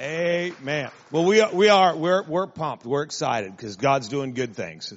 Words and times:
Amen. 0.00 0.90
Well, 1.10 1.24
we 1.24 1.40
are, 1.40 1.52
we 1.52 1.68
are, 1.68 1.94
we're, 1.96 2.22
we're 2.22 2.46
pumped. 2.46 2.86
We're 2.86 3.02
excited 3.02 3.54
because 3.54 3.76
God's 3.76 4.08
doing 4.08 4.32
good 4.32 4.56
things. 4.56 4.92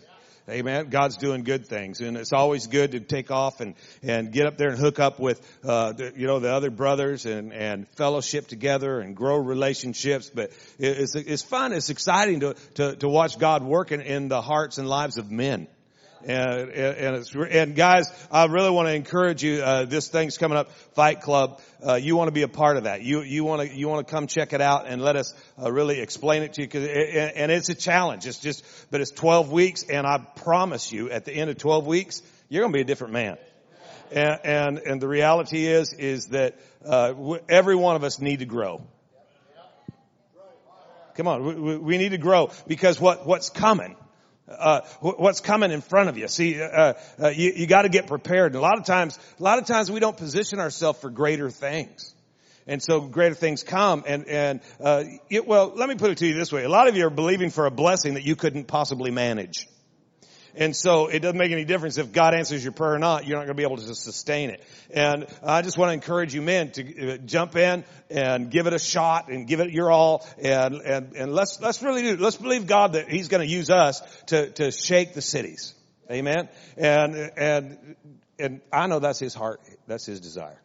Amen. 0.47 0.89
God's 0.89 1.17
doing 1.17 1.43
good 1.43 1.65
things, 1.65 2.01
and 2.01 2.15
it's 2.15 2.31
always 2.31 2.67
good 2.67 2.91
to 2.91 2.99
take 2.99 3.31
off 3.31 3.61
and 3.61 3.73
and 4.03 4.31
get 4.31 4.45
up 4.45 4.57
there 4.57 4.69
and 4.69 4.77
hook 4.77 4.99
up 4.99 5.19
with 5.19 5.41
uh, 5.63 5.93
the, 5.93 6.13
you 6.15 6.27
know 6.27 6.37
the 6.37 6.53
other 6.53 6.69
brothers 6.69 7.25
and 7.25 7.51
and 7.51 7.87
fellowship 7.95 8.47
together 8.47 8.99
and 8.99 9.15
grow 9.15 9.37
relationships. 9.37 10.29
But 10.31 10.51
it's 10.77 11.15
it's 11.15 11.41
fun. 11.41 11.73
It's 11.73 11.89
exciting 11.89 12.41
to 12.41 12.53
to 12.75 12.95
to 12.97 13.09
watch 13.09 13.39
God 13.39 13.63
working 13.63 14.01
in 14.01 14.27
the 14.27 14.39
hearts 14.39 14.77
and 14.77 14.87
lives 14.87 15.17
of 15.17 15.31
men. 15.31 15.67
And, 16.25 16.71
and, 16.71 17.15
it's, 17.17 17.35
and 17.35 17.75
guys, 17.75 18.11
I 18.31 18.45
really 18.45 18.71
want 18.71 18.87
to 18.87 18.95
encourage 18.95 19.43
you, 19.43 19.61
uh, 19.61 19.85
this 19.85 20.07
thing's 20.07 20.39
coming 20.39 20.57
up, 20.57 20.71
Fight 20.95 21.21
Club, 21.21 21.61
uh, 21.87 21.95
you 21.95 22.15
want 22.15 22.29
to 22.29 22.31
be 22.31 22.41
a 22.41 22.47
part 22.47 22.77
of 22.77 22.85
that. 22.85 23.03
You, 23.03 23.21
you 23.21 23.43
want 23.43 23.61
to, 23.61 23.75
you 23.75 23.87
want 23.87 24.07
to 24.07 24.11
come 24.11 24.25
check 24.25 24.51
it 24.53 24.59
out 24.59 24.87
and 24.87 25.03
let 25.03 25.15
us, 25.15 25.35
uh, 25.61 25.71
really 25.71 25.99
explain 26.01 26.41
it 26.41 26.53
to 26.53 26.61
you, 26.61 26.67
cause 26.67 26.81
it, 26.81 27.33
and 27.35 27.51
it's 27.51 27.69
a 27.69 27.75
challenge. 27.75 28.25
It's 28.25 28.39
just, 28.39 28.65
but 28.89 29.01
it's 29.01 29.11
12 29.11 29.51
weeks 29.51 29.83
and 29.83 30.07
I 30.07 30.17
promise 30.17 30.91
you 30.91 31.11
at 31.11 31.25
the 31.25 31.31
end 31.31 31.51
of 31.51 31.59
12 31.59 31.85
weeks, 31.85 32.23
you're 32.49 32.63
going 32.63 32.73
to 32.73 32.77
be 32.77 32.81
a 32.81 32.85
different 32.85 33.13
man. 33.13 33.37
And, 34.11 34.39
and, 34.43 34.77
and 34.79 35.01
the 35.01 35.07
reality 35.07 35.67
is, 35.67 35.93
is 35.93 36.27
that, 36.27 36.55
uh, 36.83 37.13
every 37.49 37.75
one 37.75 37.95
of 37.95 38.03
us 38.03 38.19
need 38.19 38.39
to 38.39 38.45
grow. 38.45 38.81
Come 41.15 41.27
on, 41.27 41.43
we, 41.43 41.77
we 41.77 41.97
need 41.99 42.09
to 42.09 42.17
grow 42.17 42.49
because 42.67 42.99
what, 42.99 43.27
what's 43.27 43.49
coming 43.49 43.95
uh, 44.47 44.81
what's 45.01 45.41
coming 45.41 45.71
in 45.71 45.81
front 45.81 46.09
of 46.09 46.17
you. 46.17 46.27
See, 46.27 46.61
uh, 46.61 46.93
uh, 47.21 47.29
you, 47.29 47.53
you 47.55 47.67
got 47.67 47.83
to 47.83 47.89
get 47.89 48.07
prepared. 48.07 48.53
And 48.53 48.57
a 48.57 48.61
lot 48.61 48.77
of 48.77 48.85
times, 48.85 49.17
a 49.39 49.43
lot 49.43 49.59
of 49.59 49.65
times 49.65 49.91
we 49.91 49.99
don't 49.99 50.17
position 50.17 50.59
ourselves 50.59 50.99
for 50.99 51.09
greater 51.09 51.49
things. 51.49 52.13
And 52.67 52.81
so 52.81 53.01
greater 53.01 53.35
things 53.35 53.63
come 53.63 54.03
and, 54.07 54.27
and, 54.27 54.59
uh, 54.79 55.03
it, 55.29 55.47
well, 55.47 55.73
let 55.75 55.87
me 55.87 55.95
put 55.95 56.09
it 56.09 56.17
to 56.19 56.27
you 56.27 56.33
this 56.33 56.51
way. 56.51 56.63
A 56.63 56.69
lot 56.69 56.87
of 56.87 56.97
you 56.97 57.05
are 57.05 57.11
believing 57.11 57.51
for 57.51 57.67
a 57.67 57.71
blessing 57.71 58.15
that 58.15 58.23
you 58.23 58.35
couldn't 58.35 58.65
possibly 58.65 59.11
manage. 59.11 59.67
And 60.57 60.75
so 60.75 61.07
it 61.07 61.19
doesn't 61.19 61.37
make 61.37 61.51
any 61.51 61.65
difference 61.65 61.97
if 61.97 62.13
God 62.13 62.33
answers 62.33 62.63
your 62.63 62.71
prayer 62.71 62.93
or 62.93 62.99
not. 62.99 63.27
You're 63.27 63.37
not 63.37 63.45
going 63.45 63.57
to 63.57 63.61
be 63.61 63.63
able 63.63 63.77
to 63.77 63.95
sustain 63.95 64.49
it. 64.49 64.63
And 64.89 65.27
I 65.43 65.61
just 65.61 65.77
want 65.77 65.89
to 65.89 65.93
encourage 65.93 66.33
you 66.33 66.41
men 66.41 66.71
to 66.71 67.13
uh, 67.13 67.17
jump 67.17 67.55
in 67.55 67.83
and 68.09 68.49
give 68.49 68.65
it 68.67 68.73
a 68.73 68.79
shot 68.79 69.29
and 69.29 69.47
give 69.47 69.59
it 69.59 69.71
your 69.71 69.91
all. 69.91 70.25
And, 70.37 70.75
and, 70.75 71.13
and 71.15 71.33
let's, 71.33 71.59
let's 71.61 71.81
really 71.83 72.03
do, 72.03 72.17
let's 72.17 72.37
believe 72.37 72.67
God 72.67 72.93
that 72.93 73.09
He's 73.09 73.27
going 73.27 73.45
to 73.45 73.51
use 73.51 73.69
us 73.69 74.01
to, 74.27 74.49
to 74.51 74.71
shake 74.71 75.13
the 75.13 75.21
cities. 75.21 75.73
Amen. 76.09 76.47
And, 76.77 77.15
and, 77.35 77.95
and 78.39 78.61
I 78.71 78.87
know 78.87 78.99
that's 78.99 79.19
His 79.19 79.33
heart. 79.33 79.61
That's 79.87 80.05
His 80.05 80.21
desire. 80.21 80.61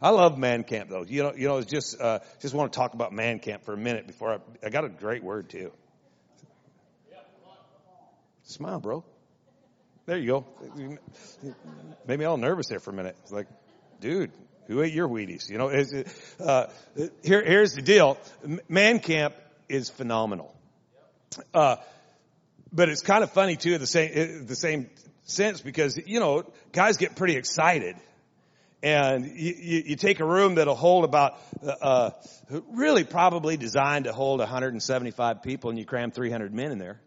I 0.00 0.10
love 0.10 0.38
man 0.38 0.64
camp 0.64 0.90
though. 0.90 1.04
You 1.04 1.22
know, 1.24 1.32
you 1.34 1.48
know, 1.48 1.62
just, 1.62 2.00
uh, 2.00 2.20
just 2.40 2.54
want 2.54 2.72
to 2.72 2.76
talk 2.76 2.94
about 2.94 3.12
man 3.12 3.38
camp 3.38 3.64
for 3.64 3.72
a 3.72 3.76
minute 3.76 4.06
before 4.06 4.34
I, 4.34 4.66
I 4.66 4.70
got 4.70 4.84
a 4.84 4.88
great 4.88 5.24
word 5.24 5.48
too. 5.48 5.72
Smile, 8.42 8.78
bro. 8.78 9.04
There 10.06 10.18
you 10.18 10.26
go. 10.26 10.44
Made 12.06 12.18
me 12.18 12.24
all 12.26 12.36
nervous 12.36 12.66
there 12.68 12.78
for 12.78 12.90
a 12.90 12.94
minute. 12.94 13.16
It's 13.22 13.32
like, 13.32 13.46
dude, 14.00 14.32
who 14.66 14.82
ate 14.82 14.92
your 14.92 15.08
Wheaties? 15.08 15.48
You 15.48 15.56
know, 15.56 15.68
it, 15.68 16.06
uh, 16.38 16.66
here, 17.22 17.42
here's 17.42 17.74
the 17.74 17.82
deal. 17.82 18.18
Man 18.68 18.98
camp 18.98 19.34
is 19.68 19.88
phenomenal. 19.88 20.54
Uh, 21.54 21.76
but 22.70 22.88
it's 22.90 23.00
kind 23.00 23.24
of 23.24 23.32
funny 23.32 23.56
too, 23.56 23.78
the 23.78 23.86
same, 23.86 24.46
the 24.46 24.56
same 24.56 24.90
sense 25.24 25.62
because, 25.62 25.98
you 26.06 26.20
know, 26.20 26.44
guys 26.72 26.98
get 26.98 27.16
pretty 27.16 27.36
excited 27.36 27.96
and 28.82 29.24
you, 29.24 29.54
you, 29.58 29.82
you, 29.86 29.96
take 29.96 30.20
a 30.20 30.24
room 30.24 30.56
that'll 30.56 30.74
hold 30.74 31.04
about 31.04 31.38
uh, 31.80 32.10
really 32.70 33.04
probably 33.04 33.56
designed 33.56 34.04
to 34.04 34.12
hold 34.12 34.40
175 34.40 35.42
people 35.42 35.70
and 35.70 35.78
you 35.78 35.86
cram 35.86 36.10
300 36.10 36.52
men 36.52 36.70
in 36.70 36.78
there 36.78 37.00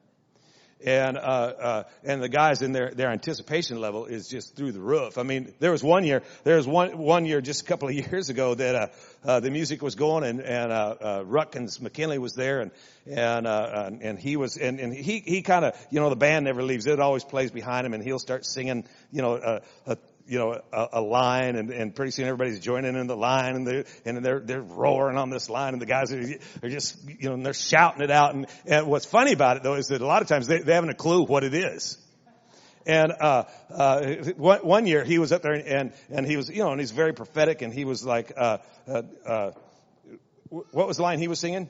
and 0.86 1.18
uh, 1.18 1.22
uh, 1.22 1.84
and 2.04 2.22
the 2.22 2.30
guys 2.30 2.62
in 2.62 2.72
their 2.72 2.92
their 2.92 3.10
anticipation 3.10 3.82
level 3.82 4.06
is 4.06 4.28
just 4.28 4.56
through 4.56 4.72
the 4.72 4.80
roof. 4.80 5.18
I 5.18 5.24
mean, 5.24 5.54
there 5.60 5.72
was 5.72 5.84
one 5.84 6.06
year, 6.06 6.22
there 6.44 6.58
was 6.58 6.68
one 6.68 6.98
one 6.98 7.26
year 7.26 7.42
just 7.42 7.62
a 7.62 7.66
couple 7.66 7.90
of 7.90 7.96
years 8.12 8.30
ago 8.30 8.54
that 8.56 8.76
uh, 8.76 8.88
uh, 9.26 9.40
the 9.40 9.50
music 9.50 9.82
was 9.82 9.96
going 9.96 10.24
and 10.24 10.42
and 10.42 10.72
uh, 10.72 10.96
uh, 11.00 11.24
Rutkins 11.24 11.82
McKinley 11.82 12.20
was 12.20 12.34
there 12.34 12.62
and 12.62 12.72
and 13.08 13.48
uh, 13.48 13.90
and 14.02 14.20
he 14.20 14.38
was 14.38 14.58
and 14.58 14.80
and 14.80 14.94
he 14.94 15.20
he 15.20 15.42
kind 15.42 15.66
of 15.66 15.76
you 15.90 16.00
know 16.00 16.10
the 16.10 16.16
band 16.16 16.46
never 16.46 16.62
leaves. 16.62 16.86
It 16.86 17.00
always 17.00 17.24
plays 17.24 17.52
behind 17.52 17.86
him 17.86 17.94
and 17.94 18.04
he'll 18.04 18.20
start 18.20 18.46
singing 18.46 18.86
you 19.12 19.22
know 19.22 19.36
a, 19.36 19.62
a 19.92 19.98
you 20.28 20.38
know, 20.38 20.62
a, 20.74 20.88
a 20.94 21.02
line 21.02 21.56
and, 21.56 21.70
and 21.70 21.96
pretty 21.96 22.12
soon 22.12 22.26
everybody's 22.26 22.60
joining 22.60 22.96
in 22.96 23.08
the 23.08 23.16
line 23.16 23.56
and 23.56 23.68
they're, 23.68 23.86
and 24.06 24.24
they're, 24.24 24.40
they're 24.40 24.62
roaring 24.62 25.18
on 25.18 25.30
this 25.30 25.50
line 25.50 25.74
and 25.74 25.82
the 25.82 25.86
guys 25.86 26.12
are, 26.12 26.22
are 26.64 26.70
just, 26.70 26.98
you 27.08 27.30
know, 27.30 27.34
and 27.34 27.46
they're 27.46 27.54
shouting 27.54 28.02
it 28.02 28.12
out. 28.12 28.36
And, 28.36 28.48
and 28.66 28.88
what's 28.88 29.06
funny 29.06 29.34
about 29.34 29.58
it 29.58 29.64
though 29.64 29.76
is 29.76 29.88
that 29.88 30.02
a 30.02 30.06
lot 30.06 30.22
of 30.22 30.28
times 30.28 30.48
they, 30.48 30.60
they 30.60 30.74
haven't 30.74 30.90
a 30.90 30.96
clue 30.96 31.24
what 31.24 31.44
it 31.44 31.54
is. 31.54 31.98
And 32.86 33.12
uh, 33.20 33.44
uh, 33.70 34.16
one, 34.38 34.88
year 34.88 35.04
he 35.04 35.20
was 35.20 35.34
up 35.34 35.42
there 35.42 35.52
and 35.52 35.92
and 36.10 36.26
he 36.26 36.38
was 36.38 36.50
you 36.50 36.64
know 36.64 36.72
and 36.72 36.80
he's 36.80 36.92
very 36.92 37.12
prophetic 37.12 37.62
and 37.62 37.74
he 37.74 37.84
was 37.84 38.06
like 38.06 38.32
uh, 38.38 38.60
uh, 38.88 39.02
uh, 39.26 39.52
what 40.50 40.88
was 40.88 40.96
the 40.96 41.04
line 41.04 41.20
he 41.20 41.28
was 41.28 41.38
singing? 41.38 41.70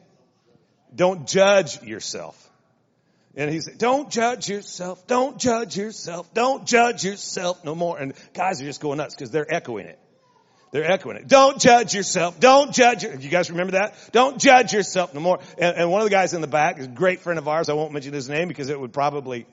Don't 0.94 1.28
judge 1.28 1.82
yourself. 1.82 2.48
And 3.38 3.52
he 3.52 3.62
said, 3.62 3.78
don't 3.78 4.10
judge 4.10 4.50
yourself. 4.50 5.06
Don't 5.06 5.38
judge 5.38 5.78
yourself. 5.78 6.34
Don't 6.34 6.66
judge 6.66 7.06
yourself 7.06 7.64
no 7.64 7.76
more. 7.76 8.00
And 8.00 8.14
guys 8.34 8.60
are 8.60 8.66
just 8.66 8.82
going 8.82 8.98
nuts 8.98 9.14
because 9.14 9.30
they're 9.30 9.52
echoing 9.54 9.86
it. 9.86 10.00
They're 10.72 10.92
echoing 10.92 11.18
it. 11.18 11.28
Don't 11.28 11.62
judge 11.62 11.94
yourself. 11.94 12.40
Don't 12.40 12.74
judge. 12.74 13.04
You 13.04 13.30
guys 13.30 13.52
remember 13.52 13.74
that? 13.74 13.94
Don't 14.12 14.40
judge 14.40 14.74
yourself 14.74 15.14
no 15.14 15.20
more. 15.20 15.40
And, 15.60 15.78
and 15.78 15.92
one 15.92 16.02
of 16.02 16.06
the 16.06 16.12
guys 16.12 16.34
in 16.34 16.42
the 16.42 16.48
back 16.48 16.80
is 16.80 16.88
a 16.88 16.90
great 16.90 17.22
friend 17.22 17.38
of 17.38 17.48
ours. 17.48 17.70
I 17.70 17.74
won't 17.74 17.94
mention 17.94 18.12
his 18.12 18.28
name 18.28 18.48
because 18.48 18.70
it 18.70 18.80
would 18.80 18.92
probably 18.92 19.46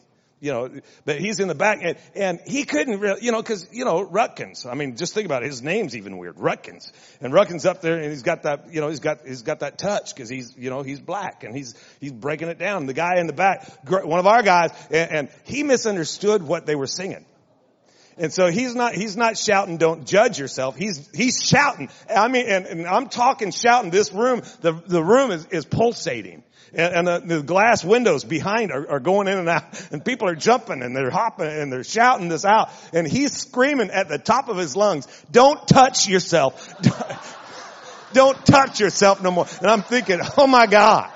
you 0.44 0.52
know, 0.52 0.70
but 1.06 1.18
he's 1.18 1.40
in 1.40 1.48
the 1.48 1.54
back 1.54 1.78
and, 1.82 1.96
and 2.14 2.38
he 2.46 2.64
couldn't 2.64 3.00
really, 3.00 3.24
you 3.24 3.32
know, 3.32 3.42
cause, 3.42 3.66
you 3.72 3.86
know, 3.86 4.04
Rutkins. 4.04 4.70
I 4.70 4.74
mean, 4.74 4.94
just 4.96 5.14
think 5.14 5.24
about 5.24 5.42
it. 5.42 5.46
His 5.46 5.62
name's 5.62 5.96
even 5.96 6.18
weird. 6.18 6.36
Rutkins. 6.36 6.92
And 7.22 7.32
Rutkins 7.32 7.64
up 7.64 7.80
there 7.80 7.96
and 7.96 8.10
he's 8.10 8.22
got 8.22 8.42
that, 8.42 8.70
you 8.70 8.82
know, 8.82 8.90
he's 8.90 9.00
got, 9.00 9.26
he's 9.26 9.40
got 9.40 9.60
that 9.60 9.78
touch 9.78 10.14
cause 10.14 10.28
he's, 10.28 10.54
you 10.58 10.68
know, 10.68 10.82
he's 10.82 11.00
black 11.00 11.44
and 11.44 11.56
he's, 11.56 11.74
he's 11.98 12.12
breaking 12.12 12.48
it 12.48 12.58
down. 12.58 12.84
The 12.84 12.92
guy 12.92 13.18
in 13.18 13.26
the 13.26 13.32
back, 13.32 13.66
one 13.88 14.18
of 14.18 14.26
our 14.26 14.42
guys, 14.42 14.70
and, 14.90 15.10
and 15.10 15.28
he 15.44 15.62
misunderstood 15.62 16.42
what 16.42 16.66
they 16.66 16.74
were 16.74 16.86
singing. 16.86 17.24
And 18.16 18.32
so 18.32 18.46
he's 18.48 18.74
not, 18.74 18.94
he's 18.94 19.16
not 19.16 19.36
shouting, 19.36 19.76
don't 19.76 20.06
judge 20.06 20.38
yourself. 20.38 20.76
He's, 20.76 21.08
he's 21.12 21.42
shouting. 21.42 21.88
I 22.08 22.28
mean, 22.28 22.46
and, 22.48 22.66
and 22.66 22.86
I'm 22.86 23.08
talking 23.08 23.50
shouting. 23.50 23.90
This 23.90 24.12
room, 24.12 24.42
the, 24.60 24.72
the 24.72 25.02
room 25.02 25.30
is, 25.32 25.46
is 25.46 25.64
pulsating 25.64 26.44
and, 26.76 26.94
and 26.94 27.06
the, 27.06 27.36
the, 27.36 27.42
glass 27.42 27.84
windows 27.84 28.24
behind 28.24 28.72
are, 28.72 28.90
are 28.92 29.00
going 29.00 29.28
in 29.28 29.38
and 29.38 29.48
out 29.48 29.64
and 29.92 30.04
people 30.04 30.28
are 30.28 30.34
jumping 30.34 30.82
and 30.82 30.94
they're 30.94 31.10
hopping 31.10 31.46
and 31.46 31.72
they're 31.72 31.84
shouting 31.84 32.28
this 32.28 32.44
out 32.44 32.70
and 32.92 33.06
he's 33.06 33.32
screaming 33.32 33.90
at 33.90 34.08
the 34.08 34.18
top 34.18 34.48
of 34.48 34.56
his 34.56 34.76
lungs, 34.76 35.06
don't 35.30 35.66
touch 35.66 36.08
yourself. 36.08 36.74
don't 38.12 38.46
touch 38.46 38.80
yourself 38.80 39.22
no 39.22 39.30
more. 39.30 39.46
And 39.58 39.68
I'm 39.68 39.82
thinking, 39.82 40.20
oh 40.36 40.46
my 40.46 40.66
God. 40.66 41.10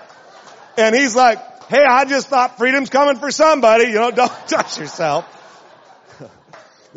And 0.77 0.95
he's 0.95 1.15
like, 1.17 1.39
hey, 1.69 1.85
I 1.89 2.05
just 2.05 2.29
thought 2.29 2.59
freedom's 2.59 2.91
coming 2.91 3.17
for 3.17 3.31
somebody. 3.31 3.85
You 3.85 3.95
know, 3.95 4.11
don't 4.13 4.49
touch 4.49 4.79
yourself. 4.79 5.35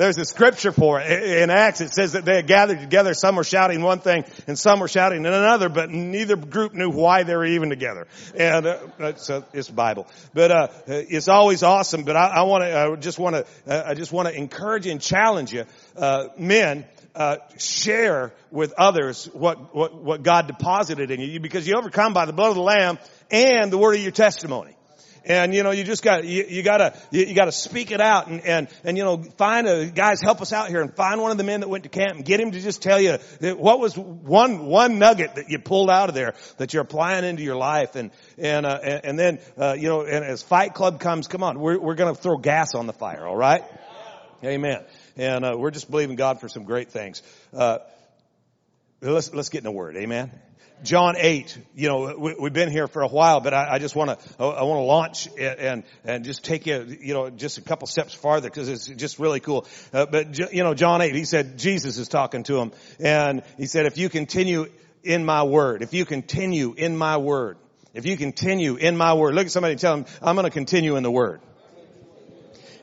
There's 0.02 0.18
a 0.18 0.26
scripture 0.26 0.72
for 0.72 1.00
it. 1.00 1.42
In 1.44 1.52
Acts, 1.52 1.80
it 1.80 1.94
says 1.94 2.14
that 2.14 2.26
they 2.26 2.38
had 2.38 2.48
gathered 2.48 2.80
together. 2.80 3.14
Some 3.14 3.36
were 3.36 3.44
shouting 3.44 3.84
one 3.84 4.00
thing 4.00 4.26
and 4.48 4.58
some 4.58 4.80
were 4.80 4.88
shouting 4.88 5.28
another, 5.28 5.70
but 5.70 5.92
neither 5.92 6.36
group 6.36 6.74
knew 6.74 6.90
why 6.90 7.22
they 7.22 7.36
were 7.36 7.46
even 7.46 7.70
together. 7.70 8.08
And 8.36 8.66
uh, 8.66 9.16
so 9.18 9.46
it's 9.54 9.70
Bible. 9.70 10.08
But 10.34 10.52
uh, 10.52 10.68
it's 10.88 11.28
always 11.28 11.62
awesome. 11.62 12.04
But 12.04 12.16
I, 12.16 12.30
I 12.30 12.42
want 12.46 12.64
to, 12.64 12.76
I 12.76 12.96
just 12.96 13.20
want 13.20 13.36
to, 13.36 13.46
uh, 13.68 13.90
I 13.90 13.94
just 13.94 14.12
want 14.12 14.28
to 14.28 14.36
encourage 14.36 14.88
and 14.88 15.00
challenge 15.00 15.54
you, 15.54 15.66
uh, 15.96 16.30
men. 16.36 16.86
Uh, 17.14 17.36
share 17.58 18.32
with 18.52 18.72
others 18.78 19.26
what, 19.34 19.76
what 19.76 19.94
what 19.94 20.24
God 20.24 20.48
deposited 20.48 21.12
in 21.12 21.20
you 21.20 21.42
because 21.42 21.68
you 21.68 21.76
overcome 21.76 22.14
by 22.14 22.24
the 22.24 22.32
blood 22.32 22.52
of 22.52 22.56
the 22.56 22.62
Lamb 22.62 23.00
and 23.30 23.70
the 23.70 23.78
word 23.78 23.96
of 23.96 24.02
your 24.02 24.14
testimony. 24.14 24.78
And 25.24 25.54
you 25.54 25.62
know, 25.62 25.70
you 25.70 25.84
just 25.84 26.04
got 26.04 26.26
you, 26.26 26.46
you 26.48 26.64
gotta 26.64 26.98
you, 27.12 27.26
you, 27.26 27.36
gotta 27.36 27.52
speak 27.52 27.92
it 27.92 28.02
out 28.02 28.28
and 28.28 28.42
and 28.42 28.68
and 28.84 28.98
you 28.98 29.04
know, 29.04 29.22
find 29.38 29.68
a 29.68 29.86
guys 29.86 30.20
help 30.20 30.42
us 30.42 30.52
out 30.52 30.70
here 30.70 30.82
and 30.82 30.96
find 30.96 31.22
one 31.22 31.30
of 31.30 31.38
the 31.38 31.44
men 31.44 31.60
that 31.60 31.70
went 31.70 31.84
to 31.84 31.90
camp 31.90 32.16
and 32.16 32.26
get 32.26 32.40
him 32.40 32.52
to 32.52 32.60
just 32.60 32.82
tell 32.82 33.00
you 33.00 33.18
what 33.56 33.80
was 33.80 33.96
one 33.96 34.66
one 34.66 34.98
nugget 34.98 35.36
that 35.36 35.50
you 35.50 35.60
pulled 35.60 35.92
out 35.92 36.10
of 36.10 36.16
there 36.16 36.34
that 36.58 36.74
you're 36.74 36.82
applying 36.82 37.24
into 37.24 37.44
your 37.44 37.56
life 37.56 37.96
and 37.96 38.10
and 38.40 38.66
uh, 38.66 38.80
and, 38.84 39.06
and 39.06 39.20
then 39.20 39.40
uh, 39.58 39.76
you 39.78 39.90
know, 39.90 40.02
and 40.02 40.26
as 40.26 40.42
Fight 40.42 40.74
Club 40.74 41.00
comes, 41.00 41.28
come 41.28 41.44
on, 41.44 41.60
we're 41.60 41.80
we're 41.80 41.96
gonna 41.96 42.16
throw 42.16 42.38
gas 42.38 42.74
on 42.74 42.88
the 42.88 42.94
fire, 42.94 43.28
all 43.28 43.38
right? 43.38 43.64
Amen. 44.44 44.84
And 45.18 45.46
uh, 45.46 45.56
we're 45.56 45.70
just 45.70 45.92
believing 45.92 46.16
God 46.16 46.40
for 46.40 46.50
some 46.50 46.64
great 46.64 46.90
things. 46.90 47.22
Uh, 47.54 47.78
let's 49.02 49.32
let's 49.34 49.50
get 49.50 49.60
in 49.60 49.66
the 49.66 49.72
Word, 49.72 49.96
Amen. 49.98 50.32
John 50.84 51.16
8, 51.18 51.58
you 51.76 51.88
know, 51.88 52.16
we, 52.18 52.44
have 52.44 52.54
been 52.54 52.72
here 52.72 52.88
for 52.88 53.02
a 53.04 53.08
while, 53.08 53.40
but 53.40 53.54
I, 53.54 53.74
I 53.74 53.80
just 53.80 53.96
want 53.96 54.20
to, 54.20 54.34
I 54.40 54.64
want 54.64 54.80
to 54.80 54.86
launch 54.86 55.28
and, 55.40 55.84
and 56.04 56.26
just 56.26 56.44
take 56.44 56.66
you, 56.66 56.98
you 57.00 57.14
know, 57.14 57.30
just 57.30 57.58
a 57.58 57.62
couple 57.62 57.88
steps 57.88 58.14
farther 58.14 58.50
because 58.50 58.68
it's 58.68 58.88
just 58.88 59.20
really 59.20 59.40
cool. 59.40 59.68
Uh, 59.94 60.06
but, 60.06 60.38
you 60.54 60.64
know, 60.64 60.74
John 60.74 61.02
8, 61.02 61.14
he 61.14 61.26
said, 61.26 61.58
Jesus 61.58 61.98
is 61.98 62.08
talking 62.08 62.44
to 62.44 62.60
him 62.60 62.72
and 63.00 63.44
he 63.58 63.68
said, 63.68 63.86
if 63.86 63.98
you 63.98 64.10
continue 64.10 64.68
in 65.04 65.24
my 65.24 65.44
word, 65.44 65.84
if 65.84 65.94
you 65.94 66.06
continue 66.06 66.74
in 66.76 66.98
my 66.98 67.18
word, 67.18 67.58
if 67.94 68.06
you 68.06 68.18
continue 68.18 68.76
in 68.76 68.98
my 68.98 69.14
word, 69.14 69.36
look 69.36 69.46
at 69.46 69.52
somebody 69.52 69.74
and 69.74 69.82
tell 69.82 69.98
them, 69.98 70.06
I'm 70.22 70.36
going 70.36 70.46
to 70.46 70.52
continue 70.52 70.96
in 70.96 71.04
the 71.04 71.12
word. 71.12 71.42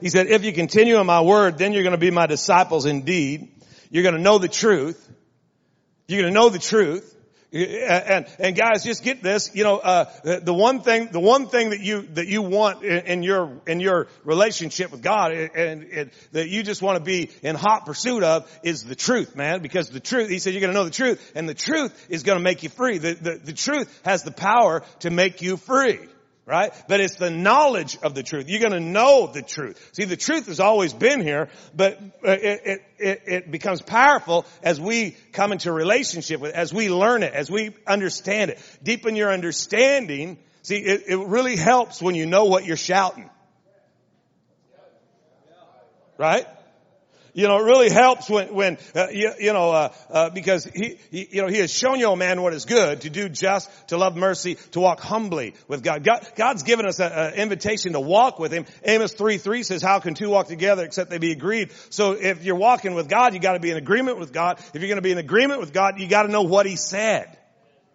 He 0.00 0.10
said, 0.10 0.28
if 0.28 0.44
you 0.44 0.52
continue 0.52 1.00
in 1.00 1.06
my 1.06 1.22
word, 1.22 1.58
then 1.58 1.72
you're 1.72 1.82
going 1.82 1.92
to 1.92 1.98
be 1.98 2.10
my 2.12 2.26
disciples 2.26 2.86
indeed. 2.86 3.48
You're 3.90 4.04
going 4.04 4.14
to 4.14 4.20
know 4.20 4.38
the 4.38 4.48
truth. 4.48 5.04
You're 6.06 6.22
going 6.22 6.32
to 6.32 6.38
know 6.38 6.48
the 6.50 6.58
truth. 6.58 7.16
And, 7.50 8.26
and 8.38 8.54
guys, 8.54 8.84
just 8.84 9.02
get 9.02 9.22
this. 9.22 9.50
You 9.54 9.64
know, 9.64 9.78
uh, 9.78 10.04
the 10.22 10.52
one 10.52 10.82
thing, 10.82 11.08
the 11.10 11.20
one 11.20 11.48
thing 11.48 11.70
that 11.70 11.80
you 11.80 12.02
that 12.12 12.26
you 12.26 12.42
want 12.42 12.84
in, 12.84 13.22
your 13.22 13.58
in 13.66 13.80
your 13.80 14.08
relationship 14.24 14.92
with 14.92 15.02
God, 15.02 15.32
and, 15.32 15.84
and, 15.84 16.10
that 16.32 16.48
you 16.50 16.62
just 16.62 16.82
want 16.82 16.98
to 16.98 17.04
be 17.04 17.30
in 17.42 17.56
hot 17.56 17.86
pursuit 17.86 18.22
of, 18.22 18.50
is 18.62 18.84
the 18.84 18.94
truth, 18.94 19.34
man. 19.34 19.62
Because 19.62 19.88
the 19.88 20.00
truth, 20.00 20.28
He 20.28 20.40
said, 20.40 20.52
you're 20.52 20.60
going 20.60 20.74
to 20.74 20.78
know 20.78 20.84
the 20.84 20.90
truth, 20.90 21.32
and 21.34 21.48
the 21.48 21.54
truth 21.54 22.06
is 22.10 22.22
going 22.22 22.36
to 22.36 22.44
make 22.44 22.62
you 22.62 22.68
free. 22.68 22.98
The, 22.98 23.14
the 23.14 23.40
the 23.42 23.52
truth 23.54 23.98
has 24.04 24.24
the 24.24 24.32
power 24.32 24.82
to 25.00 25.10
make 25.10 25.40
you 25.40 25.56
free 25.56 26.00
right? 26.48 26.72
But 26.88 27.00
it's 27.00 27.16
the 27.16 27.30
knowledge 27.30 27.98
of 28.02 28.14
the 28.14 28.22
truth. 28.22 28.48
You're 28.48 28.60
going 28.66 28.72
to 28.72 28.80
know 28.80 29.26
the 29.26 29.42
truth. 29.42 29.90
See, 29.92 30.04
the 30.04 30.16
truth 30.16 30.46
has 30.46 30.60
always 30.60 30.94
been 30.94 31.20
here, 31.20 31.50
but 31.76 32.00
uh, 32.26 32.30
it, 32.30 32.82
it, 32.98 33.22
it, 33.26 33.50
becomes 33.50 33.82
powerful 33.82 34.46
as 34.62 34.80
we 34.80 35.14
come 35.32 35.52
into 35.52 35.70
relationship 35.70 36.40
with, 36.40 36.54
as 36.54 36.72
we 36.72 36.88
learn 36.88 37.22
it, 37.22 37.34
as 37.34 37.50
we 37.50 37.76
understand 37.86 38.50
it. 38.50 38.78
Deepen 38.82 39.14
your 39.14 39.30
understanding. 39.30 40.38
See, 40.62 40.78
it, 40.78 41.04
it 41.06 41.18
really 41.18 41.56
helps 41.56 42.00
when 42.00 42.14
you 42.14 42.24
know 42.24 42.46
what 42.46 42.64
you're 42.64 42.78
shouting. 42.78 43.28
Right? 46.16 46.46
You 47.34 47.48
know, 47.48 47.58
it 47.58 47.64
really 47.64 47.90
helps 47.90 48.28
when, 48.28 48.54
when 48.54 48.78
uh, 48.94 49.08
you, 49.10 49.32
you, 49.38 49.52
know, 49.52 49.70
uh, 49.70 49.92
uh, 50.10 50.30
because 50.30 50.64
he, 50.64 50.98
he, 51.10 51.28
you 51.30 51.42
know, 51.42 51.48
he 51.48 51.58
has 51.58 51.72
shown 51.72 51.98
you, 52.00 52.14
man, 52.16 52.42
what 52.42 52.54
is 52.54 52.64
good, 52.64 53.02
to 53.02 53.10
do 53.10 53.28
just, 53.28 53.70
to 53.88 53.96
love 53.96 54.16
mercy, 54.16 54.56
to 54.72 54.80
walk 54.80 55.00
humbly 55.00 55.54
with 55.66 55.82
God. 55.82 56.04
God 56.04 56.26
God's 56.36 56.62
given 56.62 56.86
us 56.86 57.00
an 57.00 57.34
invitation 57.34 57.92
to 57.92 58.00
walk 58.00 58.38
with 58.38 58.52
Him. 58.52 58.66
Amos 58.84 59.12
3, 59.12 59.38
3 59.38 59.62
says, 59.62 59.82
how 59.82 60.00
can 60.00 60.14
two 60.14 60.30
walk 60.30 60.48
together 60.48 60.84
except 60.84 61.10
they 61.10 61.18
be 61.18 61.32
agreed? 61.32 61.72
So 61.90 62.12
if 62.12 62.44
you're 62.44 62.56
walking 62.56 62.94
with 62.94 63.08
God, 63.08 63.34
you 63.34 63.40
gotta 63.40 63.60
be 63.60 63.70
in 63.70 63.76
agreement 63.76 64.18
with 64.18 64.32
God. 64.32 64.58
If 64.74 64.80
you're 64.80 64.88
gonna 64.88 65.00
be 65.00 65.12
in 65.12 65.18
agreement 65.18 65.60
with 65.60 65.72
God, 65.72 65.98
you 65.98 66.08
gotta 66.08 66.28
know 66.28 66.42
what 66.42 66.66
He 66.66 66.76
said 66.76 67.37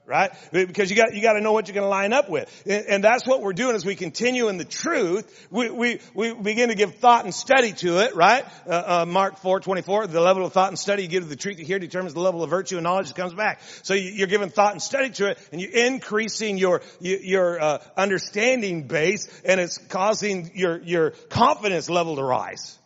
right? 0.05 0.31
Because 0.51 0.89
you 0.89 0.97
got 0.97 1.13
you 1.13 1.21
got 1.21 1.33
to 1.33 1.41
know 1.41 1.53
what 1.53 1.67
you're 1.67 1.75
going 1.75 1.85
to 1.85 1.89
line 1.89 2.13
up 2.13 2.29
with, 2.29 2.49
and, 2.65 3.03
that's 3.03 3.27
what 3.27 3.41
we're 3.41 3.53
doing 3.53 3.75
as 3.75 3.85
we 3.85 3.95
continue 3.95 4.47
in 4.47 4.57
the 4.57 4.65
truth. 4.65 5.47
We 5.51 5.69
we 5.69 5.99
we 6.13 6.33
begin 6.33 6.69
to 6.69 6.75
give 6.75 6.95
thought 6.95 7.25
and 7.25 7.33
study 7.33 7.73
to 7.73 7.99
it, 7.99 8.15
right? 8.15 8.45
Uh, 8.65 9.01
uh, 9.01 9.05
Mark 9.05 9.37
four 9.37 9.59
twenty 9.59 9.81
four. 9.81 10.07
The 10.07 10.21
level 10.21 10.45
of 10.45 10.53
thought 10.53 10.69
and 10.69 10.79
study 10.79 11.03
you 11.03 11.09
give 11.09 11.23
to 11.23 11.29
the 11.29 11.35
truth 11.35 11.59
you 11.59 11.65
hear 11.65 11.79
determines 11.79 12.13
the 12.13 12.21
level 12.21 12.43
of 12.43 12.49
virtue 12.49 12.77
and 12.77 12.83
knowledge 12.83 13.07
that 13.07 13.15
comes 13.15 13.33
back. 13.33 13.61
So 13.83 13.93
you, 13.93 14.23
are 14.23 14.27
giving 14.27 14.49
thought 14.49 14.71
and 14.73 14.81
study 14.81 15.09
to 15.11 15.31
it, 15.31 15.49
and 15.51 15.61
you're 15.61 15.71
increasing 15.71 16.57
your 16.57 16.81
your 16.99 17.61
uh, 17.61 17.83
understanding 17.97 18.87
base, 18.87 19.27
and 19.43 19.59
it's 19.59 19.77
causing 19.77 20.51
your 20.55 20.81
your 20.81 21.11
confidence 21.29 21.89
level 21.89 22.15
to 22.15 22.23
rise, 22.23 22.77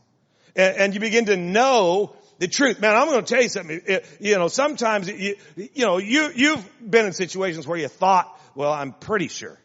and, 0.55 0.77
and 0.77 0.93
you 0.93 0.99
begin 0.99 1.25
to 1.25 1.37
know 1.37 2.15
the 2.39 2.47
truth. 2.47 2.79
Man, 2.79 2.95
I'm 2.95 3.07
going 3.07 3.23
to 3.23 3.33
tell 3.33 3.43
you 3.43 3.49
something. 3.49 3.81
It, 3.85 4.05
you 4.19 4.37
know, 4.37 4.47
sometimes, 4.47 5.09
you, 5.09 5.35
you 5.55 5.85
know, 5.85 5.97
you, 5.97 6.31
you've 6.35 6.89
been 6.89 7.05
in 7.05 7.13
situations 7.13 7.67
where 7.67 7.77
you 7.77 7.87
thought, 7.87 8.39
well, 8.55 8.71
I'm 8.71 8.93
pretty 8.93 9.27
sure. 9.27 9.59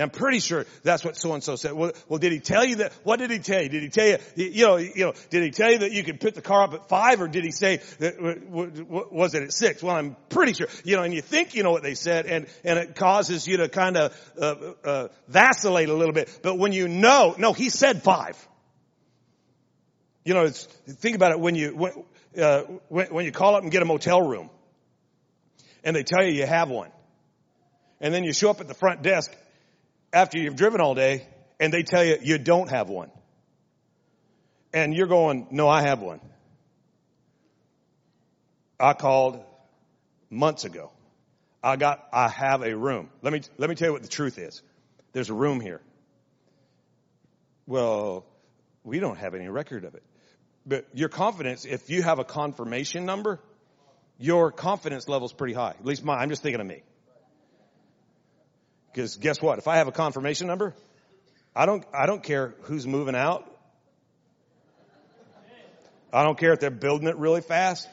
I'm 0.00 0.10
pretty 0.10 0.38
sure 0.38 0.64
that's 0.82 1.04
what 1.04 1.16
so 1.16 1.34
and 1.34 1.42
so 1.42 1.56
said. 1.56 1.72
Well, 1.72 1.92
well, 2.08 2.18
did 2.18 2.32
he 2.32 2.40
tell 2.40 2.64
you 2.64 2.76
that? 2.76 2.92
What 3.02 3.18
did 3.18 3.30
he 3.30 3.38
tell 3.38 3.62
you? 3.62 3.68
Did 3.68 3.82
he 3.82 3.88
tell 3.88 4.06
you, 4.06 4.18
you 4.36 4.64
know, 4.64 4.76
you 4.76 5.04
know, 5.06 5.12
did 5.30 5.42
he 5.42 5.50
tell 5.50 5.72
you 5.72 5.78
that 5.78 5.92
you 5.92 6.04
could 6.04 6.20
pick 6.20 6.34
the 6.34 6.40
car 6.40 6.64
up 6.64 6.74
at 6.74 6.88
five, 6.88 7.20
or 7.20 7.28
did 7.28 7.44
he 7.44 7.50
say 7.50 7.80
that 7.98 8.20
was 8.20 9.34
it 9.34 9.42
at 9.42 9.52
six? 9.52 9.82
Well, 9.82 9.96
I'm 9.96 10.16
pretty 10.28 10.52
sure. 10.52 10.68
You 10.84 10.96
know, 10.96 11.02
and 11.02 11.12
you 11.12 11.20
think 11.20 11.54
you 11.54 11.62
know 11.62 11.72
what 11.72 11.82
they 11.82 11.94
said, 11.94 12.26
and 12.26 12.46
and 12.64 12.78
it 12.78 12.94
causes 12.94 13.46
you 13.46 13.58
to 13.58 13.68
kind 13.68 13.96
of 13.96 14.32
uh, 14.40 14.54
uh, 14.84 15.08
vacillate 15.26 15.88
a 15.88 15.94
little 15.94 16.14
bit. 16.14 16.40
But 16.42 16.58
when 16.58 16.72
you 16.72 16.86
know, 16.88 17.34
no, 17.36 17.52
he 17.52 17.68
said 17.68 18.02
five. 18.02 18.36
You 20.28 20.34
know, 20.34 20.46
think 20.46 21.16
about 21.16 21.32
it 21.32 21.40
when 21.40 21.54
you, 21.54 21.74
when, 21.74 22.04
uh, 22.38 22.64
when, 22.88 23.06
when 23.06 23.24
you 23.24 23.32
call 23.32 23.54
up 23.54 23.62
and 23.62 23.72
get 23.72 23.80
a 23.80 23.86
motel 23.86 24.20
room 24.20 24.50
and 25.82 25.96
they 25.96 26.02
tell 26.02 26.22
you 26.22 26.32
you 26.32 26.44
have 26.44 26.68
one. 26.68 26.90
And 27.98 28.12
then 28.12 28.24
you 28.24 28.34
show 28.34 28.50
up 28.50 28.60
at 28.60 28.68
the 28.68 28.74
front 28.74 29.00
desk 29.00 29.34
after 30.12 30.38
you've 30.38 30.54
driven 30.54 30.82
all 30.82 30.94
day 30.94 31.26
and 31.58 31.72
they 31.72 31.82
tell 31.82 32.04
you 32.04 32.18
you 32.20 32.36
don't 32.36 32.68
have 32.68 32.90
one. 32.90 33.10
And 34.74 34.92
you're 34.92 35.06
going, 35.06 35.46
no, 35.50 35.66
I 35.66 35.80
have 35.80 36.02
one. 36.02 36.20
I 38.78 38.92
called 38.92 39.42
months 40.28 40.66
ago. 40.66 40.90
I 41.62 41.76
got, 41.76 42.06
I 42.12 42.28
have 42.28 42.62
a 42.62 42.76
room. 42.76 43.08
Let 43.22 43.32
me, 43.32 43.40
let 43.56 43.70
me 43.70 43.76
tell 43.76 43.88
you 43.88 43.92
what 43.94 44.02
the 44.02 44.08
truth 44.08 44.36
is. 44.36 44.60
There's 45.14 45.30
a 45.30 45.34
room 45.34 45.58
here. 45.58 45.80
Well, 47.66 48.26
we 48.84 49.00
don't 49.00 49.16
have 49.16 49.34
any 49.34 49.48
record 49.48 49.86
of 49.86 49.94
it 49.94 50.02
but 50.68 50.86
your 50.92 51.08
confidence, 51.08 51.64
if 51.64 51.88
you 51.88 52.02
have 52.02 52.18
a 52.18 52.24
confirmation 52.24 53.06
number, 53.06 53.40
your 54.18 54.52
confidence 54.52 55.08
level 55.08 55.26
is 55.26 55.32
pretty 55.32 55.54
high. 55.54 55.70
At 55.70 55.84
least 55.84 56.04
mine. 56.04 56.18
I'm 56.20 56.28
just 56.28 56.42
thinking 56.42 56.60
of 56.60 56.66
me. 56.66 56.82
Because 58.92 59.16
guess 59.16 59.40
what? 59.40 59.58
If 59.58 59.66
I 59.66 59.76
have 59.76 59.88
a 59.88 59.92
confirmation 59.92 60.46
number, 60.46 60.74
I 61.56 61.64
don't, 61.64 61.84
I 61.94 62.06
don't 62.06 62.22
care 62.22 62.54
who's 62.62 62.86
moving 62.86 63.14
out. 63.14 63.50
I 66.12 66.22
don't 66.22 66.38
care 66.38 66.52
if 66.52 66.60
they're 66.60 66.70
building 66.70 67.08
it 67.08 67.16
really 67.16 67.40
fast. 67.40 67.88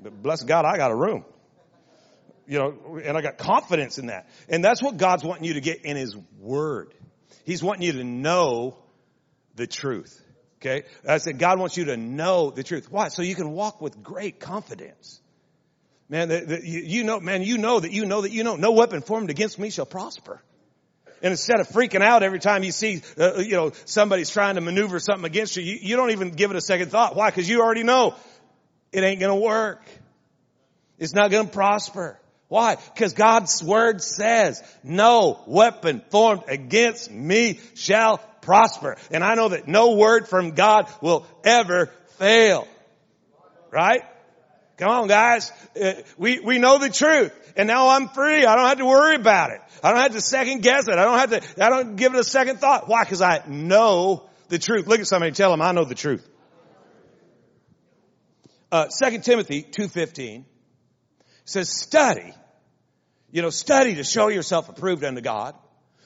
But 0.00 0.22
bless 0.22 0.42
God, 0.42 0.64
I 0.64 0.76
got 0.76 0.92
a 0.92 0.96
room. 0.96 1.24
You 2.46 2.58
know, 2.58 3.00
and 3.04 3.16
I 3.16 3.20
got 3.20 3.38
confidence 3.38 3.98
in 3.98 4.06
that. 4.06 4.28
And 4.48 4.64
that's 4.64 4.82
what 4.82 4.96
God's 4.96 5.24
wanting 5.24 5.44
you 5.44 5.54
to 5.54 5.60
get 5.60 5.84
in 5.84 5.96
His 5.96 6.16
Word. 6.38 6.94
He's 7.44 7.62
wanting 7.62 7.82
you 7.82 7.92
to 7.92 8.04
know 8.04 8.76
the 9.54 9.66
truth. 9.66 10.20
Okay? 10.60 10.84
I 11.08 11.18
said 11.18 11.38
God 11.38 11.58
wants 11.58 11.76
you 11.76 11.86
to 11.86 11.96
know 11.96 12.50
the 12.50 12.62
truth. 12.62 12.90
Why? 12.90 13.08
So 13.08 13.22
you 13.22 13.34
can 13.34 13.52
walk 13.52 13.80
with 13.80 14.02
great 14.02 14.40
confidence. 14.40 15.20
Man, 16.08 16.28
the, 16.28 16.40
the, 16.40 16.68
you, 16.68 16.80
you 16.80 17.04
know, 17.04 17.20
man, 17.20 17.42
you 17.42 17.56
know 17.56 17.80
that 17.80 17.92
you 17.92 18.04
know 18.04 18.22
that 18.22 18.32
you 18.32 18.44
know 18.44 18.56
no 18.56 18.72
weapon 18.72 19.00
formed 19.00 19.30
against 19.30 19.58
me 19.58 19.70
shall 19.70 19.86
prosper. 19.86 20.42
And 21.22 21.32
instead 21.32 21.60
of 21.60 21.68
freaking 21.68 22.02
out 22.02 22.22
every 22.22 22.38
time 22.38 22.62
you 22.62 22.72
see, 22.72 23.02
uh, 23.18 23.38
you 23.38 23.52
know, 23.52 23.72
somebody's 23.84 24.30
trying 24.30 24.54
to 24.54 24.60
maneuver 24.60 24.98
something 24.98 25.26
against 25.26 25.56
you, 25.56 25.62
you, 25.62 25.78
you 25.80 25.96
don't 25.96 26.10
even 26.10 26.30
give 26.30 26.50
it 26.50 26.56
a 26.56 26.62
second 26.62 26.90
thought. 26.90 27.14
Why? 27.14 27.28
Because 27.28 27.48
you 27.48 27.60
already 27.60 27.82
know 27.82 28.14
it 28.90 29.04
ain't 29.04 29.20
going 29.20 29.38
to 29.38 29.46
work. 29.46 29.82
It's 30.98 31.14
not 31.14 31.30
going 31.30 31.46
to 31.46 31.52
prosper. 31.52 32.18
Why? 32.48 32.76
Because 32.76 33.12
God's 33.12 33.62
word 33.62 34.02
says, 34.02 34.62
no 34.82 35.40
weapon 35.46 36.02
formed 36.10 36.44
against 36.48 37.10
me 37.10 37.60
shall 37.74 38.18
prosper. 38.42 38.96
And 39.10 39.22
I 39.22 39.34
know 39.34 39.48
that 39.50 39.68
no 39.68 39.96
word 39.96 40.28
from 40.28 40.52
God 40.52 40.88
will 41.00 41.26
ever 41.44 41.86
fail. 42.18 42.66
Right? 43.70 44.02
Come 44.76 44.88
on 44.88 45.08
guys. 45.08 45.52
Uh, 45.80 45.92
we, 46.16 46.40
we 46.40 46.58
know 46.58 46.78
the 46.78 46.88
truth. 46.88 47.32
And 47.56 47.66
now 47.66 47.88
I'm 47.88 48.08
free. 48.08 48.44
I 48.44 48.56
don't 48.56 48.66
have 48.66 48.78
to 48.78 48.86
worry 48.86 49.16
about 49.16 49.50
it. 49.50 49.60
I 49.82 49.90
don't 49.90 50.00
have 50.00 50.12
to 50.12 50.20
second 50.20 50.62
guess 50.62 50.88
it. 50.88 50.94
I 50.94 51.04
don't 51.04 51.18
have 51.18 51.30
to, 51.30 51.64
I 51.64 51.68
don't 51.68 51.96
give 51.96 52.14
it 52.14 52.20
a 52.20 52.24
second 52.24 52.58
thought. 52.58 52.88
Why? 52.88 53.04
Cause 53.04 53.20
I 53.22 53.42
know 53.46 54.28
the 54.48 54.58
truth. 54.58 54.86
Look 54.86 55.00
at 55.00 55.06
somebody 55.06 55.32
tell 55.32 55.50
them 55.50 55.60
I 55.60 55.72
know 55.72 55.84
the 55.84 55.94
truth. 55.94 56.26
Uh, 58.72 58.86
2 58.86 59.18
Timothy 59.18 59.62
2.15 59.64 60.44
says 61.44 61.68
study. 61.68 62.32
You 63.32 63.42
know, 63.42 63.50
study 63.50 63.96
to 63.96 64.04
show 64.04 64.28
yourself 64.28 64.68
approved 64.68 65.04
unto 65.04 65.20
God 65.20 65.54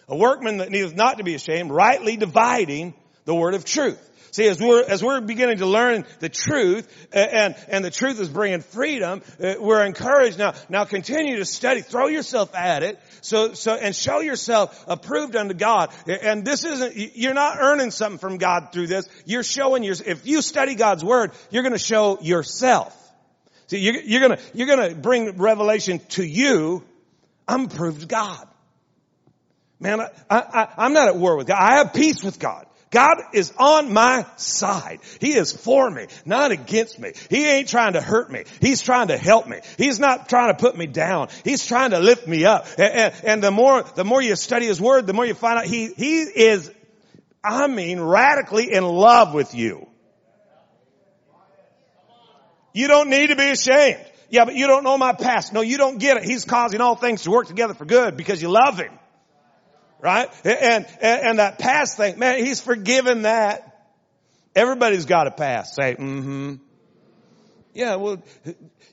a 0.08 0.16
workman 0.16 0.58
that 0.58 0.70
needeth 0.70 0.94
not 0.94 1.18
to 1.18 1.24
be 1.24 1.34
ashamed, 1.34 1.70
rightly 1.70 2.16
dividing 2.16 2.94
the 3.24 3.34
word 3.34 3.54
of 3.54 3.64
truth. 3.64 4.10
See, 4.34 4.48
as 4.48 4.60
we're, 4.60 4.82
as 4.82 5.00
we're 5.00 5.20
beginning 5.20 5.58
to 5.58 5.66
learn 5.66 6.04
the 6.18 6.28
truth, 6.28 6.88
and, 7.12 7.54
and 7.68 7.84
the 7.84 7.90
truth 7.92 8.18
is 8.18 8.28
bringing 8.28 8.62
freedom, 8.62 9.22
uh, 9.40 9.54
we're 9.60 9.84
encouraged 9.84 10.40
now, 10.40 10.54
now 10.68 10.84
continue 10.84 11.36
to 11.36 11.44
study, 11.44 11.82
throw 11.82 12.08
yourself 12.08 12.52
at 12.52 12.82
it, 12.82 12.98
so, 13.20 13.54
so, 13.54 13.74
and 13.74 13.94
show 13.94 14.18
yourself 14.18 14.86
approved 14.88 15.36
unto 15.36 15.54
God. 15.54 15.90
And 16.08 16.44
this 16.44 16.64
isn't, 16.64 16.96
you're 17.16 17.32
not 17.32 17.58
earning 17.60 17.92
something 17.92 18.18
from 18.18 18.38
God 18.38 18.70
through 18.72 18.88
this. 18.88 19.08
You're 19.24 19.44
showing 19.44 19.84
your, 19.84 19.94
if 20.04 20.26
you 20.26 20.42
study 20.42 20.74
God's 20.74 21.04
Word, 21.04 21.30
you're 21.52 21.62
gonna 21.62 21.78
show 21.78 22.18
yourself. 22.20 22.92
See, 23.68 23.78
you're, 23.78 24.00
you're 24.00 24.20
gonna, 24.20 24.40
you're 24.52 24.66
gonna 24.66 24.96
bring 24.96 25.36
revelation 25.36 26.00
to 26.08 26.24
you. 26.24 26.82
I'm 27.46 27.66
approved 27.66 28.08
God. 28.08 28.48
Man, 29.80 30.00
I, 30.00 30.08
I, 30.30 30.68
I'm 30.78 30.92
not 30.92 31.08
at 31.08 31.16
war 31.16 31.36
with 31.36 31.46
God. 31.46 31.58
I 31.58 31.78
have 31.78 31.92
peace 31.92 32.22
with 32.22 32.38
God. 32.38 32.66
God 32.94 33.16
is 33.32 33.52
on 33.58 33.92
my 33.92 34.24
side. 34.36 35.00
He 35.20 35.34
is 35.34 35.52
for 35.52 35.90
me, 35.90 36.06
not 36.24 36.52
against 36.52 36.96
me. 37.00 37.12
He 37.28 37.44
ain't 37.44 37.68
trying 37.68 37.94
to 37.94 38.00
hurt 38.00 38.30
me. 38.30 38.44
He's 38.60 38.82
trying 38.82 39.08
to 39.08 39.18
help 39.18 39.48
me. 39.48 39.58
He's 39.76 39.98
not 39.98 40.28
trying 40.28 40.54
to 40.54 40.60
put 40.60 40.76
me 40.78 40.86
down. 40.86 41.28
He's 41.42 41.66
trying 41.66 41.90
to 41.90 41.98
lift 41.98 42.28
me 42.28 42.44
up. 42.44 42.66
And, 42.78 42.94
and, 42.94 43.14
and 43.24 43.42
the 43.42 43.50
more, 43.50 43.82
the 43.82 44.04
more 44.04 44.22
you 44.22 44.36
study 44.36 44.66
His 44.66 44.80
Word, 44.80 45.08
the 45.08 45.12
more 45.12 45.26
you 45.26 45.34
find 45.34 45.58
out 45.58 45.64
He, 45.64 45.88
He 45.88 46.22
is, 46.22 46.70
I 47.42 47.66
mean, 47.66 48.00
radically 48.00 48.72
in 48.72 48.84
love 48.84 49.34
with 49.34 49.56
you. 49.56 49.88
You 52.72 52.86
don't 52.86 53.10
need 53.10 53.28
to 53.28 53.36
be 53.36 53.50
ashamed. 53.50 54.04
Yeah, 54.30 54.44
but 54.44 54.54
you 54.54 54.68
don't 54.68 54.84
know 54.84 54.96
my 54.96 55.14
past. 55.14 55.52
No, 55.52 55.62
you 55.62 55.78
don't 55.78 55.98
get 55.98 56.16
it. 56.16 56.24
He's 56.24 56.44
causing 56.44 56.80
all 56.80 56.94
things 56.94 57.22
to 57.24 57.30
work 57.30 57.48
together 57.48 57.74
for 57.74 57.84
good 57.84 58.16
because 58.16 58.40
you 58.40 58.50
love 58.50 58.78
him. 58.78 58.92
Right? 60.04 60.28
And, 60.44 60.86
and, 61.00 61.22
and 61.22 61.38
that 61.38 61.58
past 61.58 61.96
thing, 61.96 62.18
man, 62.18 62.44
he's 62.44 62.60
forgiven 62.60 63.22
that. 63.22 63.70
Everybody's 64.54 65.06
got 65.06 65.26
a 65.26 65.30
past. 65.30 65.74
Say, 65.74 65.94
mm-hmm. 65.94 66.56
Yeah, 67.72 67.96
well, 67.96 68.22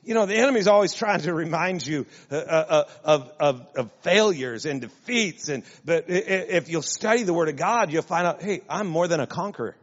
you 0.04 0.14
know, 0.14 0.24
the 0.24 0.36
enemy's 0.36 0.68
always 0.68 0.94
trying 0.94 1.20
to 1.20 1.34
remind 1.34 1.86
you 1.86 2.06
uh, 2.30 2.36
uh, 2.36 2.84
of, 3.04 3.32
of, 3.38 3.66
of 3.76 3.92
failures 4.00 4.64
and 4.64 4.80
defeats. 4.80 5.50
And, 5.50 5.64
but 5.84 6.06
if 6.08 6.70
you'll 6.70 6.80
study 6.80 7.24
the 7.24 7.34
Word 7.34 7.50
of 7.50 7.56
God, 7.56 7.92
you'll 7.92 8.02
find 8.02 8.26
out, 8.26 8.42
hey, 8.42 8.62
I'm 8.66 8.86
more 8.86 9.06
than 9.06 9.20
a 9.20 9.26
conqueror 9.26 9.76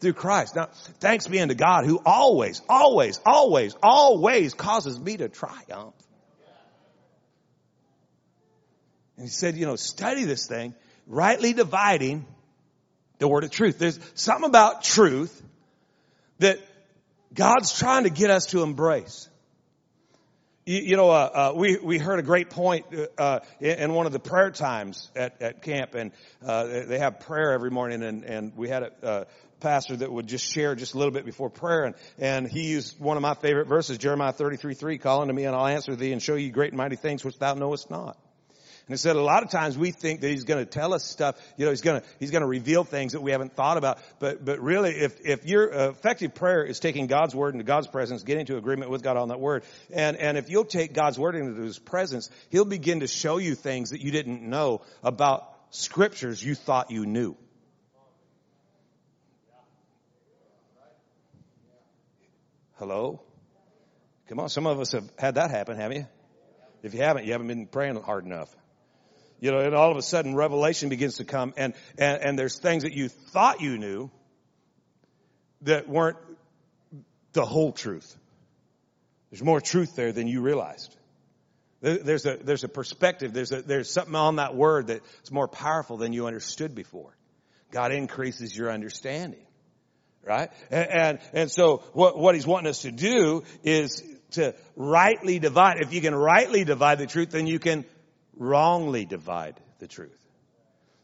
through 0.00 0.14
Christ. 0.14 0.56
Now, 0.56 0.70
thanks 0.98 1.28
be 1.28 1.38
unto 1.38 1.54
God 1.54 1.86
who 1.86 2.00
always, 2.04 2.62
always, 2.68 3.20
always, 3.24 3.76
always 3.80 4.54
causes 4.54 4.98
me 4.98 5.16
to 5.18 5.28
triumph. 5.28 5.94
And 9.18 9.26
he 9.26 9.30
said, 9.30 9.56
you 9.56 9.66
know, 9.66 9.74
study 9.74 10.24
this 10.24 10.46
thing, 10.46 10.74
rightly 11.08 11.52
dividing 11.52 12.24
the 13.18 13.26
word 13.26 13.42
of 13.42 13.50
truth. 13.50 13.78
There's 13.80 13.98
something 14.14 14.48
about 14.48 14.84
truth 14.84 15.42
that 16.38 16.60
God's 17.34 17.76
trying 17.76 18.04
to 18.04 18.10
get 18.10 18.30
us 18.30 18.46
to 18.46 18.62
embrace. 18.62 19.28
You, 20.66 20.78
you 20.82 20.96
know, 20.96 21.10
uh, 21.10 21.50
uh, 21.50 21.52
we 21.56 21.78
we 21.82 21.98
heard 21.98 22.20
a 22.20 22.22
great 22.22 22.48
point 22.48 22.86
uh, 23.18 23.40
in 23.58 23.92
one 23.92 24.06
of 24.06 24.12
the 24.12 24.20
prayer 24.20 24.52
times 24.52 25.10
at, 25.16 25.42
at 25.42 25.62
camp, 25.62 25.96
and 25.96 26.12
uh, 26.46 26.84
they 26.86 27.00
have 27.00 27.18
prayer 27.18 27.52
every 27.52 27.72
morning, 27.72 28.04
and 28.04 28.22
and 28.22 28.56
we 28.56 28.68
had 28.68 28.84
a 28.84 29.04
uh, 29.04 29.24
pastor 29.58 29.96
that 29.96 30.12
would 30.12 30.28
just 30.28 30.44
share 30.44 30.76
just 30.76 30.94
a 30.94 30.98
little 30.98 31.12
bit 31.12 31.24
before 31.24 31.50
prayer, 31.50 31.86
and 31.86 31.94
and 32.18 32.46
he 32.46 32.68
used 32.68 33.00
one 33.00 33.16
of 33.16 33.22
my 33.22 33.34
favorite 33.34 33.66
verses, 33.66 33.98
Jeremiah 33.98 34.32
thirty 34.32 34.58
three 34.58 34.74
three, 34.74 34.98
calling 34.98 35.26
to 35.26 35.34
me, 35.34 35.44
and 35.44 35.56
I'll 35.56 35.66
answer 35.66 35.96
thee 35.96 36.12
and 36.12 36.22
show 36.22 36.36
you 36.36 36.52
great 36.52 36.70
and 36.70 36.78
mighty 36.78 36.94
things 36.96 37.24
which 37.24 37.36
thou 37.40 37.54
knowest 37.54 37.90
not. 37.90 38.16
And 38.88 38.98
said 38.98 39.16
a 39.16 39.22
lot 39.22 39.42
of 39.42 39.50
times 39.50 39.76
we 39.76 39.90
think 39.90 40.22
that 40.22 40.28
he's 40.28 40.44
going 40.44 40.64
to 40.64 40.70
tell 40.70 40.94
us 40.94 41.04
stuff, 41.04 41.36
you 41.58 41.66
know, 41.66 41.70
he's 41.70 41.82
going 41.82 42.00
to, 42.00 42.06
he's 42.18 42.30
going 42.30 42.40
to 42.40 42.48
reveal 42.48 42.84
things 42.84 43.12
that 43.12 43.20
we 43.20 43.32
haven't 43.32 43.54
thought 43.54 43.76
about. 43.76 43.98
But, 44.18 44.42
but 44.44 44.60
really, 44.60 44.92
if, 44.92 45.20
if 45.26 45.44
your 45.44 45.72
uh, 45.72 45.88
effective 45.90 46.34
prayer 46.34 46.64
is 46.64 46.80
taking 46.80 47.06
God's 47.06 47.34
word 47.34 47.54
into 47.54 47.64
God's 47.64 47.86
presence, 47.86 48.22
getting 48.22 48.40
into 48.40 48.56
agreement 48.56 48.90
with 48.90 49.02
God 49.02 49.18
on 49.18 49.28
that 49.28 49.40
word, 49.40 49.64
and, 49.92 50.16
and 50.16 50.38
if 50.38 50.48
you'll 50.48 50.64
take 50.64 50.94
God's 50.94 51.18
word 51.18 51.34
into 51.34 51.60
his 51.60 51.78
presence, 51.78 52.30
he'll 52.48 52.64
begin 52.64 53.00
to 53.00 53.06
show 53.06 53.36
you 53.36 53.54
things 53.54 53.90
that 53.90 54.00
you 54.00 54.10
didn't 54.10 54.42
know 54.42 54.80
about 55.02 55.52
scriptures 55.70 56.42
you 56.42 56.54
thought 56.54 56.90
you 56.90 57.04
knew. 57.04 57.36
Hello? 62.76 63.20
Come 64.28 64.40
on, 64.40 64.48
some 64.48 64.66
of 64.66 64.78
us 64.80 64.92
have 64.92 65.10
had 65.18 65.34
that 65.34 65.50
happen, 65.50 65.76
haven't 65.76 65.96
you? 65.96 66.06
If 66.82 66.94
you 66.94 67.00
haven't, 67.00 67.26
you 67.26 67.32
haven't 67.32 67.48
been 67.48 67.66
praying 67.66 68.00
hard 68.00 68.24
enough. 68.24 68.54
You 69.40 69.52
know, 69.52 69.58
and 69.58 69.74
all 69.74 69.90
of 69.90 69.96
a 69.96 70.02
sudden 70.02 70.34
revelation 70.34 70.88
begins 70.88 71.16
to 71.18 71.24
come 71.24 71.54
and, 71.56 71.74
and, 71.96 72.22
and 72.22 72.38
there's 72.38 72.58
things 72.58 72.82
that 72.82 72.92
you 72.92 73.08
thought 73.08 73.60
you 73.60 73.78
knew 73.78 74.10
that 75.62 75.88
weren't 75.88 76.16
the 77.32 77.44
whole 77.44 77.72
truth. 77.72 78.16
There's 79.30 79.42
more 79.42 79.60
truth 79.60 79.94
there 79.94 80.12
than 80.12 80.26
you 80.26 80.40
realized. 80.40 80.96
There's 81.80 82.26
a, 82.26 82.36
there's 82.36 82.64
a 82.64 82.68
perspective. 82.68 83.32
There's 83.32 83.52
a, 83.52 83.62
there's 83.62 83.90
something 83.90 84.16
on 84.16 84.36
that 84.36 84.56
word 84.56 84.88
that's 84.88 85.30
more 85.30 85.46
powerful 85.46 85.96
than 85.96 86.12
you 86.12 86.26
understood 86.26 86.74
before. 86.74 87.16
God 87.70 87.92
increases 87.92 88.56
your 88.56 88.72
understanding. 88.72 89.44
Right? 90.24 90.50
And, 90.70 90.90
and, 90.90 91.18
and 91.32 91.50
so 91.50 91.84
what, 91.92 92.18
what 92.18 92.34
he's 92.34 92.46
wanting 92.46 92.68
us 92.68 92.82
to 92.82 92.90
do 92.90 93.44
is 93.62 94.02
to 94.32 94.54
rightly 94.74 95.38
divide. 95.38 95.76
If 95.80 95.92
you 95.92 96.00
can 96.00 96.14
rightly 96.14 96.64
divide 96.64 96.98
the 96.98 97.06
truth, 97.06 97.30
then 97.30 97.46
you 97.46 97.58
can 97.58 97.84
wrongly 98.38 99.04
divide 99.04 99.60
the 99.78 99.86
truth. 99.86 100.18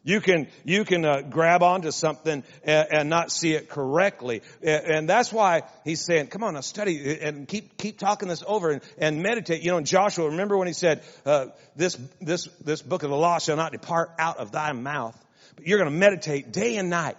You 0.06 0.20
can, 0.20 0.48
you 0.64 0.84
can 0.84 1.02
uh, 1.06 1.22
grab 1.22 1.62
onto 1.62 1.90
something 1.90 2.44
and, 2.62 2.88
and, 2.92 3.08
not 3.08 3.32
see 3.32 3.54
it 3.54 3.70
correctly. 3.70 4.42
And, 4.62 4.84
and, 4.84 5.08
that's 5.08 5.32
why 5.32 5.62
he's 5.82 6.04
saying, 6.04 6.26
come 6.26 6.44
on 6.44 6.52
now 6.52 6.60
study 6.60 7.18
and 7.22 7.48
keep, 7.48 7.78
keep 7.78 7.98
talking 7.98 8.28
this 8.28 8.44
over 8.46 8.70
and, 8.70 8.82
and 8.98 9.22
meditate. 9.22 9.62
You 9.62 9.70
know, 9.70 9.80
Joshua, 9.80 10.26
remember 10.26 10.58
when 10.58 10.66
he 10.66 10.74
said, 10.74 11.02
uh, 11.24 11.46
this, 11.74 11.98
this, 12.20 12.48
this 12.62 12.82
book 12.82 13.02
of 13.02 13.08
the 13.08 13.16
law 13.16 13.38
shall 13.38 13.56
not 13.56 13.72
depart 13.72 14.10
out 14.18 14.36
of 14.36 14.52
thy 14.52 14.72
mouth, 14.72 15.18
but 15.56 15.66
you're 15.66 15.78
going 15.78 15.90
to 15.90 15.98
meditate 15.98 16.52
day 16.52 16.76
and 16.76 16.90
night 16.90 17.16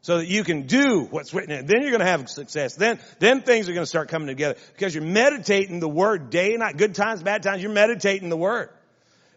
so 0.00 0.18
that 0.18 0.28
you 0.28 0.44
can 0.44 0.68
do 0.68 1.00
what's 1.10 1.34
written 1.34 1.50
in 1.50 1.64
it. 1.64 1.66
Then 1.66 1.82
you're 1.82 1.90
going 1.90 1.98
to 2.00 2.06
have 2.06 2.30
success. 2.30 2.76
Then, 2.76 3.00
then 3.18 3.42
things 3.42 3.68
are 3.68 3.72
going 3.72 3.82
to 3.82 3.88
start 3.90 4.08
coming 4.08 4.28
together 4.28 4.56
because 4.74 4.94
you're 4.94 5.02
meditating 5.02 5.80
the 5.80 5.88
word 5.88 6.30
day 6.30 6.50
and 6.50 6.60
night. 6.60 6.76
Good 6.76 6.94
times, 6.94 7.24
bad 7.24 7.42
times, 7.42 7.60
you're 7.60 7.72
meditating 7.72 8.28
the 8.28 8.36
word. 8.36 8.70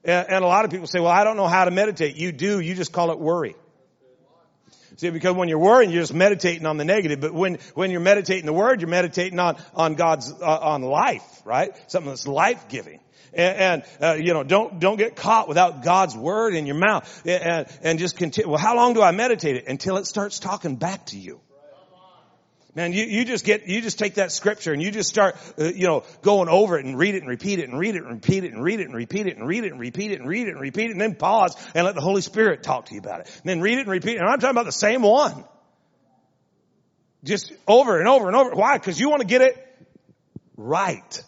And, 0.03 0.43
a 0.43 0.47
lot 0.47 0.65
of 0.65 0.71
people 0.71 0.87
say, 0.87 0.99
well, 0.99 1.11
I 1.11 1.23
don't 1.23 1.37
know 1.37 1.47
how 1.47 1.65
to 1.65 1.71
meditate. 1.71 2.15
You 2.15 2.31
do. 2.31 2.59
You 2.59 2.73
just 2.73 2.91
call 2.91 3.11
it 3.11 3.19
worry. 3.19 3.55
See, 4.97 5.09
because 5.09 5.35
when 5.35 5.47
you're 5.47 5.59
worrying, 5.59 5.91
you're 5.91 6.01
just 6.01 6.13
meditating 6.13 6.65
on 6.65 6.77
the 6.77 6.85
negative. 6.85 7.21
But 7.21 7.33
when, 7.33 7.59
when 7.75 7.91
you're 7.91 8.01
meditating 8.01 8.45
the 8.45 8.53
word, 8.53 8.81
you're 8.81 8.89
meditating 8.89 9.39
on, 9.39 9.57
on 9.73 9.95
God's, 9.95 10.31
uh, 10.31 10.59
on 10.61 10.81
life, 10.81 11.41
right? 11.45 11.71
Something 11.89 12.09
that's 12.09 12.27
life-giving. 12.27 12.99
And, 13.33 13.57
and 13.57 13.83
uh, 14.01 14.13
you 14.15 14.33
know, 14.33 14.43
don't 14.43 14.79
don't 14.79 14.97
get 14.97 15.15
caught 15.15 15.47
without 15.47 15.83
God's 15.83 16.17
word 16.17 16.53
in 16.53 16.65
your 16.65 16.75
mouth, 16.75 17.25
and 17.25 17.65
and 17.81 17.97
just 17.97 18.17
continue. 18.17 18.49
Well, 18.49 18.59
how 18.59 18.75
long 18.75 18.93
do 18.93 19.01
I 19.01 19.11
meditate 19.11 19.55
it 19.55 19.69
until 19.69 19.95
it 19.95 20.05
starts 20.05 20.39
talking 20.39 20.75
back 20.75 21.05
to 21.07 21.17
you? 21.17 21.39
Man, 22.73 22.93
you, 22.93 23.03
you 23.03 23.25
just 23.25 23.43
get, 23.43 23.67
you 23.67 23.81
just 23.81 23.99
take 23.99 24.15
that 24.15 24.31
scripture 24.31 24.71
and 24.71 24.81
you 24.81 24.91
just 24.91 25.09
start, 25.09 25.35
uh, 25.59 25.65
you 25.65 25.87
know, 25.87 26.03
going 26.21 26.47
over 26.47 26.79
it 26.79 26.85
and 26.85 26.97
read 26.97 27.15
it 27.15 27.19
and 27.19 27.27
repeat 27.27 27.59
it 27.59 27.67
and 27.67 27.77
read 27.77 27.95
it 27.95 28.03
and 28.03 28.13
repeat 28.13 28.45
it 28.45 28.53
and 28.53 28.63
read 28.63 28.79
it 28.79 28.85
and 28.85 28.95
repeat 28.95 29.27
it 29.27 29.37
and 29.37 29.45
read 29.45 29.65
it 29.65 29.71
and 29.71 29.79
repeat 29.79 30.11
it 30.11 30.19
and 30.21 30.29
read 30.29 30.47
it 30.47 30.51
and 30.51 30.61
repeat 30.61 30.85
it 30.85 30.91
and 30.91 31.01
then 31.01 31.15
pause 31.15 31.55
and 31.75 31.85
let 31.85 31.95
the 31.95 32.01
Holy 32.01 32.21
Spirit 32.21 32.63
talk 32.63 32.85
to 32.85 32.93
you 32.93 33.01
about 33.01 33.21
it. 33.21 33.27
And 33.27 33.49
then 33.49 33.59
read 33.59 33.77
it 33.77 33.81
and 33.81 33.89
repeat 33.89 34.15
it. 34.15 34.21
And 34.21 34.29
I'm 34.29 34.39
talking 34.39 34.55
about 34.55 34.67
the 34.67 34.71
same 34.71 35.01
one. 35.01 35.43
Just 37.25 37.51
over 37.67 37.99
and 37.99 38.07
over 38.07 38.27
and 38.27 38.37
over. 38.37 38.51
Why? 38.51 38.77
Because 38.77 38.97
you 38.97 39.09
want 39.09 39.21
to 39.21 39.27
get 39.27 39.41
it 39.41 39.85
right. 40.55 41.23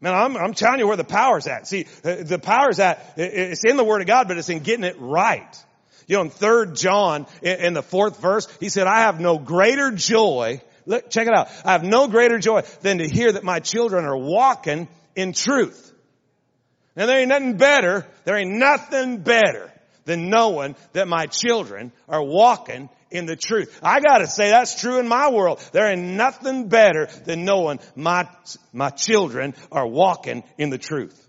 Man, 0.00 0.14
I'm, 0.14 0.36
I'm 0.36 0.54
telling 0.54 0.80
you 0.80 0.88
where 0.88 0.96
the 0.96 1.04
power's 1.04 1.46
at. 1.46 1.68
See, 1.68 1.86
uh, 2.04 2.16
the 2.22 2.40
power's 2.40 2.80
at, 2.80 3.14
it's 3.16 3.64
in 3.64 3.76
the 3.76 3.84
Word 3.84 4.00
of 4.00 4.08
God, 4.08 4.26
but 4.26 4.36
it's 4.36 4.48
in 4.48 4.60
getting 4.60 4.84
it 4.84 4.96
right. 4.98 5.64
You 6.08 6.16
know, 6.16 6.22
in 6.22 6.30
3 6.30 6.72
John, 6.74 7.26
in 7.42 7.74
the 7.74 7.82
fourth 7.82 8.20
verse, 8.20 8.48
he 8.60 8.70
said, 8.70 8.86
I 8.86 9.02
have 9.02 9.20
no 9.20 9.38
greater 9.38 9.92
joy, 9.92 10.62
look, 10.86 11.10
check 11.10 11.28
it 11.28 11.34
out, 11.34 11.48
I 11.66 11.72
have 11.72 11.84
no 11.84 12.08
greater 12.08 12.38
joy 12.38 12.62
than 12.80 12.98
to 12.98 13.06
hear 13.06 13.30
that 13.30 13.44
my 13.44 13.60
children 13.60 14.06
are 14.06 14.16
walking 14.16 14.88
in 15.14 15.34
truth. 15.34 15.92
And 16.96 17.08
there 17.08 17.20
ain't 17.20 17.28
nothing 17.28 17.58
better, 17.58 18.06
there 18.24 18.38
ain't 18.38 18.54
nothing 18.54 19.18
better 19.18 19.70
than 20.06 20.30
knowing 20.30 20.76
that 20.94 21.06
my 21.06 21.26
children 21.26 21.92
are 22.08 22.24
walking 22.24 22.88
in 23.10 23.26
the 23.26 23.36
truth. 23.36 23.78
I 23.82 24.00
gotta 24.00 24.26
say 24.26 24.48
that's 24.48 24.80
true 24.80 24.98
in 24.98 25.08
my 25.08 25.30
world. 25.30 25.60
There 25.72 25.90
ain't 25.90 26.16
nothing 26.16 26.68
better 26.68 27.06
than 27.26 27.44
knowing 27.44 27.80
my, 27.94 28.26
my 28.72 28.88
children 28.88 29.54
are 29.70 29.86
walking 29.86 30.42
in 30.56 30.70
the 30.70 30.78
truth. 30.78 31.27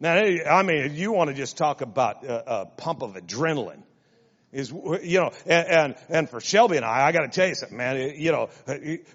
Now, 0.00 0.14
I 0.14 0.62
mean, 0.62 0.94
you 0.94 1.12
want 1.12 1.28
to 1.28 1.34
just 1.34 1.56
talk 1.56 1.82
about 1.82 2.24
a, 2.24 2.60
a 2.62 2.66
pump 2.66 3.02
of 3.02 3.14
adrenaline 3.14 3.82
is 4.52 4.70
you 4.70 5.20
know 5.20 5.30
and, 5.46 5.68
and, 5.68 5.94
and 6.08 6.28
for 6.28 6.40
Shelby 6.40 6.76
and 6.76 6.84
I 6.84 7.06
I 7.06 7.12
got 7.12 7.20
to 7.20 7.28
tell 7.28 7.46
you 7.46 7.54
something 7.54 7.78
man 7.78 8.14
you 8.16 8.32
know 8.32 8.48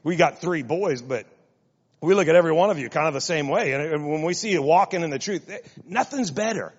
we 0.02 0.16
got 0.16 0.40
three 0.40 0.64
boys 0.64 1.02
but 1.02 1.26
we 2.00 2.14
look 2.14 2.30
at 2.30 2.36
every 2.36 2.54
one 2.54 2.70
of 2.70 2.80
you 2.80 2.90
kind 2.90 3.10
of 3.10 3.14
the 3.14 3.20
same 3.20 3.50
way 3.50 3.74
and 3.74 4.08
when 4.08 4.22
we 4.22 4.34
see 4.34 4.52
you 4.52 4.62
walking 4.62 5.02
in 5.02 5.10
the 5.10 5.20
truth 5.20 5.50
eh, 5.50 5.58
nothing's 5.86 6.32
better 6.32 6.74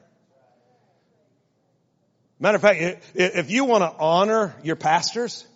Matter 2.39 2.57
of 2.57 2.63
fact, 2.63 3.03
if 3.15 3.51
you 3.51 3.65
want 3.65 3.83
to 3.83 3.99
honor 3.99 4.55
your 4.63 4.77
pastors, 4.77 5.47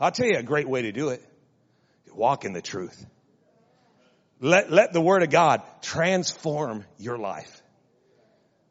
I'll 0.00 0.10
tell 0.10 0.26
you 0.26 0.38
a 0.38 0.42
great 0.42 0.68
way 0.68 0.82
to 0.82 0.92
do 0.92 1.10
it. 1.10 1.22
Walk 2.14 2.44
in 2.46 2.54
the 2.54 2.62
truth. 2.62 3.04
Let, 4.40 4.72
let 4.72 4.92
the 4.92 5.00
word 5.00 5.22
of 5.22 5.30
God 5.30 5.62
transform 5.82 6.84
your 6.98 7.18
life. 7.18 7.62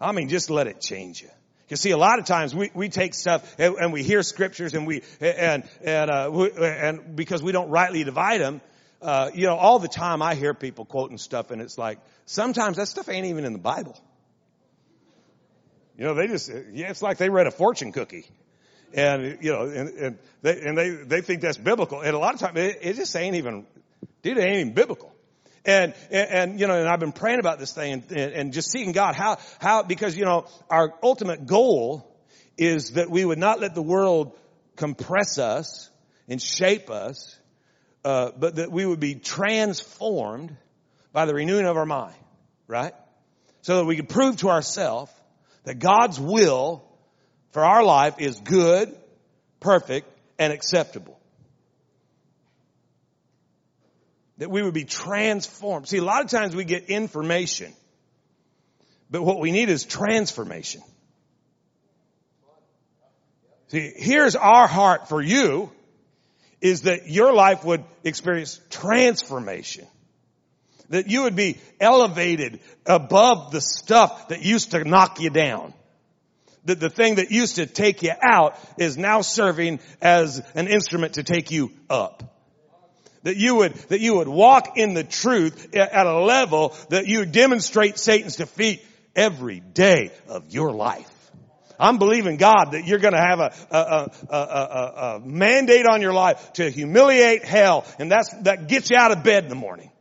I 0.04 0.12
mean, 0.12 0.30
just 0.30 0.50
let 0.50 0.68
it 0.68 0.82
change 0.82 1.22
you. 1.22 1.30
You 1.70 1.78
see, 1.78 1.92
a 1.92 1.98
lot 1.98 2.20
of 2.20 2.26
times 2.26 2.54
we, 2.54 2.70
we 2.76 2.90
take 2.90 3.14
stuff 3.14 3.56
and, 3.58 3.76
and 3.76 3.94
we 3.94 4.04
hear 4.04 4.22
scriptures 4.22 4.74
and 4.74 4.86
we, 4.86 5.02
and, 5.22 5.64
and, 5.82 6.12
uh, 6.12 6.30
we, 6.32 6.52
and 6.52 7.16
because 7.16 7.42
we 7.42 7.52
don't 7.52 7.70
rightly 7.70 8.04
divide 8.04 8.42
them, 8.42 8.62
uh, 9.02 9.32
you 9.34 9.48
know, 9.48 9.56
all 9.56 9.80
the 9.80 9.88
time 9.88 10.22
I 10.22 10.36
hear 10.36 10.54
people 10.54 10.86
quoting 10.86 11.18
stuff 11.18 11.52
and 11.52 11.62
it's 11.62 11.78
like, 11.78 12.00
sometimes 12.26 12.78
that 12.78 12.90
stuff 12.90 13.10
ain't 13.10 13.26
even 13.28 13.46
in 13.46 13.54
the 13.54 13.60
Bible. 13.60 13.98
You 15.98 16.06
know, 16.06 16.16
they 16.16 16.28
just, 16.28 16.50
yeah, 16.74 16.90
it's 16.90 17.02
like 17.02 17.18
they 17.18 17.30
read 17.30 17.48
a 17.48 17.52
fortune 17.52 17.92
cookie. 17.92 18.26
And, 18.94 19.40
you 19.42 19.52
know, 19.52 19.66
and, 19.66 19.90
and 19.90 20.18
they, 20.42 20.62
and 20.62 20.78
they, 20.78 20.90
they 20.90 21.22
think 21.22 21.42
that's 21.42 21.58
biblical. 21.58 22.02
And 22.02 22.14
a 22.14 22.20
lot 22.20 22.34
of 22.34 22.40
times 22.40 22.58
it, 22.60 22.80
it 22.82 22.96
just 22.96 23.16
ain't 23.16 23.38
even, 23.38 23.66
dude, 24.22 24.38
it 24.38 24.42
ain't 24.42 24.60
even 24.60 24.74
biblical. 24.74 25.13
And, 25.66 25.94
and, 26.12 26.30
and, 26.30 26.60
you 26.60 26.68
know, 26.68 26.78
and 26.78 26.90
I've 26.90 27.00
been 27.00 27.14
praying 27.14 27.40
about 27.40 27.58
this 27.58 27.72
thing 27.72 28.04
and, 28.10 28.12
and 28.12 28.54
just 28.54 28.72
seeing 28.72 28.92
God, 28.92 29.16
how, 29.16 29.38
how, 29.60 29.84
because, 29.84 30.18
you 30.18 30.26
know, 30.26 30.46
our 30.70 30.94
ultimate 31.02 31.46
goal 31.46 32.14
is 32.58 32.92
that 32.92 33.10
we 33.10 33.24
would 33.24 33.38
not 33.38 33.60
let 33.62 33.74
the 33.74 33.82
world 33.82 34.38
compress 34.76 35.40
us 35.40 35.90
and 36.28 36.42
shape 36.42 36.90
us, 36.90 37.38
uh, 38.04 38.32
but 38.38 38.56
that 38.56 38.72
we 38.72 38.86
would 38.86 39.00
be 39.00 39.16
transformed 39.16 40.56
by 41.14 41.26
the 41.26 41.34
renewing 41.34 41.66
of 41.66 41.78
our 41.78 41.86
mind, 41.86 42.16
right? 42.68 42.94
So 43.62 43.78
that 43.78 43.86
we 43.86 43.96
could 43.96 44.10
prove 44.10 44.38
to 44.38 44.50
ourselves 44.50 45.12
that 45.64 45.80
God's 45.80 46.20
will 46.20 46.84
for 47.52 47.64
our 47.64 47.84
life 47.84 48.16
is 48.20 48.40
good, 48.42 48.94
perfect, 49.60 50.10
and 50.38 50.52
acceptable. 50.52 51.18
That 54.40 54.50
we 54.50 54.64
would 54.64 54.74
be 54.74 54.86
transformed. 54.86 55.88
See, 55.88 55.98
a 55.98 56.04
lot 56.04 56.24
of 56.24 56.30
times 56.30 56.56
we 56.56 56.64
get 56.64 56.86
information, 56.90 57.74
but 59.10 59.22
what 59.22 59.40
we 59.40 59.52
need 59.52 59.70
is 59.70 59.84
transformation. 59.84 60.82
See, 63.68 63.92
here's 63.96 64.36
our 64.36 64.68
heart 64.68 65.10
for 65.10 65.22
you 65.22 65.72
is 66.62 66.84
that 66.84 67.10
your 67.10 67.34
life 67.34 67.66
would 67.66 67.84
experience 68.04 68.60
transformation. 68.70 69.86
That 70.90 71.10
you 71.10 71.24
would 71.24 71.36
be 71.36 71.58
elevated 71.80 72.60
above 72.86 73.52
the 73.52 73.62
stuff 73.62 74.30
that 74.30 74.44
used 74.44 74.72
to 74.72 74.84
knock 74.84 75.20
you 75.20 75.30
down. 75.30 75.74
That 76.66 76.80
the 76.80 76.90
thing 76.90 77.16
that 77.16 77.32
used 77.32 77.56
to 77.56 77.66
take 77.66 78.04
you 78.04 78.14
out 78.22 78.58
is 78.78 78.98
now 78.98 79.22
serving 79.22 79.80
as 80.02 80.42
an 80.56 80.68
instrument 80.68 81.16
to 81.16 81.24
take 81.24 81.52
you 81.52 81.72
up. 81.90 82.33
That 83.24 83.38
you 83.38 83.56
would, 83.56 83.74
that 83.74 84.02
you 84.02 84.16
would 84.18 84.28
walk 84.28 84.78
in 84.78 84.94
the 84.94 85.04
truth 85.04 85.74
at 85.76 86.06
a 86.06 86.20
level 86.20 86.76
that 86.90 87.08
you 87.08 87.26
demonstrate 87.26 87.98
Satan's 87.98 88.36
defeat 88.36 88.86
every 89.16 89.60
day 89.60 90.12
of 90.28 90.54
your 90.54 90.72
life. 90.72 91.10
I'm 91.80 91.98
believing 91.98 92.38
God 92.38 92.72
that 92.72 92.86
you're 92.86 93.00
going 93.00 93.14
to 93.14 93.20
have 93.20 93.40
a, 93.40 93.54
a, 93.72 94.12
a, 94.30 95.16
a, 95.16 95.22
mandate 95.24 95.86
on 95.86 96.02
your 96.02 96.14
life 96.14 96.54
to 96.54 96.70
humiliate 96.70 97.44
hell, 97.44 97.86
and 98.00 98.12
that's 98.12 98.30
that 98.44 98.68
gets 98.68 98.92
you 98.92 98.98
out 98.98 99.12
of 99.12 99.24
bed 99.24 99.44
in 99.44 99.50
the 99.50 99.56
morning. 99.56 99.92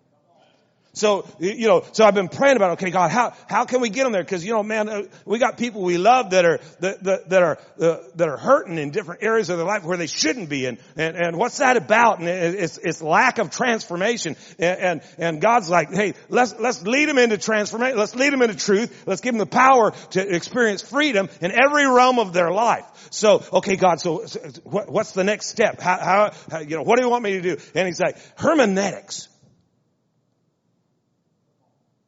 So, 0.95 1.27
you 1.39 1.69
know, 1.69 1.85
so 1.93 2.05
I've 2.05 2.15
been 2.15 2.29
praying 2.29 2.57
about, 2.57 2.73
okay, 2.73 2.91
God, 2.91 3.11
how, 3.11 3.33
how 3.49 3.65
can 3.65 3.81
we 3.81 3.89
get 3.89 4.05
them 4.05 4.13
there? 4.13 4.25
Cause, 4.25 4.45
you 4.45 4.53
know, 4.53 4.63
man, 4.63 4.91
uh, 4.91 5.03
we 5.25 5.39
got 5.39 5.57
people 5.57 5.81
we 5.81 5.97
love 5.97 6.31
that 6.31 6.45
are, 6.45 6.61
that, 6.81 7.03
that, 7.05 7.29
that 7.31 7.43
are, 7.43 7.59
uh, 7.81 7.97
that 8.17 8.29
are 8.29 8.37
hurting 8.37 8.77
in 8.77 8.91
different 8.91 9.23
areas 9.23 9.49
of 9.49 9.57
their 9.57 9.67
life 9.67 9.85
where 9.85 9.97
they 9.97 10.07
shouldn't 10.07 10.51
be. 10.51 10.67
And, 10.67 10.77
and, 10.99 11.17
and 11.17 11.39
what's 11.39 11.59
that 11.59 11.79
about? 11.79 12.19
And 12.19 12.29
it's, 12.29 12.77
it's 12.77 13.01
lack 13.01 13.39
of 13.39 13.51
transformation. 13.51 14.37
And, 14.59 14.81
and, 14.81 15.01
and 15.17 15.41
God's 15.41 15.71
like, 15.71 15.95
hey, 15.95 16.13
let's, 16.29 16.55
let's 16.59 16.83
lead 16.83 17.09
them 17.09 17.17
into 17.17 17.39
transformation. 17.39 17.97
Let's 17.97 18.15
lead 18.15 18.35
them 18.35 18.43
into 18.43 18.57
truth. 18.57 19.05
Let's 19.07 19.23
give 19.23 19.33
them 19.33 19.39
the 19.39 19.47
power 19.47 19.93
to 20.11 20.35
experience 20.35 20.83
freedom 20.83 21.31
in 21.41 21.53
every 21.53 21.87
realm 21.87 22.19
of 22.19 22.35
their 22.35 22.51
life. 22.51 22.85
So, 23.09 23.43
okay, 23.51 23.77
God, 23.77 23.99
so, 23.99 24.27
so 24.27 24.41
what, 24.65 24.91
what's 24.91 25.13
the 25.13 25.25
next 25.25 25.49
step? 25.49 25.81
How, 25.81 25.97
how, 25.97 26.33
how, 26.51 26.59
you 26.59 26.77
know, 26.77 26.83
what 26.83 26.99
do 26.99 27.05
you 27.05 27.11
want 27.11 27.25
me 27.25 27.33
to 27.33 27.41
do? 27.41 27.57
And 27.75 27.87
he's 27.87 27.99
like, 27.99 28.19
hermeneutics. 28.37 29.29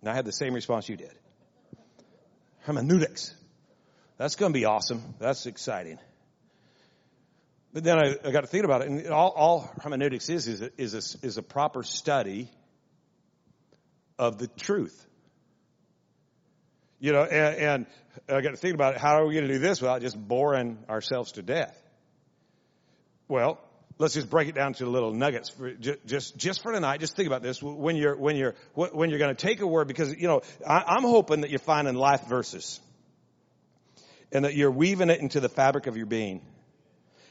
And 0.05 0.11
I 0.11 0.15
had 0.15 0.27
the 0.27 0.33
same 0.33 0.53
response 0.53 0.87
you 0.87 0.99
did. 0.99 1.15
Hermeneutics. 2.59 3.35
That's 4.19 4.37
going 4.37 4.53
to 4.53 4.59
be 4.59 4.67
awesome. 4.67 5.03
That's 5.19 5.47
exciting. 5.47 5.99
But 7.73 7.85
then 7.85 7.99
I, 7.99 8.15
I 8.23 8.31
got 8.31 8.43
to 8.43 8.47
think 8.47 8.67
about 8.67 8.83
it, 8.83 8.89
and 8.89 9.07
all, 9.09 9.31
all 9.31 9.73
hermeneutics 9.81 10.29
is 10.29 10.47
is 10.47 10.61
a, 10.61 10.71
is, 10.77 10.93
a, 10.93 11.27
is 11.27 11.39
a 11.39 11.43
proper 11.43 11.83
study 11.83 12.51
of 14.19 14.37
the 14.37 14.47
truth. 14.47 15.07
You 17.01 17.13
know, 17.13 17.23
and, 17.23 17.57
and 17.57 17.87
I 18.29 18.43
got 18.43 18.51
to 18.51 18.59
think 18.59 18.75
about 18.75 18.97
it. 18.97 19.01
How 19.01 19.23
are 19.23 19.27
we 19.27 19.33
going 19.33 19.49
to 19.49 19.55
do 19.55 19.59
this 19.59 19.81
without 19.81 20.03
just 20.03 20.19
boring 20.19 20.85
ourselves 20.87 21.33
to 21.33 21.43
death? 21.43 21.83
Well, 23.27 23.59
let's 23.99 24.15
just 24.15 24.31
break 24.31 24.49
it 24.49 24.55
down 24.55 24.75
to 24.75 24.87
little 24.87 25.13
nuggets 25.13 25.51
for 25.51 25.73
just 25.73 26.37
just 26.37 26.63
for 26.63 26.73
tonight. 26.73 27.01
Just 27.01 27.17
think 27.17 27.27
about 27.27 27.43
this 27.43 27.63
when 27.63 27.97
you're 27.97 28.17
when 28.17 28.37
you're 28.37 28.55
when 28.75 29.11
you're 29.11 29.19
going 29.19 29.35
to 29.35 29.41
take 29.41 29.61
a 29.61 29.67
word 29.67 29.89
because 29.89 30.15
you 30.17 30.29
know 30.29 30.43
I, 30.67 30.97
am 30.97 31.03
hoping 31.03 31.43
that 31.43 31.51
you're 31.51 31.59
finding 31.59 31.95
life 31.95 32.27
verses 32.27 32.81
and 34.33 34.45
that 34.45 34.55
you're 34.55 34.71
weaving 34.71 35.11
it 35.11 35.21
into 35.21 35.41
the 35.41 35.49
fabric 35.49 35.87
of 35.87 35.97
your 35.97 36.07
being 36.07 36.43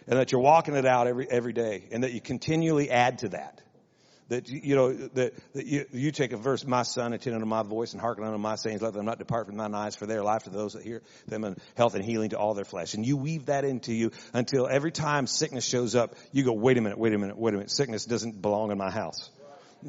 and 0.07 0.19
that 0.19 0.31
you're 0.31 0.41
walking 0.41 0.75
it 0.75 0.85
out 0.85 1.07
every 1.07 1.29
every 1.29 1.53
day 1.53 1.85
and 1.91 2.03
that 2.03 2.13
you 2.13 2.21
continually 2.21 2.89
add 2.89 3.19
to 3.19 3.29
that 3.29 3.61
that 4.29 4.49
you 4.49 4.75
know 4.75 4.93
that, 4.93 5.33
that 5.53 5.65
you, 5.65 5.85
you 5.91 6.11
take 6.11 6.31
a 6.31 6.37
verse, 6.37 6.65
my 6.65 6.83
son, 6.83 7.13
attend 7.13 7.35
unto 7.35 7.45
my 7.45 7.63
voice 7.63 7.93
and 7.93 8.01
hearken 8.01 8.23
unto 8.23 8.37
my 8.37 8.55
sayings, 8.55 8.81
let 8.81 8.93
them 8.93 9.05
not 9.05 9.19
depart 9.19 9.47
from 9.47 9.57
thine 9.57 9.73
eyes, 9.73 9.95
for 9.95 10.05
their 10.05 10.23
life 10.23 10.43
to 10.43 10.49
those 10.49 10.73
that 10.73 10.83
hear 10.83 11.01
them, 11.27 11.43
and 11.43 11.59
health 11.75 11.95
and 11.95 12.03
healing 12.03 12.29
to 12.29 12.37
all 12.37 12.53
their 12.53 12.65
flesh. 12.65 12.93
And 12.93 13.05
you 13.05 13.17
weave 13.17 13.47
that 13.47 13.65
into 13.65 13.93
you 13.93 14.11
until 14.33 14.67
every 14.67 14.91
time 14.91 15.27
sickness 15.27 15.65
shows 15.65 15.95
up, 15.95 16.15
you 16.31 16.43
go, 16.43 16.53
wait 16.53 16.77
a 16.77 16.81
minute, 16.81 16.97
wait 16.97 17.13
a 17.13 17.17
minute, 17.17 17.37
wait 17.37 17.53
a 17.53 17.57
minute. 17.57 17.71
Sickness 17.71 18.05
doesn't 18.05 18.41
belong 18.41 18.71
in 18.71 18.77
my 18.77 18.91
house. 18.91 19.29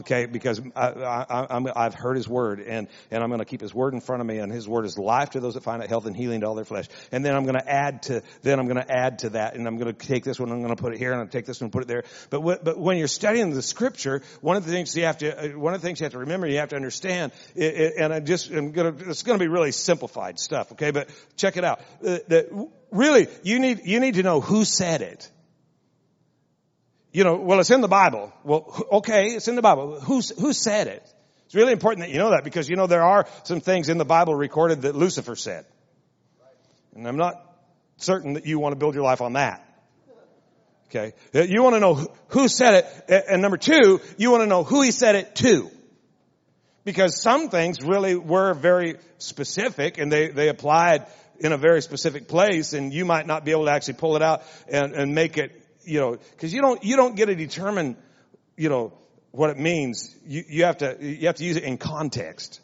Okay, 0.00 0.26
because 0.26 0.61
I, 0.74 1.72
have 1.76 1.94
heard 1.94 2.16
His 2.16 2.28
word, 2.28 2.61
and 2.61 2.88
and 3.11 3.22
I'm 3.22 3.28
going 3.28 3.38
to 3.38 3.44
keep 3.44 3.61
His 3.61 3.74
word 3.74 3.94
in 3.94 4.00
front 4.00 4.20
of 4.20 4.26
me, 4.26 4.38
and 4.38 4.52
His 4.52 4.68
word 4.68 4.85
is 4.87 4.98
life 4.98 5.30
to 5.30 5.40
those 5.40 5.54
that 5.54 5.62
find 5.62 5.83
it, 5.83 5.88
health 5.88 6.07
and 6.07 6.16
healing 6.16 6.40
to 6.40 6.46
all 6.46 6.54
their 6.54 6.64
flesh. 6.64 6.87
And 7.12 7.24
then 7.24 7.35
I'm 7.35 7.44
going 7.44 7.54
to 7.54 7.68
add 7.68 8.02
to 8.04 8.22
then 8.42 8.59
I'm 8.59 8.66
going 8.66 8.83
to 8.83 8.90
add 8.90 9.20
to 9.20 9.30
that, 9.30 9.54
and 9.54 9.66
I'm 9.66 9.76
going 9.76 9.94
to 9.94 10.07
take 10.07 10.24
this 10.24 10.40
one, 10.40 10.50
I'm 10.50 10.62
going 10.62 10.74
to 10.74 10.80
put 10.80 10.94
it 10.94 10.98
here, 10.98 11.12
and 11.12 11.20
I'm 11.20 11.28
take 11.28 11.46
this 11.46 11.61
one, 11.61 11.66
and 11.66 11.72
put 11.72 11.83
it 11.83 11.88
there. 11.88 12.04
But 12.30 12.64
but 12.64 12.78
when 12.78 12.98
you're 12.98 13.09
studying 13.09 13.50
the 13.50 13.62
Scripture, 13.62 14.22
one 14.40 14.57
of 14.57 14.64
the 14.64 14.72
things 14.72 14.96
you 14.96 15.04
have 15.04 15.18
to 15.18 15.54
uh, 15.54 15.59
one 15.59 15.74
of 15.74 15.80
the 15.80 15.87
things 15.87 16.00
you 16.00 16.04
have 16.04 16.12
to 16.12 16.18
remember, 16.18 16.46
you 16.46 16.59
have 16.59 16.70
to 16.70 16.76
understand, 16.76 17.33
it, 17.54 17.74
it, 17.74 17.94
and 17.98 18.12
I 18.12 18.20
just 18.20 18.50
I'm 18.50 18.72
going 18.72 18.96
to 18.96 19.11
it's 19.11 19.22
going 19.22 19.38
to 19.38 19.42
be 19.42 19.48
really 19.48 19.72
simplified 19.72 20.38
stuff. 20.38 20.72
Okay, 20.72 20.90
but 20.90 21.09
check 21.37 21.57
it 21.57 21.64
out. 21.64 21.80
Uh, 22.04 22.18
that 22.28 22.68
really 22.90 23.28
you 23.42 23.59
need 23.59 23.83
you 23.85 24.00
need 24.00 24.14
to 24.14 24.22
know 24.22 24.40
who 24.40 24.64
said 24.64 25.02
it 25.02 25.30
you 27.14 27.22
know, 27.22 27.37
well, 27.37 27.61
it's 27.61 27.70
in 27.70 27.81
the 27.81 27.88
Bible. 27.88 28.33
Well, 28.42 28.87
okay, 28.92 29.29
it's 29.29 29.46
in 29.46 29.55
the 29.55 29.62
Bible. 29.62 30.00
Who, 30.00 30.20
who 30.20 30.53
said 30.53 30.88
it? 30.88 31.14
It's 31.46 31.55
really 31.55 31.72
important 31.72 32.05
that 32.05 32.12
you 32.12 32.18
know 32.18 32.31
that 32.31 32.42
because 32.42 32.68
you 32.68 32.74
know 32.74 32.88
there 32.88 33.05
are 33.05 33.27
some 33.44 33.61
things 33.61 33.88
in 33.88 33.98
the 33.98 34.05
Bible 34.05 34.35
recorded 34.35 34.83
that 34.83 34.96
Lucifer 34.96 35.37
said. 35.37 35.64
And 36.96 37.07
I'm 37.07 37.16
not 37.16 37.37
certain 37.98 38.33
that 38.33 38.46
you 38.46 38.59
want 38.59 38.72
to 38.72 38.77
build 38.77 38.96
your 38.96 39.05
life 39.05 39.20
on 39.20 39.35
that. 39.35 39.64
Okay. 40.88 41.12
Uh, 41.33 41.42
you 41.42 41.62
want 41.62 41.77
to 41.77 41.81
know 41.81 42.14
who 42.29 42.48
said 42.48 42.85
it. 43.09 43.24
And 43.29 43.40
number 43.40 43.59
two, 43.59 44.00
you 44.18 44.33
want 44.33 44.42
to 44.42 44.48
know 44.48 44.64
who 44.64 44.83
he 44.83 44.90
said 44.90 45.14
it 45.14 45.37
to. 45.37 45.70
Because 46.85 47.20
some 47.22 47.48
things 47.48 47.81
really 47.81 48.16
were 48.16 48.55
very 48.55 48.96
specific 49.18 49.98
and 49.98 50.11
they, 50.11 50.29
they 50.29 50.48
applied 50.48 51.07
in 51.38 51.53
a 51.53 51.57
very 51.57 51.81
specific 51.81 52.27
place 52.27 52.72
and 52.72 52.92
you 52.92 53.05
might 53.05 53.27
not 53.27 53.44
be 53.44 53.53
able 53.53 53.66
to 53.66 53.70
actually 53.70 53.94
pull 53.94 54.16
it 54.16 54.22
out 54.22 54.42
and, 54.68 54.92
and 54.92 55.14
make 55.14 55.38
it 55.38 55.63
you 55.84 56.00
know, 56.00 56.18
cause 56.38 56.52
you 56.52 56.60
don't, 56.60 56.82
you 56.84 56.96
don't 56.96 57.16
get 57.16 57.26
to 57.26 57.34
determine, 57.34 57.96
you 58.56 58.68
know, 58.68 58.92
what 59.30 59.50
it 59.50 59.58
means. 59.58 60.14
You, 60.26 60.44
you 60.48 60.64
have 60.64 60.78
to, 60.78 60.96
you 61.00 61.26
have 61.26 61.36
to 61.36 61.44
use 61.44 61.56
it 61.56 61.64
in 61.64 61.78
context. 61.78 62.60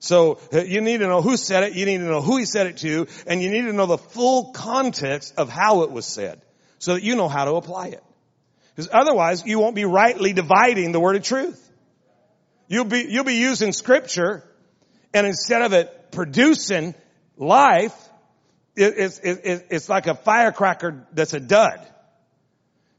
So 0.00 0.38
uh, 0.52 0.62
you 0.62 0.80
need 0.80 0.98
to 0.98 1.06
know 1.06 1.22
who 1.22 1.36
said 1.36 1.62
it, 1.62 1.74
you 1.74 1.86
need 1.86 1.98
to 1.98 2.04
know 2.04 2.20
who 2.20 2.36
he 2.36 2.44
said 2.44 2.66
it 2.66 2.76
to, 2.78 3.06
and 3.26 3.42
you 3.42 3.50
need 3.50 3.62
to 3.62 3.72
know 3.72 3.86
the 3.86 3.98
full 3.98 4.52
context 4.52 5.34
of 5.38 5.48
how 5.48 5.82
it 5.82 5.90
was 5.90 6.04
said 6.04 6.42
so 6.78 6.94
that 6.94 7.02
you 7.02 7.16
know 7.16 7.28
how 7.28 7.44
to 7.46 7.54
apply 7.54 7.88
it. 7.88 8.04
Because 8.74 8.90
otherwise 8.92 9.46
you 9.46 9.58
won't 9.58 9.76
be 9.76 9.84
rightly 9.84 10.32
dividing 10.32 10.92
the 10.92 11.00
word 11.00 11.16
of 11.16 11.22
truth. 11.22 11.60
You'll 12.68 12.84
be, 12.84 13.06
you'll 13.08 13.24
be 13.24 13.36
using 13.36 13.72
scripture 13.72 14.42
and 15.14 15.26
instead 15.26 15.62
of 15.62 15.72
it 15.72 16.10
producing 16.10 16.94
life, 17.36 17.96
it, 18.76 18.94
it's, 18.96 19.18
it, 19.20 19.66
it's 19.70 19.88
like 19.88 20.08
a 20.08 20.14
firecracker 20.14 21.06
that's 21.12 21.32
a 21.32 21.40
dud. 21.40 21.86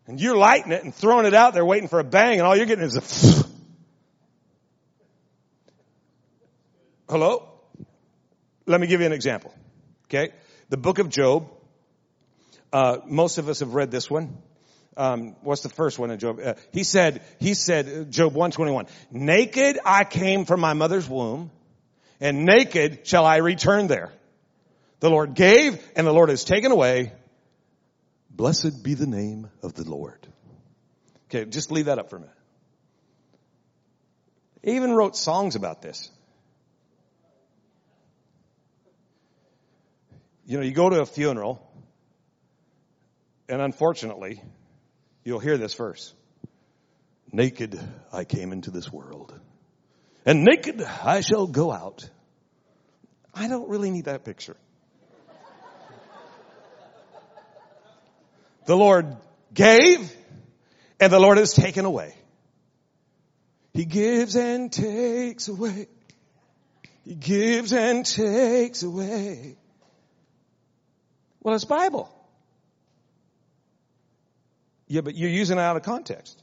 And 0.08 0.20
you're 0.20 0.38
lighting 0.38 0.72
it 0.72 0.84
and 0.84 0.94
throwing 0.94 1.26
it 1.26 1.34
out 1.34 1.54
there 1.54 1.66
waiting 1.66 1.88
for 1.88 2.00
a 2.00 2.04
bang 2.04 2.38
and 2.40 2.48
all 2.48 2.56
you're 2.56 2.68
getting 2.68 2.86
is 2.86 2.96
a 2.96 3.46
Hello? 7.10 7.48
Let 8.66 8.82
me 8.82 8.88
give 8.88 9.00
you 9.00 9.06
an 9.06 9.14
example. 9.14 9.54
Okay? 10.06 10.34
The 10.70 10.78
book 10.78 11.00
of 11.00 11.10
Job. 11.10 11.52
Uh, 12.74 12.98
most 13.06 13.38
of 13.38 13.48
us 13.48 13.60
have 13.60 13.74
read 13.74 13.92
this 13.92 14.10
one. 14.10 14.38
Um, 14.98 15.36
what's 15.42 15.62
the 15.62 15.70
first 15.70 16.00
one 16.00 16.10
in 16.10 16.20
Job? 16.20 16.40
Uh, 16.44 16.54
he 16.72 16.84
said, 16.84 17.22
he 17.40 17.54
said, 17.54 17.88
uh, 17.88 18.04
Job 18.06 18.34
121, 18.34 18.88
naked 19.12 19.78
I 19.86 20.04
came 20.04 20.46
from 20.46 20.62
my 20.62 20.74
mother's 20.74 21.08
womb 21.08 21.52
and 22.20 22.46
naked 22.46 23.06
shall 23.06 23.26
I 23.26 23.38
return 23.38 23.88
there. 23.88 24.14
The 25.02 25.10
Lord 25.10 25.36
gave 25.36 25.86
and 25.96 26.08
the 26.08 26.14
Lord 26.14 26.30
has 26.30 26.44
taken 26.44 26.72
away. 26.72 27.12
Blessed 28.36 28.84
be 28.84 28.96
the 28.96 29.08
name 29.08 29.50
of 29.64 29.76
the 29.76 29.90
Lord. 29.90 30.28
Okay, 31.28 31.46
just 31.46 31.72
leave 31.72 31.86
that 31.86 32.00
up 32.00 32.10
for 32.10 32.18
a 32.18 32.20
minute. 32.20 32.36
Even 34.64 34.92
wrote 34.92 35.16
songs 35.16 35.56
about 35.56 35.82
this. 35.82 36.12
You 40.46 40.58
know, 40.58 40.64
you 40.64 40.74
go 40.74 40.90
to 40.90 41.00
a 41.00 41.06
funeral, 41.06 41.66
and 43.48 43.62
unfortunately, 43.62 44.42
you'll 45.24 45.40
hear 45.40 45.58
this 45.58 45.74
verse. 45.74 46.14
Naked 47.32 47.80
I 48.12 48.26
came 48.26 48.52
into 48.52 48.70
this 48.70 48.92
world, 48.92 49.34
and 50.26 50.44
naked 50.44 50.82
I 50.82 51.22
shall 51.22 51.48
go 51.48 51.72
out. 51.72 52.10
I 53.34 53.48
don't 53.48 53.70
really 53.70 53.92
need 53.92 54.06
that 54.06 54.26
picture. 54.26 54.58
The 58.66 58.76
Lord 58.76 59.18
gave 59.54 60.12
and 61.00 61.12
the 61.12 61.20
Lord 61.20 61.38
has 61.38 61.54
taken 61.54 61.86
away. 61.86 62.16
He 63.74 63.86
gives 63.86 64.36
and 64.36 64.72
takes 64.72 65.48
away. 65.48 65.88
He 67.04 67.16
gives 67.16 67.74
and 67.74 68.06
takes 68.06 68.84
away. 68.84 69.58
Well, 71.42 71.54
it's 71.54 71.66
Bible. 71.66 72.10
Yeah, 74.88 75.02
but 75.02 75.16
you're 75.16 75.30
using 75.30 75.58
it 75.58 75.62
out 75.62 75.78
of 75.78 75.84
context. 75.84 76.42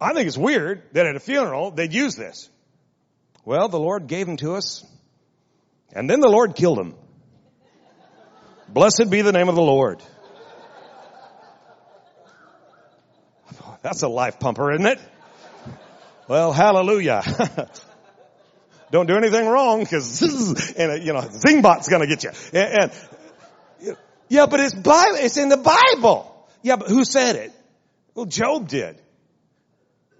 I 0.00 0.12
think 0.12 0.26
it's 0.26 0.36
weird 0.36 0.82
that 0.92 1.06
at 1.06 1.16
a 1.16 1.20
funeral 1.20 1.70
they'd 1.70 1.92
use 1.92 2.16
this. 2.16 2.50
Well, 3.44 3.68
the 3.68 3.78
Lord 3.78 4.08
gave 4.08 4.28
him 4.28 4.36
to 4.38 4.54
us, 4.54 4.84
and 5.92 6.10
then 6.10 6.20
the 6.20 6.28
Lord 6.28 6.54
killed 6.54 6.78
him. 6.78 6.94
Blessed 8.68 9.10
be 9.10 9.22
the 9.22 9.32
name 9.32 9.48
of 9.48 9.54
the 9.54 9.62
Lord. 9.62 10.02
That's 13.82 14.02
a 14.02 14.08
life 14.08 14.40
pumper, 14.40 14.72
isn't 14.72 14.86
it? 14.86 14.98
Well, 16.28 16.52
hallelujah. 16.52 17.22
Don't 18.90 19.06
do 19.06 19.16
anything 19.16 19.46
wrong 19.46 19.80
because, 19.80 20.22
and 20.76 21.04
you 21.04 21.12
know, 21.12 21.20
Zingbot's 21.20 21.88
gonna 21.88 22.06
get 22.06 22.24
you. 22.24 22.30
And, 22.52 22.92
and, 23.80 23.96
yeah, 24.28 24.46
but 24.46 24.60
it's 24.60 24.74
Bible, 24.74 25.18
it's 25.20 25.36
in 25.36 25.48
the 25.48 25.56
Bible. 25.56 26.32
Yeah, 26.62 26.76
but 26.76 26.88
who 26.88 27.04
said 27.04 27.36
it? 27.36 27.52
Well, 28.14 28.26
Job 28.26 28.68
did. 28.68 29.00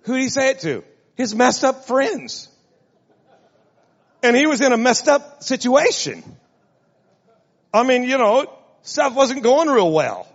Who 0.02 0.14
did 0.14 0.22
he 0.22 0.28
say 0.28 0.50
it 0.50 0.60
to? 0.60 0.84
His 1.16 1.34
messed 1.34 1.64
up 1.64 1.86
friends. 1.86 2.48
And 4.22 4.36
he 4.36 4.46
was 4.46 4.60
in 4.60 4.72
a 4.72 4.76
messed 4.76 5.08
up 5.08 5.42
situation. 5.42 6.22
I 7.76 7.82
mean, 7.82 8.04
you 8.04 8.18
know, 8.18 8.46
stuff 8.82 9.14
wasn't 9.14 9.42
going 9.42 9.68
real 9.68 9.92
well. 9.92 10.26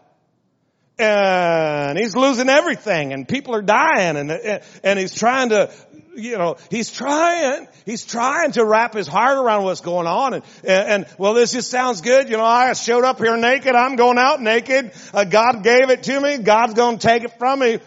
And 0.97 1.97
he's 1.97 2.15
losing 2.15 2.47
everything 2.47 3.11
and 3.11 3.27
people 3.27 3.55
are 3.55 3.61
dying 3.63 4.17
and, 4.17 4.61
and 4.83 4.99
he's 4.99 5.15
trying 5.15 5.49
to, 5.49 5.71
you 6.15 6.37
know, 6.37 6.57
he's 6.69 6.91
trying, 6.91 7.67
he's 7.85 8.05
trying 8.05 8.51
to 8.51 8.63
wrap 8.63 8.93
his 8.93 9.07
heart 9.07 9.37
around 9.37 9.63
what's 9.63 9.81
going 9.81 10.05
on 10.05 10.35
and, 10.35 10.43
and, 10.63 10.89
and 10.89 11.15
well, 11.17 11.33
this 11.33 11.53
just 11.53 11.71
sounds 11.71 12.01
good. 12.01 12.29
You 12.29 12.37
know, 12.37 12.45
I 12.45 12.73
showed 12.73 13.03
up 13.03 13.17
here 13.17 13.35
naked. 13.35 13.73
I'm 13.73 13.95
going 13.95 14.19
out 14.19 14.41
naked. 14.41 14.91
Uh, 15.11 15.23
God 15.23 15.63
gave 15.63 15.89
it 15.89 16.03
to 16.03 16.19
me. 16.19 16.37
God's 16.37 16.75
going 16.75 16.99
to 16.99 17.07
take 17.07 17.23
it 17.23 17.39
from 17.39 17.59
me. 17.59 17.79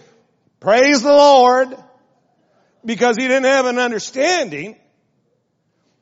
Praise 0.59 1.03
the 1.03 1.13
Lord. 1.13 1.69
Because 2.85 3.17
he 3.17 3.29
didn't 3.29 3.45
have 3.45 3.67
an 3.67 3.79
understanding 3.79 4.77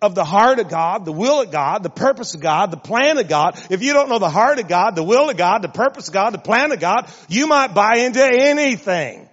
of 0.02 0.14
the 0.14 0.24
heart 0.24 0.58
of 0.58 0.68
God, 0.68 1.04
the 1.04 1.12
will 1.12 1.40
of 1.40 1.50
God, 1.50 1.82
the 1.82 1.90
purpose 1.90 2.34
of 2.34 2.40
God, 2.40 2.70
the 2.70 2.76
plan 2.76 3.18
of 3.18 3.28
God. 3.28 3.58
If 3.70 3.82
you 3.82 3.92
don't 3.92 4.08
know 4.08 4.18
the 4.18 4.28
heart 4.28 4.58
of 4.58 4.68
God, 4.68 4.96
the 4.96 5.02
will 5.02 5.30
of 5.30 5.36
God, 5.36 5.62
the 5.62 5.68
purpose 5.68 6.08
of 6.08 6.14
God, 6.14 6.34
the 6.34 6.38
plan 6.38 6.72
of 6.72 6.80
God, 6.80 7.10
you 7.28 7.46
might 7.46 7.68
buy 7.68 7.98
into 7.98 8.22
anything. 8.22 9.28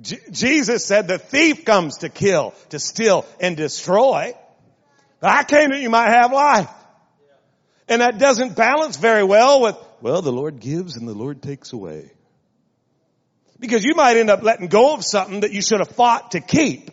J- 0.00 0.20
Jesus 0.30 0.84
said 0.84 1.08
the 1.08 1.18
thief 1.18 1.64
comes 1.64 1.98
to 1.98 2.08
kill, 2.08 2.54
to 2.70 2.78
steal, 2.78 3.26
and 3.40 3.56
destroy. 3.56 4.32
But 5.20 5.30
I 5.30 5.44
came 5.44 5.70
that 5.70 5.80
you 5.80 5.90
might 5.90 6.10
have 6.10 6.32
life. 6.32 6.70
And 7.88 8.00
that 8.00 8.18
doesn't 8.18 8.56
balance 8.56 8.96
very 8.96 9.24
well 9.24 9.60
with, 9.60 9.76
well, 10.00 10.22
the 10.22 10.32
Lord 10.32 10.60
gives 10.60 10.96
and 10.96 11.06
the 11.06 11.14
Lord 11.14 11.42
takes 11.42 11.72
away. 11.72 12.12
Because 13.62 13.84
you 13.84 13.94
might 13.94 14.16
end 14.16 14.28
up 14.28 14.42
letting 14.42 14.66
go 14.66 14.92
of 14.92 15.04
something 15.04 15.40
that 15.40 15.52
you 15.52 15.62
should 15.62 15.78
have 15.78 15.92
fought 15.92 16.32
to 16.32 16.40
keep 16.40 16.90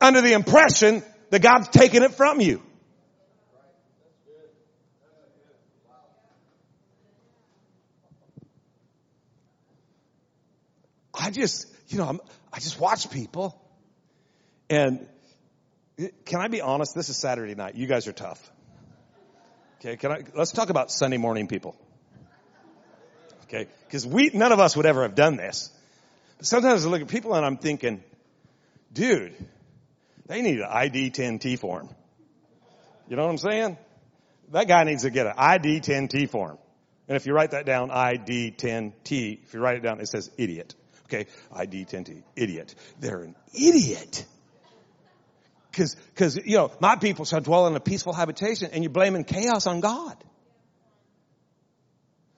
under 0.00 0.22
the 0.22 0.32
impression 0.32 1.02
that 1.28 1.42
God's 1.42 1.68
taking 1.68 2.02
it 2.02 2.12
from 2.12 2.40
you. 2.40 2.62
I 11.12 11.30
just, 11.30 11.66
you 11.88 11.98
know, 11.98 12.06
I'm, 12.06 12.20
I 12.50 12.58
just 12.60 12.80
watch 12.80 13.10
people 13.10 13.60
and 14.70 15.06
can 16.24 16.40
I 16.40 16.48
be 16.48 16.62
honest? 16.62 16.94
This 16.94 17.10
is 17.10 17.18
Saturday 17.18 17.54
night. 17.54 17.74
You 17.74 17.86
guys 17.86 18.08
are 18.08 18.12
tough. 18.12 18.50
Okay. 19.80 19.98
Can 19.98 20.10
I, 20.10 20.22
let's 20.34 20.52
talk 20.52 20.70
about 20.70 20.90
Sunday 20.90 21.18
morning 21.18 21.48
people. 21.48 21.76
Okay. 23.48 23.68
Cause 23.90 24.06
we, 24.06 24.30
none 24.34 24.52
of 24.52 24.58
us 24.58 24.76
would 24.76 24.86
ever 24.86 25.02
have 25.02 25.14
done 25.14 25.36
this. 25.36 25.70
But 26.38 26.46
sometimes 26.46 26.84
I 26.84 26.88
look 26.88 27.02
at 27.02 27.08
people 27.08 27.34
and 27.34 27.46
I'm 27.46 27.56
thinking, 27.56 28.02
dude, 28.92 29.34
they 30.26 30.42
need 30.42 30.58
an 30.58 30.68
ID 30.68 31.10
10T 31.10 31.58
form. 31.58 31.88
You 33.08 33.16
know 33.16 33.24
what 33.24 33.30
I'm 33.30 33.38
saying? 33.38 33.78
That 34.50 34.68
guy 34.68 34.84
needs 34.84 35.02
to 35.02 35.10
get 35.10 35.26
an 35.26 35.34
ID 35.36 35.80
10T 35.80 36.28
form. 36.28 36.58
And 37.08 37.16
if 37.16 37.26
you 37.26 37.32
write 37.34 37.52
that 37.52 37.66
down, 37.66 37.90
ID 37.90 38.52
10T, 38.58 39.44
if 39.44 39.54
you 39.54 39.60
write 39.60 39.76
it 39.76 39.82
down, 39.82 40.00
it 40.00 40.08
says 40.08 40.30
idiot. 40.36 40.74
Okay, 41.04 41.26
ID 41.54 41.84
10T, 41.84 42.24
idiot. 42.34 42.74
They're 42.98 43.20
an 43.20 43.36
idiot. 43.54 44.26
Cause, 45.72 45.94
cause, 46.16 46.36
you 46.36 46.56
know, 46.56 46.72
my 46.80 46.96
people 46.96 47.24
shall 47.24 47.40
dwell 47.40 47.68
in 47.68 47.76
a 47.76 47.80
peaceful 47.80 48.12
habitation 48.12 48.70
and 48.72 48.82
you're 48.82 48.92
blaming 48.92 49.24
chaos 49.24 49.66
on 49.68 49.80
God 49.80 50.16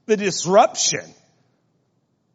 the 0.08 0.16
disruption 0.16 1.04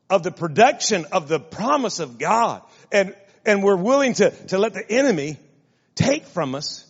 of 0.09 0.21
the 0.21 0.31
production 0.31 1.05
of 1.11 1.27
the 1.27 1.39
promise 1.39 1.99
of 1.99 2.19
God. 2.19 2.61
And, 2.91 3.15
and 3.45 3.63
we're 3.63 3.75
willing 3.75 4.13
to, 4.13 4.29
to 4.47 4.59
let 4.59 4.73
the 4.73 4.89
enemy 4.89 5.37
take 5.95 6.25
from 6.27 6.53
us 6.53 6.85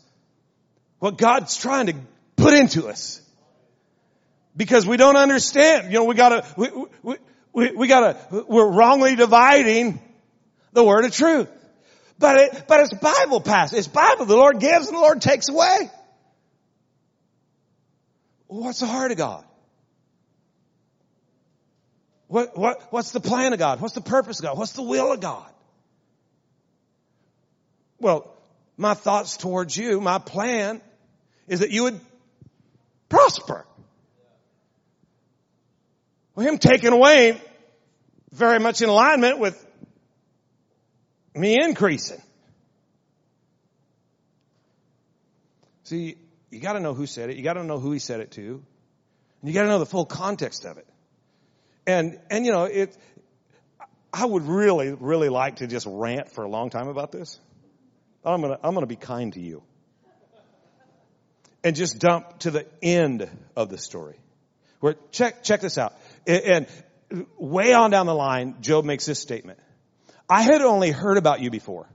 what 1.00 1.17
God's 1.17 1.58
trying 1.58 1.88
to 1.88 1.96
put 2.36 2.54
into 2.54 2.88
us. 2.88 3.22
Because 4.56 4.86
we 4.86 4.98
don't 4.98 5.15
understand. 5.15 5.88
You 5.88 6.00
know, 6.00 6.04
we 6.04 6.15
gotta, 6.15 6.46
we, 6.58 6.69
we, 7.54 7.72
we, 7.72 7.88
gotta, 7.88 8.17
we're 8.48 8.69
wrongly 8.69 9.15
dividing 9.15 10.02
the 10.74 10.84
word 10.84 11.06
of 11.06 11.13
truth. 11.13 11.48
But 12.19 12.38
it, 12.38 12.65
but 12.67 12.82
it's 12.82 12.93
Bible 12.93 13.39
passage. 13.39 13.80
It's 13.80 13.88
Bible. 13.88 14.26
The 14.26 14.36
Lord 14.36 14.60
gives 14.60 14.88
and 14.88 14.98
the 14.98 15.02
Lord 15.02 15.22
takes 15.22 15.48
away. 15.48 15.89
What's 18.48 18.82
the 18.82 18.86
heart 18.86 19.12
of 19.12 19.17
God? 19.17 19.46
What, 22.27 22.57
what, 22.57 22.91
what's 22.91 23.12
the 23.12 23.19
plan 23.19 23.53
of 23.53 23.59
God? 23.59 23.81
What's 23.81 23.93
the 23.93 24.01
purpose 24.01 24.39
of 24.39 24.43
God? 24.43 24.57
What's 24.57 24.73
the 24.73 24.81
will 24.81 25.12
of 25.12 25.19
God? 25.19 25.49
Well, 27.99 28.33
my 28.77 28.93
thoughts 28.93 29.38
towards 29.38 29.77
you, 29.77 30.01
my 30.01 30.17
plan 30.17 30.81
is 31.47 31.59
that 31.59 31.69
you 31.71 31.83
would 31.83 31.99
prosper. 33.09 33.65
Well, 36.36 36.47
him 36.47 36.57
taking 36.57 36.91
away 36.91 37.39
very 38.31 38.59
much 38.59 38.81
in 38.81 38.89
alignment 38.89 39.39
with 39.39 39.63
me 41.36 41.62
increasing. 41.62 42.21
See, 45.83 46.17
you 46.49 46.59
gotta 46.59 46.79
know 46.79 46.93
who 46.93 47.05
said 47.05 47.29
it. 47.29 47.38
You 47.38 47.43
gotta 47.43 47.63
know 47.63 47.79
who 47.79 47.91
he 47.91 47.99
said 47.99 48.19
it 48.19 48.31
to. 48.31 48.63
And 49.41 49.49
you 49.49 49.53
gotta 49.53 49.67
know 49.67 49.79
the 49.79 49.86
full 49.86 50.05
context 50.05 50.65
of 50.65 50.77
it. 50.77 50.88
And, 51.86 52.19
and 52.30 52.46
you 52.46 52.52
know, 52.52 52.65
it, 52.65 52.96
I 54.12 54.26
would 54.26 54.43
really, 54.43 54.91
really 54.91 55.30
like 55.30 55.58
to 55.58 55.67
just 55.67 55.88
rant 55.89 56.32
for 56.32 56.43
a 56.43 56.50
long 56.50 56.69
time 56.69 56.88
about 56.88 57.12
this. 57.12 57.39
I'm 58.24 58.41
gonna, 58.41 58.60
I'm 58.63 58.74
gonna 58.74 58.86
be 58.86 58.96
kind 58.96 59.34
to 59.34 59.41
you. 59.41 59.63
And 61.63 61.76
just 61.76 62.00
dump 62.00 62.39
to 62.39 62.52
the 62.52 62.67
end 62.82 63.30
of 63.56 63.69
the 63.69 63.78
story. 63.78 64.19
Where, 64.82 64.96
check, 65.12 65.43
check 65.43 65.62
this 65.62 65.78
out. 65.78 65.93
And, 66.28 66.67
way 67.38 67.74
on 67.74 67.91
down 67.91 68.06
the 68.06 68.15
line, 68.15 68.56
Job 68.62 68.86
makes 68.86 69.06
this 69.06 69.19
statement. 69.19 69.60
I 70.30 70.41
had 70.41 70.62
only 70.62 70.91
heard 70.91 71.17
about 71.17 71.41
you 71.41 71.52
before. 71.52 71.88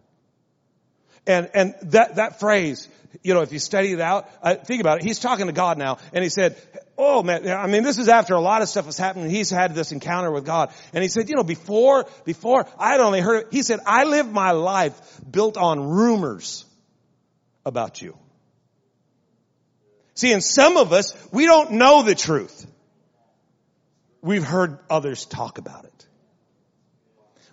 And, 1.27 1.51
and 1.55 1.75
that, 1.83 2.17
that 2.17 2.41
phrase, 2.41 2.89
you 3.23 3.35
know, 3.35 3.43
if 3.43 3.53
you 3.53 3.59
study 3.59 3.93
it 3.93 4.01
out, 4.01 4.29
uh, 4.43 4.55
think 4.55 4.81
about 4.81 4.99
it. 4.99 5.05
He's 5.05 5.19
talking 5.19 5.47
to 5.47 5.53
God 5.53 5.77
now, 5.77 5.99
and 6.13 6.23
he 6.23 6.31
said, 6.31 6.57
oh 6.99 7.23
man, 7.23 7.49
I 7.49 7.69
mean, 7.69 7.85
this 7.85 7.97
is 7.97 8.09
after 8.09 8.35
a 8.35 8.41
lot 8.41 8.61
of 8.61 8.69
stuff 8.69 8.85
was 8.85 8.99
happening. 8.99 9.31
He's 9.31 9.49
had 9.49 9.75
this 9.75 9.93
encounter 9.93 10.31
with 10.33 10.45
God. 10.45 10.73
And 10.93 11.03
he 11.03 11.09
said, 11.09 11.29
you 11.29 11.37
know, 11.37 11.45
before, 11.45 12.07
before, 12.25 12.67
I 12.77 12.91
had 12.91 13.01
only 13.01 13.21
heard, 13.21 13.47
he 13.53 13.63
said, 13.63 13.79
I 13.87 14.05
lived 14.05 14.31
my 14.31 14.51
life 14.51 15.01
built 15.31 15.57
on 15.57 15.89
rumors 15.89 16.67
about 17.65 18.03
you. 18.03 18.19
See, 20.15 20.33
in 20.33 20.41
some 20.41 20.77
of 20.77 20.93
us, 20.93 21.15
we 21.33 21.47
don't 21.47 21.73
know 21.73 22.03
the 22.03 22.17
truth. 22.17 22.67
We've 24.21 24.45
heard 24.45 24.81
others 24.91 25.25
talk 25.25 25.59
about 25.59 25.85
it. 25.85 26.07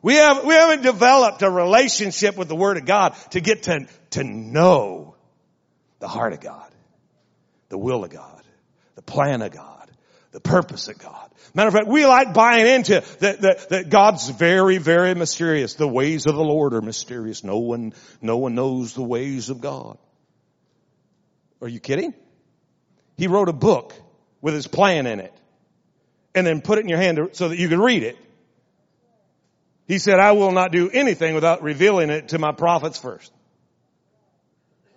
We 0.01 0.15
have, 0.15 0.43
we 0.43 0.55
haven't 0.55 0.81
developed 0.81 1.43
a 1.43 1.49
relationship 1.49 2.35
with 2.35 2.47
the 2.47 2.55
Word 2.55 2.77
of 2.77 2.85
God 2.85 3.15
to 3.31 3.41
get 3.41 3.63
to, 3.63 3.87
to 4.11 4.23
know 4.23 5.15
the 5.99 6.07
heart 6.07 6.33
of 6.33 6.41
God, 6.41 6.71
the 7.69 7.77
will 7.77 8.03
of 8.03 8.09
God 8.09 8.34
plan 9.05 9.41
of 9.41 9.51
God, 9.51 9.89
the 10.31 10.39
purpose 10.39 10.87
of 10.87 10.97
God. 10.97 11.29
Matter 11.53 11.69
of 11.69 11.73
fact, 11.73 11.87
we 11.87 12.05
like 12.05 12.33
buying 12.33 12.67
into 12.67 13.01
that, 13.19 13.41
that, 13.41 13.69
that 13.69 13.89
God's 13.89 14.27
very, 14.29 14.77
very 14.77 15.15
mysterious. 15.15 15.75
The 15.75 15.87
ways 15.87 16.25
of 16.25 16.35
the 16.35 16.43
Lord 16.43 16.73
are 16.73 16.81
mysterious. 16.81 17.43
No 17.43 17.59
one, 17.59 17.93
no 18.21 18.37
one 18.37 18.55
knows 18.55 18.93
the 18.93 19.03
ways 19.03 19.49
of 19.49 19.61
God. 19.61 19.97
Are 21.61 21.69
you 21.69 21.79
kidding? 21.79 22.13
He 23.17 23.27
wrote 23.27 23.47
a 23.47 23.53
book 23.53 23.93
with 24.41 24.53
his 24.53 24.67
plan 24.67 25.07
in 25.07 25.19
it. 25.21 25.33
and 26.35 26.45
then 26.45 26.61
put 26.61 26.77
it 26.77 26.81
in 26.81 26.89
your 26.89 26.99
hand 26.99 27.29
so 27.31 27.47
that 27.47 27.57
you 27.57 27.69
could 27.69 27.79
read 27.79 28.03
it. 28.03 28.17
He 29.87 29.99
said, 29.99 30.19
I 30.19 30.33
will 30.33 30.51
not 30.51 30.71
do 30.71 30.89
anything 30.89 31.33
without 31.33 31.63
revealing 31.63 32.09
it 32.09 32.29
to 32.29 32.39
my 32.39 32.51
prophets 32.51 32.99
first. 32.99 33.31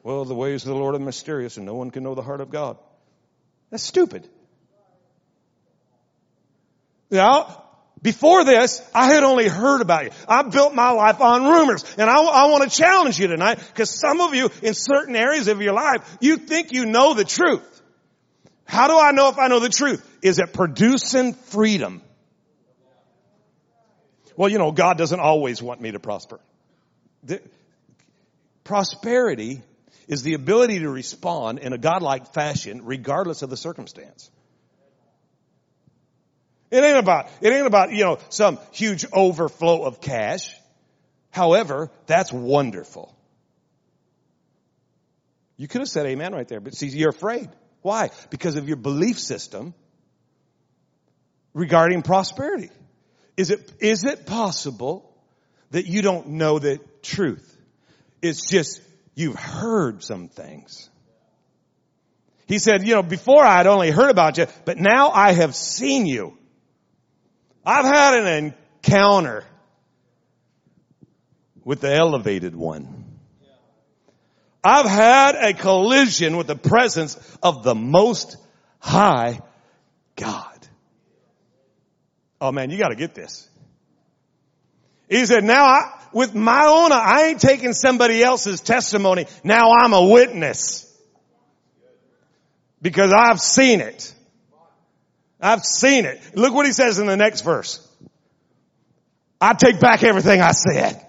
Well, 0.02 0.24
the 0.24 0.34
ways 0.34 0.64
of 0.64 0.70
the 0.70 0.74
Lord 0.74 0.94
are 0.94 0.98
mysterious 0.98 1.56
and 1.56 1.64
no 1.64 1.74
one 1.74 1.90
can 1.90 2.02
know 2.02 2.14
the 2.14 2.22
heart 2.22 2.40
of 2.40 2.50
God. 2.50 2.76
That's 3.70 3.82
stupid. 3.82 4.28
Now, 7.10 7.64
before 8.02 8.44
this, 8.44 8.82
I 8.94 9.12
had 9.12 9.24
only 9.24 9.48
heard 9.48 9.80
about 9.80 10.04
you. 10.04 10.10
I 10.28 10.42
built 10.42 10.74
my 10.74 10.90
life 10.90 11.20
on 11.20 11.44
rumors. 11.44 11.84
And 11.98 12.08
I, 12.08 12.18
I 12.18 12.46
want 12.46 12.70
to 12.70 12.76
challenge 12.76 13.18
you 13.18 13.26
tonight 13.26 13.58
because 13.58 13.90
some 13.90 14.20
of 14.20 14.34
you 14.34 14.50
in 14.62 14.74
certain 14.74 15.16
areas 15.16 15.48
of 15.48 15.60
your 15.60 15.72
life, 15.72 16.18
you 16.20 16.36
think 16.36 16.72
you 16.72 16.86
know 16.86 17.14
the 17.14 17.24
truth. 17.24 17.82
How 18.64 18.86
do 18.86 18.98
I 18.98 19.12
know 19.12 19.30
if 19.30 19.38
I 19.38 19.48
know 19.48 19.60
the 19.60 19.70
truth? 19.70 20.04
Is 20.22 20.38
it 20.38 20.52
producing 20.52 21.32
freedom? 21.32 22.02
Well, 24.36 24.48
you 24.48 24.58
know, 24.58 24.70
God 24.70 24.98
doesn't 24.98 25.20
always 25.20 25.60
want 25.60 25.80
me 25.80 25.90
to 25.92 25.98
prosper. 25.98 26.38
The, 27.24 27.40
prosperity 28.62 29.62
is 30.08 30.22
the 30.22 30.34
ability 30.34 30.80
to 30.80 30.90
respond 30.90 31.58
in 31.60 31.72
a 31.72 31.78
godlike 31.78 32.32
fashion 32.32 32.84
regardless 32.84 33.42
of 33.42 33.50
the 33.50 33.56
circumstance. 33.56 34.30
It 36.70 36.82
ain't 36.82 36.98
about, 36.98 37.30
it 37.40 37.50
ain't 37.50 37.66
about, 37.66 37.92
you 37.92 38.04
know, 38.04 38.18
some 38.30 38.58
huge 38.72 39.06
overflow 39.12 39.84
of 39.84 40.00
cash. 40.00 40.54
However, 41.30 41.90
that's 42.06 42.32
wonderful. 42.32 43.14
You 45.56 45.68
could 45.68 45.80
have 45.80 45.88
said 45.88 46.06
amen 46.06 46.32
right 46.32 46.48
there, 46.48 46.60
but 46.60 46.74
see, 46.74 46.88
you're 46.88 47.10
afraid. 47.10 47.48
Why? 47.82 48.10
Because 48.30 48.56
of 48.56 48.66
your 48.68 48.76
belief 48.76 49.18
system 49.18 49.74
regarding 51.54 52.02
prosperity. 52.02 52.70
Is 53.36 53.50
it, 53.50 53.72
is 53.80 54.04
it 54.04 54.26
possible 54.26 55.14
that 55.70 55.86
you 55.86 56.02
don't 56.02 56.28
know 56.28 56.58
the 56.58 56.80
truth? 57.02 57.56
It's 58.20 58.46
just 58.46 58.80
you've 59.18 59.38
heard 59.38 60.02
some 60.02 60.28
things. 60.28 60.88
He 62.46 62.58
said, 62.58 62.86
you 62.86 62.94
know, 62.94 63.02
before 63.02 63.44
I 63.44 63.56
had 63.56 63.66
only 63.66 63.90
heard 63.90 64.10
about 64.10 64.38
you, 64.38 64.46
but 64.64 64.78
now 64.78 65.10
I 65.10 65.32
have 65.32 65.54
seen 65.54 66.06
you. 66.06 66.36
I've 67.64 67.84
had 67.84 68.14
an 68.14 68.54
encounter 68.82 69.44
with 71.64 71.80
the 71.80 71.92
elevated 71.92 72.56
one. 72.56 73.04
I've 74.64 74.86
had 74.86 75.34
a 75.34 75.52
collision 75.52 76.36
with 76.36 76.46
the 76.46 76.56
presence 76.56 77.18
of 77.42 77.62
the 77.62 77.74
most 77.74 78.36
high 78.78 79.40
God. 80.16 80.68
Oh 82.40 82.52
man, 82.52 82.70
you 82.70 82.78
gotta 82.78 82.96
get 82.96 83.14
this. 83.14 83.48
He 85.08 85.24
said, 85.26 85.44
now 85.44 85.64
I, 85.64 85.92
with 86.12 86.34
my 86.34 86.66
own, 86.66 86.92
I 86.92 87.28
ain't 87.28 87.40
taking 87.40 87.72
somebody 87.72 88.22
else's 88.22 88.60
testimony. 88.60 89.26
Now 89.44 89.72
I'm 89.72 89.92
a 89.92 90.04
witness. 90.04 90.84
Because 92.80 93.12
I've 93.12 93.40
seen 93.40 93.80
it. 93.80 94.14
I've 95.40 95.64
seen 95.64 96.04
it. 96.04 96.20
Look 96.34 96.54
what 96.54 96.66
he 96.66 96.72
says 96.72 96.98
in 96.98 97.06
the 97.06 97.16
next 97.16 97.42
verse. 97.42 97.84
I 99.40 99.54
take 99.54 99.80
back 99.80 100.02
everything 100.02 100.40
I 100.40 100.52
said. 100.52 101.04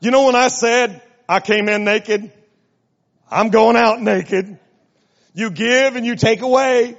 You 0.00 0.10
know 0.10 0.26
when 0.26 0.34
I 0.34 0.48
said 0.48 1.00
I 1.26 1.40
came 1.40 1.68
in 1.68 1.84
naked? 1.84 2.30
I'm 3.30 3.48
going 3.48 3.76
out 3.76 4.02
naked. 4.02 4.58
You 5.32 5.50
give 5.50 5.96
and 5.96 6.04
you 6.04 6.14
take 6.14 6.42
away. 6.42 6.98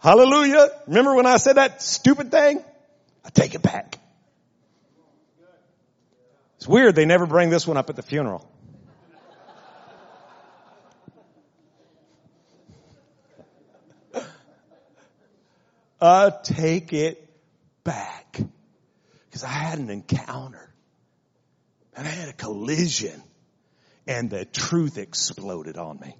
Hallelujah. 0.00 0.68
Remember 0.86 1.14
when 1.14 1.26
I 1.26 1.36
said 1.38 1.56
that 1.56 1.82
stupid 1.82 2.30
thing? 2.30 2.62
I 3.24 3.30
take 3.30 3.54
it 3.54 3.62
back. 3.62 3.98
It's 6.56 6.68
weird 6.68 6.94
they 6.94 7.04
never 7.04 7.26
bring 7.26 7.50
this 7.50 7.66
one 7.66 7.76
up 7.76 7.90
at 7.90 7.96
the 7.96 8.02
funeral. 8.02 8.48
uh, 16.00 16.30
take 16.42 16.92
it 16.92 17.28
back. 17.84 18.40
Because 19.24 19.44
I 19.44 19.48
had 19.48 19.78
an 19.78 19.90
encounter. 19.90 20.72
And 21.96 22.06
I 22.06 22.10
had 22.10 22.28
a 22.28 22.34
collision. 22.34 23.22
And 24.06 24.28
the 24.30 24.44
truth 24.44 24.98
exploded 24.98 25.76
on 25.76 25.98
me. 25.98 26.16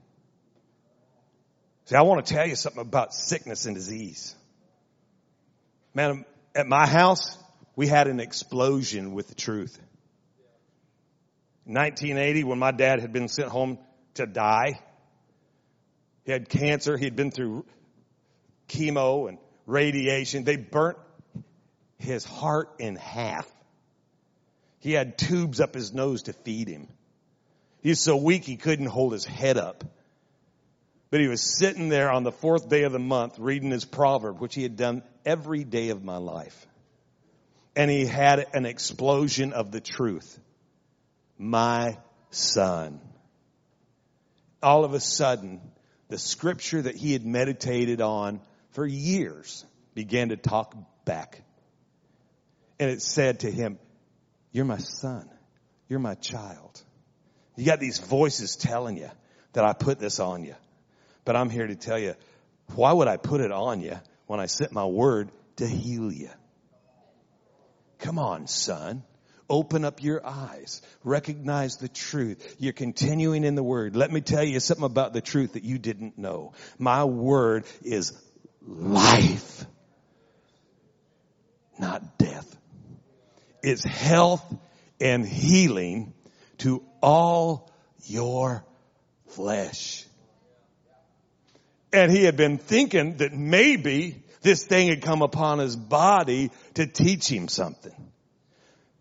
See, 1.87 1.94
I 1.94 2.03
want 2.03 2.27
to 2.27 2.35
tell 2.35 2.46
you 2.46 2.57
something 2.57 2.83
about 2.83 3.14
sickness 3.14 3.64
and 3.66 3.75
disease. 3.77 4.35
Man, 5.94 6.25
at 6.55 6.66
my 6.66 6.85
house, 6.85 7.38
we 7.77 7.87
had 7.87 8.09
an 8.09 8.18
explosion 8.18 9.14
with 9.14 9.29
the 9.29 9.37
truth. 9.37 9.79
1980, 11.64 12.44
when 12.44 12.59
my 12.59 12.72
dad 12.72 13.01
had 13.01 13.12
been 13.12 13.29
sent 13.29 13.49
home 13.49 13.79
to 14.14 14.27
die, 14.27 14.81
he 16.25 16.33
had 16.33 16.49
cancer. 16.49 16.96
He'd 16.96 17.14
been 17.14 17.31
through 17.31 17.64
chemo 18.68 19.29
and 19.29 19.38
radiation. 19.64 20.42
They 20.42 20.57
burnt 20.57 20.99
his 21.99 22.25
heart 22.25 22.75
in 22.81 22.96
half. 22.96 23.49
He 24.81 24.92
had 24.92 25.18
tubes 25.18 25.61
up 25.61 25.72
his 25.72 25.92
nose 25.92 26.25
to 26.25 26.33
feed 26.33 26.66
him. 26.66 26.88
He 27.81 27.90
was 27.90 28.01
so 28.01 28.16
weak 28.16 28.44
he 28.44 28.57
couldn't 28.57 28.87
hold 28.87 29.12
his 29.12 29.25
head 29.25 29.57
up. 29.57 29.85
But 31.16 31.22
he 31.22 31.29
was 31.29 31.40
sitting 31.40 31.88
there 31.88 32.12
on 32.12 32.24
the 32.24 32.31
fourth 32.31 32.68
day 32.68 32.83
of 32.83 32.92
the 32.92 32.98
month 32.98 33.38
reading 33.38 33.70
his 33.70 33.87
proverb, 33.87 34.38
which 34.38 34.55
he 34.55 34.62
had 34.62 34.76
done 34.76 35.02
every 35.24 35.64
day 35.64 35.88
of 35.88 36.05
my 36.05 36.18
life. 36.18 36.66
And 37.74 37.90
he 37.90 38.05
had 38.05 38.44
an 38.52 38.66
explosion 38.66 39.55
of 39.55 39.70
the 39.72 39.81
truth. 39.81 40.38
My 41.38 41.96
son. 42.29 43.00
All 44.62 44.85
of 44.85 44.92
a 44.92 45.00
sudden, 45.00 45.62
the 46.11 46.18
scripture 46.18 46.83
that 46.83 46.96
he 46.96 47.14
had 47.14 47.24
meditated 47.24 48.02
on 48.02 48.42
for 48.72 48.87
years 48.87 49.64
began 49.94 50.29
to 50.29 50.37
talk 50.37 50.76
back. 51.07 51.40
And 52.79 52.90
it 52.90 53.00
said 53.00 53.40
to 53.40 53.50
him, 53.50 53.79
you're 54.52 54.66
my 54.66 54.76
son. 54.76 55.31
You're 55.88 55.98
my 55.98 56.16
child. 56.16 56.83
You 57.57 57.64
got 57.64 57.81
these 57.81 58.00
voices 58.00 58.57
telling 58.57 58.98
you 58.98 59.09
that 59.55 59.64
I 59.64 59.72
put 59.72 59.98
this 59.98 60.20
on 60.20 60.44
you. 60.44 60.57
But 61.26 61.36
I'm 61.36 61.50
here 61.50 61.66
to 61.66 61.74
tell 61.74 61.98
you, 61.98 62.14
why 62.74 62.92
would 62.92 63.08
I 63.08 63.18
put 63.18 63.42
it 63.42 63.52
on 63.52 63.82
you 63.82 63.98
when 64.26 64.40
I 64.40 64.46
sent 64.46 64.72
my 64.72 64.86
word 64.86 65.30
to 65.56 65.66
heal 65.66 66.10
you? 66.10 66.30
Come 67.98 68.18
on, 68.18 68.46
son. 68.46 69.02
Open 69.50 69.84
up 69.84 70.02
your 70.02 70.24
eyes. 70.24 70.82
Recognize 71.04 71.76
the 71.76 71.88
truth. 71.88 72.56
You're 72.58 72.72
continuing 72.72 73.44
in 73.44 73.56
the 73.56 73.62
word. 73.62 73.96
Let 73.96 74.12
me 74.12 74.20
tell 74.20 74.42
you 74.42 74.60
something 74.60 74.84
about 74.84 75.12
the 75.12 75.20
truth 75.20 75.54
that 75.54 75.64
you 75.64 75.78
didn't 75.78 76.16
know. 76.16 76.52
My 76.78 77.04
word 77.04 77.64
is 77.82 78.12
life, 78.62 79.64
not 81.78 82.18
death. 82.18 82.56
It's 83.62 83.84
health 83.84 84.44
and 85.00 85.26
healing 85.26 86.12
to 86.58 86.84
all 87.02 87.72
your 88.04 88.64
flesh. 89.28 90.05
And 91.96 92.12
he 92.12 92.24
had 92.24 92.37
been 92.37 92.59
thinking 92.59 93.16
that 93.16 93.32
maybe 93.32 94.22
this 94.42 94.66
thing 94.66 94.88
had 94.88 95.00
come 95.00 95.22
upon 95.22 95.61
his 95.61 95.74
body 95.74 96.50
to 96.74 96.87
teach 96.87 97.26
him 97.26 97.48
something. 97.48 97.94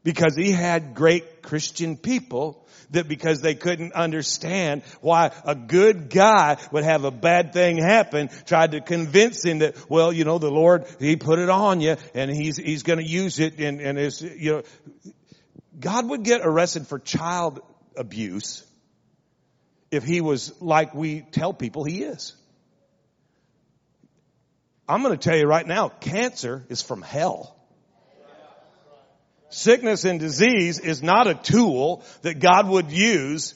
Because 0.05 0.38
he 0.38 0.53
had 0.53 0.95
great 0.95 1.41
Christian 1.41 1.97
people 1.97 2.65
that 2.91 3.10
because 3.10 3.41
they 3.41 3.53
couldn't 3.53 3.91
understand 3.91 4.84
why 5.01 5.31
a 5.43 5.55
good 5.55 6.10
guy 6.10 6.55
would 6.71 6.86
have 6.86 7.03
a 7.03 7.12
bad 7.12 7.51
thing 7.51 7.77
happen, 7.77 8.29
tried 8.45 8.71
to 8.71 8.79
convince 8.79 9.43
him 9.43 9.60
that, 9.60 9.89
well, 9.89 10.13
you 10.13 10.23
know, 10.23 10.38
the 10.38 10.49
Lord, 10.49 10.86
He 10.97 11.17
put 11.17 11.39
it 11.39 11.49
on 11.49 11.81
you 11.81 11.97
and 12.13 12.31
He's, 12.31 12.55
He's 12.55 12.84
gonna 12.84 13.01
use 13.01 13.39
it 13.39 13.60
and, 13.60 13.81
and 13.81 13.97
it's, 13.97 14.21
you 14.21 14.51
know, 14.53 14.63
God 15.77 16.08
would 16.08 16.23
get 16.23 16.39
arrested 16.45 16.88
for 16.88 16.97
child 16.97 17.60
abuse 17.97 18.63
if 19.91 20.05
He 20.05 20.21
was 20.21 20.53
like 20.62 20.95
we 20.95 21.19
tell 21.19 21.51
people 21.51 21.84
He 21.84 22.01
is. 22.01 22.34
I'm 24.88 25.02
going 25.02 25.17
to 25.17 25.24
tell 25.24 25.38
you 25.38 25.48
right 25.48 25.65
now, 25.65 25.89
cancer 25.89 26.63
is 26.69 26.82
from 26.82 27.02
hell. 27.02 27.56
Sickness 29.50 30.06
and 30.06 30.19
disease 30.19 30.80
is 30.80 31.02
not 31.02 31.28
a 31.28 31.34
tool 31.34 32.04
that 32.21 32.39
God 32.39 32.67
would 32.67 32.91
use 32.91 33.56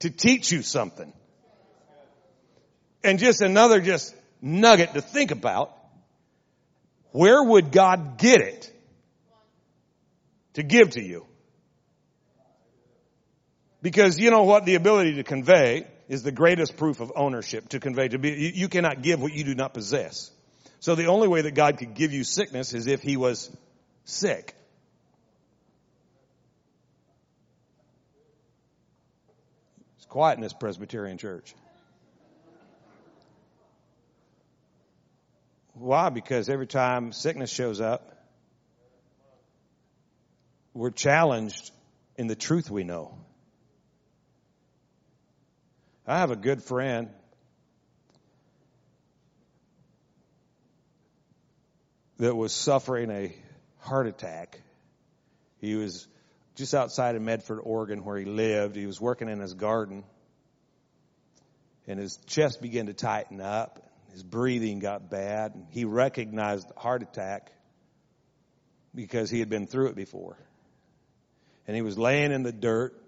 to 0.00 0.10
teach 0.10 0.52
you 0.52 0.62
something. 0.62 1.12
And 3.02 3.18
just 3.18 3.40
another 3.40 3.80
just 3.80 4.14
nugget 4.40 4.94
to 4.94 5.00
think 5.00 5.30
about. 5.30 5.76
Where 7.12 7.42
would 7.42 7.72
God 7.72 8.18
get 8.18 8.40
it 8.40 8.72
to 10.54 10.62
give 10.62 10.90
to 10.90 11.02
you? 11.02 11.26
Because 13.82 14.18
you 14.18 14.30
know 14.30 14.44
what? 14.44 14.64
The 14.64 14.76
ability 14.76 15.14
to 15.14 15.24
convey 15.24 15.86
is 16.08 16.22
the 16.22 16.32
greatest 16.32 16.76
proof 16.76 17.00
of 17.00 17.12
ownership 17.16 17.68
to 17.70 17.80
convey 17.80 18.08
to 18.08 18.18
be, 18.18 18.30
you, 18.30 18.52
you 18.54 18.68
cannot 18.68 19.02
give 19.02 19.20
what 19.20 19.32
you 19.32 19.44
do 19.44 19.54
not 19.54 19.74
possess. 19.74 20.30
So 20.80 20.94
the 20.94 21.06
only 21.06 21.28
way 21.28 21.42
that 21.42 21.52
God 21.52 21.78
could 21.78 21.94
give 21.94 22.12
you 22.12 22.24
sickness 22.24 22.74
is 22.74 22.86
if 22.86 23.02
he 23.02 23.16
was 23.16 23.54
sick. 24.04 24.54
It's 29.96 30.06
quiet 30.06 30.36
in 30.36 30.42
this 30.42 30.52
Presbyterian 30.52 31.18
church. 31.18 31.54
Why? 35.74 36.10
Because 36.10 36.48
every 36.48 36.66
time 36.66 37.12
sickness 37.12 37.50
shows 37.50 37.80
up, 37.80 38.12
we're 40.74 40.90
challenged 40.90 41.70
in 42.16 42.26
the 42.26 42.36
truth 42.36 42.70
we 42.70 42.84
know. 42.84 43.18
I 46.06 46.18
have 46.18 46.30
a 46.30 46.36
good 46.36 46.62
friend. 46.62 47.10
That 52.18 52.34
was 52.34 52.52
suffering 52.52 53.10
a 53.10 53.34
heart 53.78 54.06
attack. 54.06 54.60
He 55.60 55.74
was 55.74 56.06
just 56.54 56.74
outside 56.74 57.14
of 57.16 57.22
Medford, 57.22 57.60
Oregon, 57.62 58.04
where 58.04 58.18
he 58.18 58.24
lived. 58.24 58.76
He 58.76 58.86
was 58.86 59.00
working 59.00 59.28
in 59.28 59.40
his 59.40 59.54
garden. 59.54 60.04
And 61.86 61.98
his 61.98 62.16
chest 62.26 62.60
began 62.60 62.86
to 62.86 62.94
tighten 62.94 63.40
up. 63.40 63.80
His 64.12 64.22
breathing 64.22 64.78
got 64.78 65.08
bad. 65.10 65.54
And 65.54 65.66
he 65.70 65.84
recognized 65.84 66.68
the 66.68 66.78
heart 66.78 67.02
attack 67.02 67.50
because 68.94 69.30
he 69.30 69.38
had 69.40 69.48
been 69.48 69.66
through 69.66 69.88
it 69.88 69.96
before. 69.96 70.36
And 71.66 71.74
he 71.74 71.82
was 71.82 71.96
laying 71.96 72.32
in 72.32 72.42
the 72.42 72.52
dirt 72.52 73.01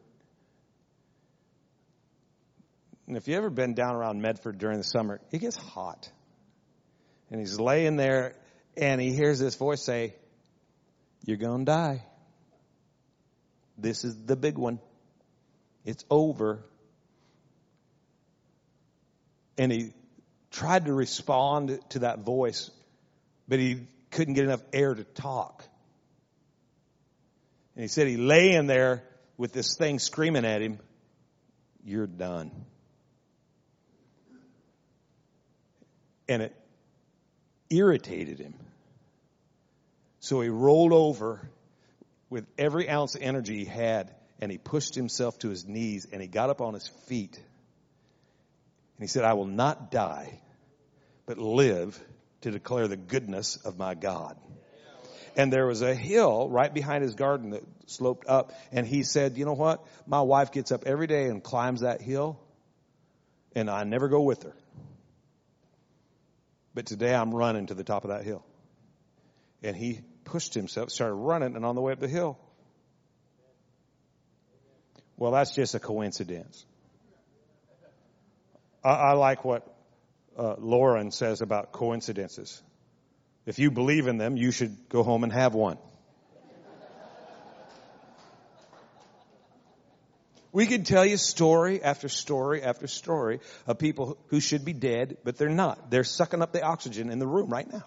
And 3.06 3.16
if 3.16 3.28
you've 3.28 3.36
ever 3.36 3.50
been 3.50 3.74
down 3.74 3.94
around 3.94 4.22
Medford 4.22 4.58
during 4.58 4.78
the 4.78 4.84
summer, 4.84 5.20
it 5.30 5.38
gets 5.38 5.56
hot. 5.56 6.10
And 7.30 7.40
he's 7.40 7.60
laying 7.60 7.96
there 7.96 8.34
and 8.76 9.00
he 9.00 9.12
hears 9.12 9.38
this 9.38 9.54
voice 9.56 9.84
say, 9.84 10.14
You're 11.24 11.36
going 11.36 11.60
to 11.60 11.64
die. 11.64 12.04
This 13.76 14.04
is 14.04 14.16
the 14.24 14.36
big 14.36 14.56
one. 14.56 14.80
It's 15.84 16.04
over. 16.10 16.64
And 19.58 19.70
he 19.70 19.92
tried 20.50 20.86
to 20.86 20.92
respond 20.92 21.78
to 21.90 22.00
that 22.00 22.20
voice, 22.20 22.70
but 23.46 23.58
he 23.58 23.86
couldn't 24.10 24.34
get 24.34 24.44
enough 24.44 24.62
air 24.72 24.94
to 24.94 25.04
talk. 25.04 25.64
And 27.76 27.82
he 27.82 27.88
said 27.88 28.06
he 28.06 28.16
lay 28.16 28.52
in 28.52 28.66
there 28.66 29.04
with 29.36 29.52
this 29.52 29.76
thing 29.76 29.98
screaming 29.98 30.44
at 30.44 30.62
him, 30.62 30.78
You're 31.84 32.06
done. 32.06 32.50
And 36.28 36.42
it 36.42 36.54
irritated 37.70 38.38
him. 38.38 38.54
So 40.20 40.40
he 40.40 40.48
rolled 40.48 40.92
over 40.92 41.48
with 42.30 42.46
every 42.58 42.88
ounce 42.88 43.14
of 43.14 43.22
energy 43.22 43.58
he 43.58 43.64
had 43.64 44.14
and 44.40 44.50
he 44.50 44.58
pushed 44.58 44.94
himself 44.94 45.38
to 45.40 45.48
his 45.48 45.66
knees 45.66 46.06
and 46.10 46.20
he 46.20 46.28
got 46.28 46.50
up 46.50 46.60
on 46.60 46.74
his 46.74 46.86
feet. 47.06 47.36
And 47.36 49.02
he 49.02 49.06
said, 49.06 49.24
I 49.24 49.34
will 49.34 49.46
not 49.46 49.90
die, 49.90 50.40
but 51.26 51.38
live 51.38 51.98
to 52.42 52.50
declare 52.50 52.88
the 52.88 52.96
goodness 52.96 53.56
of 53.56 53.78
my 53.78 53.94
God. 53.94 54.36
And 55.36 55.52
there 55.52 55.66
was 55.66 55.82
a 55.82 55.94
hill 55.94 56.48
right 56.48 56.72
behind 56.72 57.02
his 57.02 57.16
garden 57.16 57.50
that 57.50 57.64
sloped 57.86 58.28
up. 58.28 58.52
And 58.70 58.86
he 58.86 59.02
said, 59.02 59.36
you 59.36 59.44
know 59.44 59.54
what? 59.54 59.84
My 60.06 60.20
wife 60.20 60.52
gets 60.52 60.70
up 60.70 60.84
every 60.86 61.06
day 61.06 61.26
and 61.26 61.42
climbs 61.42 61.80
that 61.80 62.00
hill 62.00 62.38
and 63.54 63.70
I 63.70 63.84
never 63.84 64.08
go 64.08 64.22
with 64.22 64.44
her. 64.44 64.54
But 66.74 66.86
today 66.86 67.14
I'm 67.14 67.32
running 67.32 67.66
to 67.66 67.74
the 67.74 67.84
top 67.84 68.04
of 68.04 68.10
that 68.10 68.24
hill. 68.24 68.44
And 69.62 69.76
he 69.76 70.00
pushed 70.24 70.54
himself, 70.54 70.90
started 70.90 71.14
running, 71.14 71.56
and 71.56 71.64
on 71.64 71.74
the 71.74 71.80
way 71.80 71.92
up 71.92 72.00
the 72.00 72.08
hill. 72.08 72.38
Well, 75.16 75.32
that's 75.32 75.54
just 75.54 75.74
a 75.74 75.78
coincidence. 75.78 76.66
I, 78.82 78.90
I 78.90 79.12
like 79.12 79.44
what 79.44 79.66
uh, 80.36 80.56
Lauren 80.58 81.12
says 81.12 81.40
about 81.40 81.72
coincidences. 81.72 82.60
If 83.46 83.58
you 83.58 83.70
believe 83.70 84.08
in 84.08 84.18
them, 84.18 84.36
you 84.36 84.50
should 84.50 84.88
go 84.88 85.02
home 85.02 85.22
and 85.22 85.32
have 85.32 85.54
one. 85.54 85.78
We 90.54 90.68
could 90.68 90.86
tell 90.86 91.04
you 91.04 91.16
story 91.16 91.82
after 91.82 92.08
story 92.08 92.62
after 92.62 92.86
story 92.86 93.40
of 93.66 93.76
people 93.76 94.16
who 94.28 94.38
should 94.38 94.64
be 94.64 94.72
dead, 94.72 95.16
but 95.24 95.36
they're 95.36 95.48
not. 95.48 95.90
They're 95.90 96.04
sucking 96.04 96.42
up 96.42 96.52
the 96.52 96.62
oxygen 96.62 97.10
in 97.10 97.18
the 97.18 97.26
room 97.26 97.50
right 97.50 97.70
now. 97.70 97.82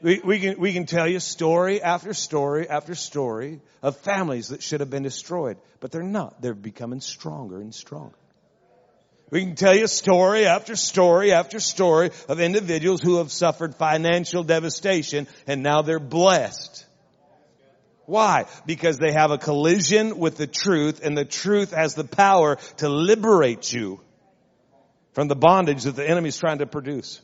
We, 0.00 0.22
we, 0.24 0.38
can, 0.38 0.58
we 0.58 0.72
can 0.72 0.86
tell 0.86 1.06
you 1.06 1.20
story 1.20 1.82
after 1.82 2.14
story 2.14 2.66
after 2.66 2.94
story 2.94 3.60
of 3.82 3.98
families 3.98 4.48
that 4.48 4.62
should 4.62 4.80
have 4.80 4.88
been 4.88 5.02
destroyed, 5.02 5.58
but 5.80 5.90
they're 5.92 6.02
not. 6.02 6.40
They're 6.40 6.54
becoming 6.54 7.02
stronger 7.02 7.60
and 7.60 7.74
stronger. 7.74 8.16
We 9.30 9.44
can 9.44 9.54
tell 9.54 9.76
you 9.76 9.86
story 9.86 10.46
after 10.46 10.76
story 10.76 11.32
after 11.32 11.60
story 11.60 12.10
of 12.26 12.40
individuals 12.40 13.02
who 13.02 13.18
have 13.18 13.30
suffered 13.30 13.74
financial 13.74 14.44
devastation 14.44 15.26
and 15.46 15.62
now 15.62 15.82
they're 15.82 16.00
blessed. 16.00 16.86
Why? 18.08 18.46
Because 18.64 18.96
they 18.96 19.12
have 19.12 19.32
a 19.32 19.36
collision 19.36 20.18
with 20.18 20.38
the 20.38 20.46
truth 20.46 21.04
and 21.04 21.16
the 21.16 21.26
truth 21.26 21.72
has 21.72 21.94
the 21.94 22.04
power 22.04 22.56
to 22.78 22.88
liberate 22.88 23.70
you 23.70 24.00
from 25.12 25.28
the 25.28 25.36
bondage 25.36 25.82
that 25.82 25.94
the 25.94 26.08
enemy 26.08 26.30
is 26.30 26.38
trying 26.38 26.60
to 26.60 26.66
produce. 26.66 27.20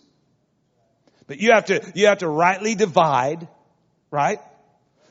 But 1.26 1.38
you 1.38 1.52
have 1.52 1.64
to, 1.66 1.90
you 1.94 2.08
have 2.08 2.18
to 2.18 2.28
rightly 2.28 2.74
divide, 2.74 3.48
right? 4.10 4.40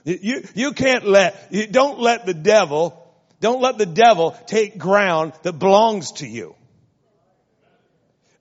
You, 0.04 0.44
you 0.54 0.74
can't 0.74 1.08
let, 1.08 1.48
you 1.50 1.66
don't 1.66 2.00
let 2.00 2.28
the 2.28 2.36
devil, 2.36 3.12
don't 3.40 3.60
let 3.60 3.80
the 3.80 3.88
devil 3.88 4.38
take 4.46 4.78
ground 4.78 5.34
that 5.42 5.54
belongs 5.54 6.12
to 6.18 6.28
you. 6.28 6.56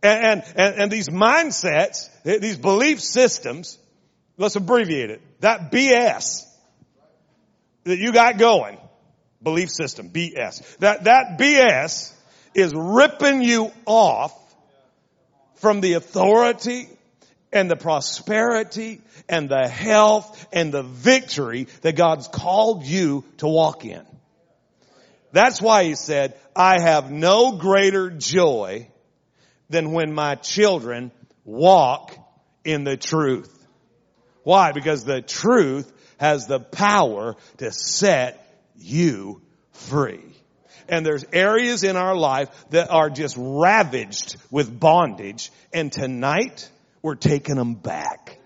And, 0.03 0.43
and, 0.55 0.75
and 0.81 0.93
these 0.93 1.09
mindsets, 1.09 2.11
these 2.25 2.59
belief 2.59 3.01
systems, 3.01 3.79
let's 4.37 4.57
abbreviate 4.57 5.09
it, 5.09 5.23
that 5.41 5.73
BS, 5.73 6.52
that 7.85 7.99
you 7.99 8.13
got 8.13 8.39
going, 8.39 8.79
belief 9.43 9.71
system, 9.71 10.11
BS, 10.11 10.79
that, 10.79 11.05
that 11.05 11.39
BS 11.39 12.13
is 12.55 12.73
ripping 12.75 13.43
you 13.43 13.71
off 13.87 14.39
from 15.57 15.81
the 15.81 15.95
authority 15.95 16.89
and 17.53 17.71
the 17.71 17.77
prosperity 17.77 19.01
and 19.29 19.49
the 19.49 19.69
health 19.69 20.47
and 20.53 20.73
the 20.73 20.83
victory 20.83 21.69
that 21.83 21.97
God's 21.97 22.29
called 22.29 22.85
you 22.85 23.25
to 23.39 23.47
walk 23.47 23.85
in. 23.85 24.05
That's 25.33 25.61
why 25.61 25.85
he 25.85 25.95
said, 25.95 26.35
I 26.55 26.81
have 26.81 27.11
no 27.11 27.53
greater 27.53 28.11
joy 28.11 28.89
than 29.71 29.93
when 29.93 30.13
my 30.13 30.35
children 30.35 31.11
walk 31.45 32.15
in 32.65 32.85
the 32.85 32.97
truth. 32.97 33.67
Why? 34.43 34.73
Because 34.73 35.05
the 35.05 35.23
truth 35.23 35.91
has 36.23 36.47
the 36.47 36.61
power 36.61 37.35
to 37.57 37.73
set 37.73 38.47
you 38.77 39.43
free. 39.73 40.23
And 40.89 41.05
there's 41.05 41.25
areas 41.33 41.83
in 41.83 41.97
our 41.97 42.15
life 42.15 42.49
that 42.71 42.93
are 42.93 43.11
just 43.11 43.35
ravaged 43.37 44.37
with 44.49 44.79
bondage. 44.79 45.51
And 45.73 45.91
tonight 45.91 46.71
we're 47.03 47.17
taking 47.17 47.57
them 47.57 47.75
back. 47.75 48.39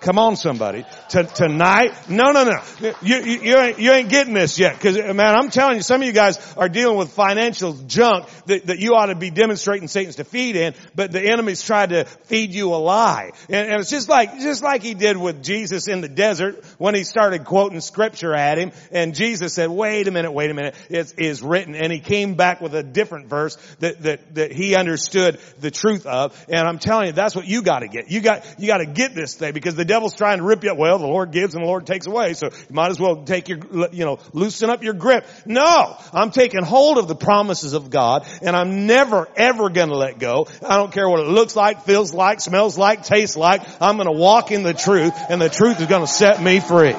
Come 0.00 0.16
on, 0.16 0.36
somebody. 0.36 0.84
T- 1.08 1.24
tonight? 1.34 2.08
No, 2.08 2.30
no, 2.30 2.44
no. 2.44 2.62
You, 2.80 2.94
you, 3.02 3.40
you, 3.40 3.58
ain't, 3.58 3.78
you 3.80 3.90
ain't 3.90 4.08
getting 4.08 4.32
this 4.32 4.56
yet. 4.56 4.78
Cause 4.78 4.96
man, 4.96 5.34
I'm 5.34 5.50
telling 5.50 5.76
you, 5.76 5.82
some 5.82 6.00
of 6.00 6.06
you 6.06 6.12
guys 6.12 6.38
are 6.56 6.68
dealing 6.68 6.96
with 6.96 7.10
financial 7.10 7.72
junk 7.72 8.28
that, 8.46 8.66
that 8.66 8.78
you 8.78 8.94
ought 8.94 9.06
to 9.06 9.16
be 9.16 9.30
demonstrating 9.30 9.88
Satan's 9.88 10.14
defeat 10.14 10.54
in, 10.54 10.74
but 10.94 11.10
the 11.10 11.20
enemy's 11.20 11.62
tried 11.62 11.90
to 11.90 12.04
feed 12.04 12.54
you 12.54 12.74
a 12.74 12.76
lie. 12.76 13.32
And, 13.48 13.72
and 13.72 13.80
it's 13.80 13.90
just 13.90 14.08
like, 14.08 14.38
just 14.38 14.62
like 14.62 14.84
he 14.84 14.94
did 14.94 15.16
with 15.16 15.42
Jesus 15.42 15.88
in 15.88 16.00
the 16.00 16.08
desert 16.08 16.64
when 16.78 16.94
he 16.94 17.02
started 17.02 17.44
quoting 17.44 17.80
scripture 17.80 18.34
at 18.34 18.56
him 18.56 18.70
and 18.92 19.16
Jesus 19.16 19.52
said, 19.52 19.68
wait 19.68 20.06
a 20.06 20.12
minute, 20.12 20.30
wait 20.30 20.50
a 20.50 20.54
minute, 20.54 20.76
it 20.88 21.14
is 21.18 21.42
written. 21.42 21.74
And 21.74 21.92
he 21.92 21.98
came 21.98 22.34
back 22.34 22.60
with 22.60 22.72
a 22.76 22.84
different 22.84 23.26
verse 23.26 23.56
that, 23.80 24.00
that, 24.02 24.34
that 24.36 24.52
he 24.52 24.76
understood 24.76 25.40
the 25.58 25.72
truth 25.72 26.06
of. 26.06 26.46
And 26.48 26.68
I'm 26.68 26.78
telling 26.78 27.08
you, 27.08 27.12
that's 27.12 27.34
what 27.34 27.48
you 27.48 27.62
gotta 27.62 27.88
get. 27.88 28.12
You 28.12 28.20
got, 28.20 28.44
you 28.60 28.68
gotta 28.68 28.86
get 28.86 29.12
this 29.16 29.34
thing 29.34 29.52
because 29.52 29.74
the 29.74 29.87
devil's 29.88 30.14
trying 30.14 30.38
to 30.38 30.44
rip 30.44 30.62
you 30.62 30.70
up. 30.70 30.78
Well, 30.78 30.98
the 30.98 31.06
Lord 31.06 31.32
gives 31.32 31.54
and 31.54 31.64
the 31.64 31.66
Lord 31.66 31.86
takes 31.86 32.06
away. 32.06 32.34
So 32.34 32.46
you 32.46 32.74
might 32.74 32.90
as 32.90 33.00
well 33.00 33.24
take 33.24 33.48
your, 33.48 33.58
you 33.90 34.04
know, 34.04 34.20
loosen 34.32 34.70
up 34.70 34.84
your 34.84 34.94
grip. 34.94 35.26
No! 35.44 35.96
I'm 36.12 36.30
taking 36.30 36.62
hold 36.62 36.98
of 36.98 37.08
the 37.08 37.16
promises 37.16 37.72
of 37.72 37.90
God 37.90 38.26
and 38.42 38.54
I'm 38.54 38.86
never 38.86 39.28
ever 39.36 39.70
gonna 39.70 39.94
let 39.94 40.20
go. 40.20 40.46
I 40.64 40.76
don't 40.76 40.92
care 40.92 41.08
what 41.08 41.20
it 41.20 41.26
looks 41.26 41.56
like, 41.56 41.82
feels 41.82 42.14
like, 42.14 42.40
smells 42.40 42.78
like, 42.78 43.02
tastes 43.02 43.36
like. 43.36 43.62
I'm 43.80 43.96
gonna 43.96 44.12
walk 44.12 44.52
in 44.52 44.62
the 44.62 44.74
truth 44.74 45.14
and 45.28 45.40
the 45.40 45.48
truth 45.48 45.80
is 45.80 45.86
gonna 45.86 46.06
set 46.06 46.40
me 46.40 46.60
free. 46.60 46.94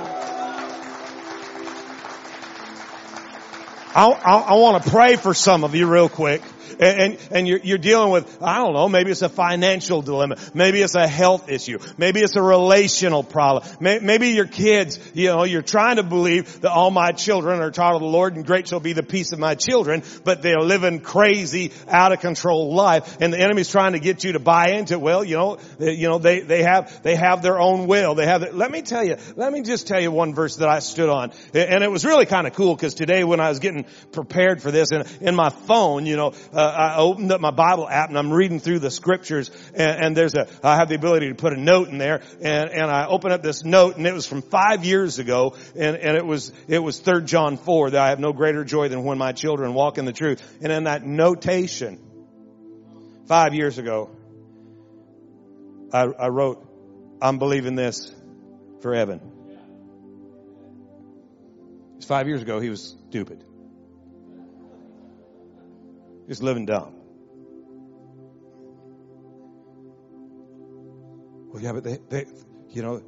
I, 3.96 4.06
I, 4.06 4.38
I 4.50 4.54
want 4.54 4.84
to 4.84 4.90
pray 4.90 5.16
for 5.16 5.34
some 5.34 5.64
of 5.64 5.74
you 5.74 5.88
real 5.88 6.10
quick 6.10 6.42
and, 6.80 7.00
and, 7.00 7.18
and 7.32 7.48
you're, 7.48 7.60
you're 7.60 7.78
dealing 7.78 8.12
with, 8.12 8.42
I 8.42 8.58
don't 8.58 8.74
know, 8.74 8.90
maybe 8.90 9.12
it's 9.12 9.22
a 9.22 9.30
financial 9.30 10.02
dilemma. 10.02 10.38
Maybe 10.54 10.82
it's 10.82 10.96
a 10.96 11.08
health 11.08 11.50
issue. 11.50 11.80
Maybe 11.98 12.22
it's 12.22 12.36
a 12.36 12.42
relational 12.42 13.24
problem. 13.24 13.66
Maybe 13.80 14.30
your 14.30 14.48
kids, 14.48 15.00
you 15.14 15.28
know, 15.28 15.44
you're 15.44 15.62
trying 15.62 15.98
to 15.98 16.04
believe 16.04 16.62
that 16.62 16.72
all 16.72 16.92
my 16.92 17.12
children 17.12 17.62
are 17.62 17.72
taught 17.72 17.96
of 17.96 18.02
the 18.02 18.08
Lord 18.08 18.36
and 18.36 18.46
great 18.46 18.68
shall 18.68 18.80
be 18.80 18.94
the 18.94 19.04
peace 19.04 19.32
of 19.32 19.40
my 19.40 19.56
children, 19.56 20.04
but 20.24 20.42
they're 20.42 20.60
living 20.60 21.00
crazy, 21.00 21.72
out 21.88 22.12
of 22.12 22.20
control 22.20 22.74
life 22.74 23.18
and 23.20 23.34
the 23.34 23.40
enemy's 23.40 23.70
trying 23.70 23.94
to 23.94 24.00
get 24.00 24.24
you 24.24 24.34
to 24.34 24.40
buy 24.40 24.70
into, 24.72 25.00
well, 25.00 25.24
you 25.24 25.36
know, 25.36 25.58
you 25.80 26.08
know, 26.08 26.20
they, 26.20 26.42
they 26.42 26.64
have, 26.64 27.02
they 27.04 27.16
have 27.16 27.42
their 27.42 27.60
own 27.60 27.88
will. 27.88 28.16
They 28.16 28.26
have, 28.26 28.54
let 28.54 28.72
me 28.72 28.82
tell 28.82 29.04
you, 29.04 29.18
let 29.36 29.52
me 29.52 29.62
just 29.62 29.88
tell 29.88 30.00
you 30.00 30.12
one 30.12 30.34
verse 30.34 30.58
that 30.58 30.70
I 30.70 30.80
stood 30.80 31.10
on. 31.10 31.32
And 31.54 31.84
it 31.84 31.92
was 31.92 32.06
really 32.06 32.26
kind 32.26 32.48
of 32.48 32.54
cool 32.54 32.76
because 32.76 32.94
today 32.94 33.24
when 33.24 33.40
I 33.40 33.50
was 33.50 33.60
getting 33.60 33.86
prepared 34.12 34.62
for 34.62 34.72
this 34.72 34.92
and 34.92 35.06
in 35.22 35.36
my 35.36 35.50
phone, 35.50 36.06
you 36.06 36.16
know, 36.16 36.34
uh, 36.60 36.72
I 36.72 36.97
opened 36.97 37.32
up 37.32 37.39
my 37.39 37.51
Bible 37.51 37.88
app 37.88 38.10
and 38.10 38.18
I'm 38.18 38.32
reading 38.32 38.60
through 38.60 38.80
the 38.80 38.91
scriptures 38.91 39.49
and, 39.74 40.03
and, 40.03 40.18
there's 40.18 40.36
a, 40.36 40.47
I 40.62 40.76
have 40.76 40.89
the 40.89 40.95
ability 40.95 41.30
to 41.30 41.36
put 41.36 41.53
a 41.53 41.60
note 41.60 41.88
in 41.88 41.97
there 41.97 42.22
and, 42.41 42.70
and 42.70 42.91
I 42.91 43.07
open 43.07 43.32
up 43.32 43.41
this 43.41 43.64
note 43.64 43.95
and 43.95 44.05
it 44.05 44.14
was 44.14 44.28
from 44.28 44.41
five 44.41 44.84
years 44.84 45.20
ago 45.20 45.55
and, 45.76 45.95
and 45.95 46.18
it 46.18 46.26
was, 46.26 46.51
it 46.68 46.80
was 46.80 46.99
third 46.99 47.28
John 47.28 47.55
4 47.55 47.91
that 47.91 48.01
I 48.01 48.10
have 48.10 48.20
no 48.20 48.34
greater 48.34 48.66
joy 48.66 48.89
than 48.89 49.03
when 49.05 49.18
my 49.18 49.32
children 49.32 49.74
walk 49.74 49.97
in 49.97 50.05
the 50.05 50.12
truth. 50.12 50.41
And 50.62 50.72
in 50.72 50.84
that 50.84 51.05
notation, 51.05 51.99
five 53.28 53.53
years 53.53 53.78
ago, 53.78 54.10
I, 55.93 56.03
I 56.03 56.28
wrote, 56.28 56.66
I'm 57.22 57.39
believing 57.39 57.76
this 57.76 58.14
for 58.82 58.93
Evan. 58.93 59.22
Five 62.05 62.28
years 62.28 62.41
ago, 62.41 62.60
he 62.60 62.70
was 62.70 62.95
stupid. 63.10 63.45
Just 66.30 66.44
living 66.44 66.68
down. 66.68 66.94
Well, 71.52 71.64
yeah, 71.64 71.72
but 71.72 71.84
they, 71.84 71.98
they 72.08 72.26
you 72.70 72.84
know, 72.84 73.02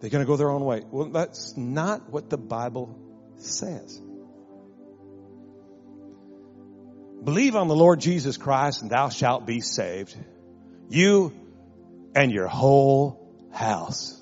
they're 0.00 0.08
going 0.08 0.24
to 0.24 0.26
go 0.26 0.36
their 0.36 0.50
own 0.50 0.64
way. 0.64 0.82
Well, 0.90 1.10
that's 1.10 1.54
not 1.54 2.08
what 2.10 2.30
the 2.30 2.38
Bible 2.38 2.98
says. 3.36 4.00
Believe 7.22 7.56
on 7.56 7.68
the 7.68 7.76
Lord 7.76 8.00
Jesus 8.00 8.38
Christ 8.38 8.80
and 8.80 8.90
thou 8.90 9.10
shalt 9.10 9.46
be 9.46 9.60
saved. 9.60 10.16
You 10.88 11.34
and 12.14 12.32
your 12.32 12.46
whole 12.46 13.34
house. 13.52 14.18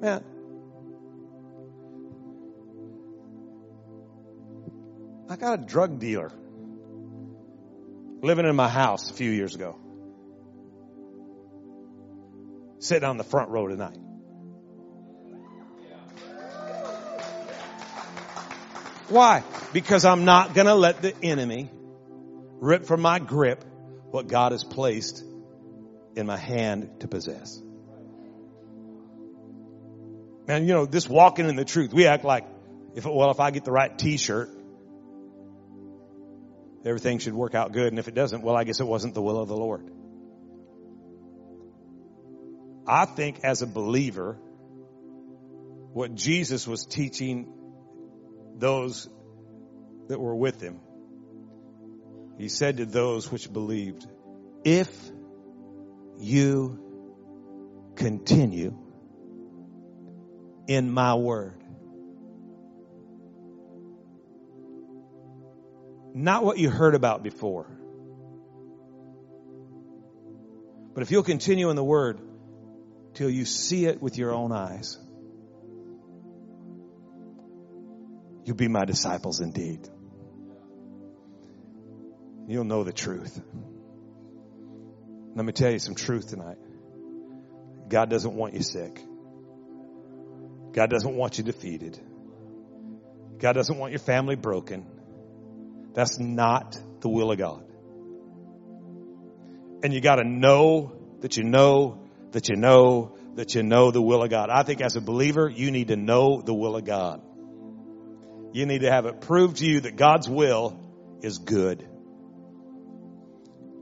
Man, 0.00 0.24
I 5.30 5.36
got 5.36 5.60
a 5.60 5.62
drug 5.62 6.00
dealer 6.00 6.32
living 8.20 8.46
in 8.46 8.56
my 8.56 8.68
house 8.68 9.12
a 9.12 9.14
few 9.14 9.30
years 9.30 9.54
ago. 9.54 9.78
Sitting 12.80 13.08
on 13.08 13.16
the 13.16 13.22
front 13.22 13.48
row 13.48 13.68
tonight. 13.68 13.96
Why? 19.08 19.44
Because 19.72 20.04
I'm 20.04 20.24
not 20.24 20.52
going 20.52 20.66
to 20.66 20.74
let 20.74 21.00
the 21.00 21.14
enemy 21.22 21.70
rip 22.58 22.84
from 22.84 23.00
my 23.00 23.20
grip 23.20 23.64
what 24.10 24.26
God 24.26 24.50
has 24.50 24.64
placed 24.64 25.22
in 26.16 26.26
my 26.26 26.36
hand 26.36 27.00
to 27.00 27.08
possess. 27.08 27.62
Man, 30.48 30.66
you 30.66 30.72
know, 30.72 30.86
this 30.86 31.08
walking 31.08 31.48
in 31.48 31.54
the 31.54 31.64
truth, 31.64 31.94
we 31.94 32.06
act 32.06 32.24
like 32.24 32.46
if, 32.96 33.06
well, 33.06 33.30
if 33.30 33.38
I 33.38 33.52
get 33.52 33.64
the 33.64 33.70
right 33.70 33.96
t-shirt, 33.96 34.50
everything 36.84 37.18
should 37.18 37.34
work 37.34 37.54
out 37.54 37.72
good. 37.72 37.88
And 37.88 37.98
if 37.98 38.08
it 38.08 38.14
doesn't, 38.14 38.42
well, 38.42 38.56
I 38.56 38.64
guess 38.64 38.80
it 38.80 38.86
wasn't 38.86 39.14
the 39.14 39.22
will 39.22 39.38
of 39.38 39.48
the 39.48 39.56
Lord. 39.56 39.90
I 42.86 43.04
think 43.04 43.40
as 43.44 43.62
a 43.62 43.66
believer, 43.66 44.38
what 45.92 46.14
Jesus 46.14 46.66
was 46.66 46.86
teaching 46.86 47.52
those 48.56 49.08
that 50.08 50.18
were 50.18 50.34
with 50.34 50.60
him, 50.60 50.80
he 52.38 52.48
said 52.48 52.78
to 52.78 52.86
those 52.86 53.30
which 53.30 53.52
believed, 53.52 54.06
if 54.64 54.90
you 56.18 56.78
continue 57.96 58.76
in 60.66 60.90
my 60.90 61.14
word, 61.14 61.59
Not 66.20 66.44
what 66.44 66.58
you 66.58 66.68
heard 66.68 66.94
about 66.94 67.22
before. 67.22 67.66
But 70.92 71.02
if 71.02 71.10
you'll 71.10 71.22
continue 71.22 71.70
in 71.70 71.76
the 71.76 71.84
Word 71.84 72.20
till 73.14 73.30
you 73.30 73.46
see 73.46 73.86
it 73.86 74.02
with 74.02 74.18
your 74.18 74.34
own 74.34 74.52
eyes, 74.52 74.98
you'll 78.44 78.56
be 78.56 78.68
my 78.68 78.84
disciples 78.84 79.40
indeed. 79.40 79.88
You'll 82.46 82.64
know 82.64 82.84
the 82.84 82.92
truth. 82.92 83.40
Let 85.34 85.46
me 85.46 85.52
tell 85.52 85.70
you 85.70 85.78
some 85.78 85.94
truth 85.94 86.28
tonight. 86.28 86.58
God 87.88 88.10
doesn't 88.10 88.34
want 88.34 88.52
you 88.52 88.62
sick. 88.62 89.02
God 90.72 90.90
doesn't 90.90 91.16
want 91.16 91.38
you 91.38 91.44
defeated. 91.44 91.98
God 93.38 93.54
doesn't 93.54 93.78
want 93.78 93.92
your 93.92 94.00
family 94.00 94.36
broken. 94.36 94.99
That's 95.94 96.18
not 96.18 96.78
the 97.00 97.08
will 97.08 97.32
of 97.32 97.38
God. 97.38 97.64
And 99.82 99.92
you 99.92 100.00
gotta 100.00 100.24
know 100.24 100.92
that 101.20 101.36
you 101.36 101.44
know 101.44 102.00
that 102.32 102.48
you 102.48 102.56
know 102.56 103.16
that 103.34 103.54
you 103.54 103.62
know 103.62 103.90
the 103.90 104.02
will 104.02 104.22
of 104.22 104.30
God. 104.30 104.50
I 104.50 104.62
think 104.62 104.80
as 104.80 104.96
a 104.96 105.00
believer, 105.00 105.48
you 105.48 105.70
need 105.70 105.88
to 105.88 105.96
know 105.96 106.42
the 106.42 106.54
will 106.54 106.76
of 106.76 106.84
God. 106.84 107.22
You 108.52 108.66
need 108.66 108.80
to 108.80 108.90
have 108.90 109.06
it 109.06 109.20
proved 109.20 109.58
to 109.58 109.66
you 109.66 109.80
that 109.80 109.96
God's 109.96 110.28
will 110.28 110.78
is 111.22 111.38
good. 111.38 111.86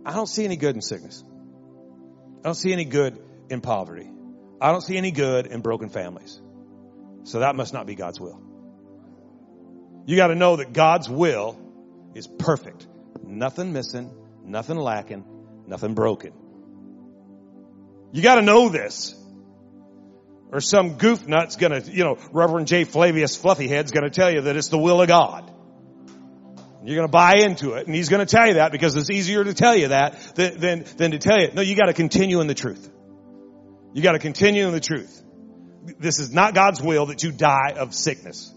I 0.04 0.12
don't 0.12 0.26
see 0.26 0.44
any 0.44 0.56
good 0.56 0.74
in 0.74 0.82
sickness. 0.82 1.24
I 2.40 2.42
don't 2.44 2.54
see 2.54 2.72
any 2.72 2.84
good 2.84 3.18
in 3.50 3.60
poverty. 3.60 4.10
I 4.60 4.72
don't 4.72 4.82
see 4.82 4.96
any 4.96 5.10
good 5.10 5.46
in 5.46 5.60
broken 5.60 5.88
families. 5.88 6.40
So 7.24 7.40
that 7.40 7.56
must 7.56 7.72
not 7.72 7.86
be 7.86 7.94
God's 7.94 8.20
will. 8.20 8.40
You 10.06 10.16
got 10.16 10.28
to 10.28 10.34
know 10.34 10.56
that 10.56 10.72
God's 10.72 11.08
will 11.08 11.58
is 12.14 12.26
perfect. 12.26 12.86
Nothing 13.22 13.72
missing, 13.72 14.10
nothing 14.44 14.76
lacking, 14.76 15.24
nothing 15.66 15.94
broken. 15.94 16.32
You 18.12 18.22
gotta 18.22 18.42
know 18.42 18.68
this. 18.68 19.14
Or 20.50 20.60
some 20.60 20.94
goof 20.94 21.26
nut's 21.26 21.56
gonna, 21.56 21.80
you 21.80 22.04
know, 22.04 22.16
Reverend 22.32 22.68
J. 22.68 22.84
Flavius 22.84 23.36
Fluffyhead's 23.36 23.90
gonna 23.90 24.10
tell 24.10 24.30
you 24.30 24.42
that 24.42 24.56
it's 24.56 24.68
the 24.68 24.78
will 24.78 25.02
of 25.02 25.08
God. 25.08 25.52
You're 26.84 26.96
gonna 26.96 27.08
buy 27.08 27.34
into 27.38 27.72
it, 27.72 27.86
and 27.86 27.94
he's 27.94 28.08
gonna 28.08 28.24
tell 28.24 28.46
you 28.46 28.54
that 28.54 28.72
because 28.72 28.96
it's 28.96 29.10
easier 29.10 29.44
to 29.44 29.52
tell 29.52 29.76
you 29.76 29.88
that 29.88 30.34
than, 30.36 30.58
than, 30.58 30.84
than 30.96 31.10
to 31.10 31.18
tell 31.18 31.38
you. 31.38 31.50
No, 31.52 31.60
you 31.60 31.76
gotta 31.76 31.92
continue 31.92 32.40
in 32.40 32.46
the 32.46 32.54
truth. 32.54 32.88
You 33.92 34.02
gotta 34.02 34.18
continue 34.18 34.66
in 34.66 34.72
the 34.72 34.80
truth. 34.80 35.22
This 35.98 36.18
is 36.18 36.32
not 36.32 36.54
God's 36.54 36.80
will 36.80 37.06
that 37.06 37.22
you 37.22 37.32
die 37.32 37.74
of 37.76 37.94
sickness. 37.94 38.54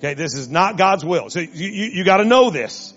Okay, 0.00 0.14
this 0.14 0.34
is 0.34 0.48
not 0.48 0.78
God's 0.78 1.04
will. 1.04 1.28
So 1.28 1.40
you, 1.40 1.68
you, 1.68 1.90
you 1.92 2.04
gotta 2.04 2.24
know 2.24 2.48
this. 2.48 2.94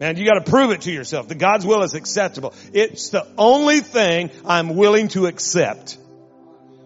And 0.00 0.18
you 0.18 0.26
gotta 0.26 0.42
prove 0.42 0.72
it 0.72 0.80
to 0.82 0.92
yourself 0.92 1.28
that 1.28 1.38
God's 1.38 1.64
will 1.64 1.84
is 1.84 1.94
acceptable. 1.94 2.52
It's 2.72 3.10
the 3.10 3.24
only 3.38 3.78
thing 3.78 4.32
I'm 4.44 4.74
willing 4.74 5.06
to 5.08 5.26
accept. 5.26 5.96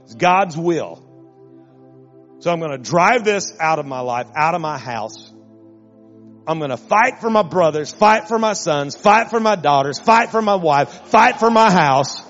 It's 0.04 0.14
God's 0.14 0.58
will. 0.58 1.02
So 2.40 2.52
I'm 2.52 2.60
gonna 2.60 2.76
drive 2.76 3.24
this 3.24 3.56
out 3.58 3.78
of 3.78 3.86
my 3.86 4.00
life, 4.00 4.26
out 4.36 4.54
of 4.54 4.60
my 4.60 4.76
house. 4.76 5.32
I'm 6.46 6.58
gonna 6.58 6.76
fight 6.76 7.22
for 7.22 7.30
my 7.30 7.42
brothers, 7.42 7.90
fight 7.90 8.28
for 8.28 8.38
my 8.38 8.52
sons, 8.52 8.94
fight 8.94 9.30
for 9.30 9.40
my 9.40 9.56
daughters, 9.56 9.98
fight 9.98 10.28
for 10.28 10.42
my 10.42 10.56
wife, 10.56 10.90
fight 11.08 11.38
for 11.40 11.50
my 11.50 11.70
house. 11.70 12.20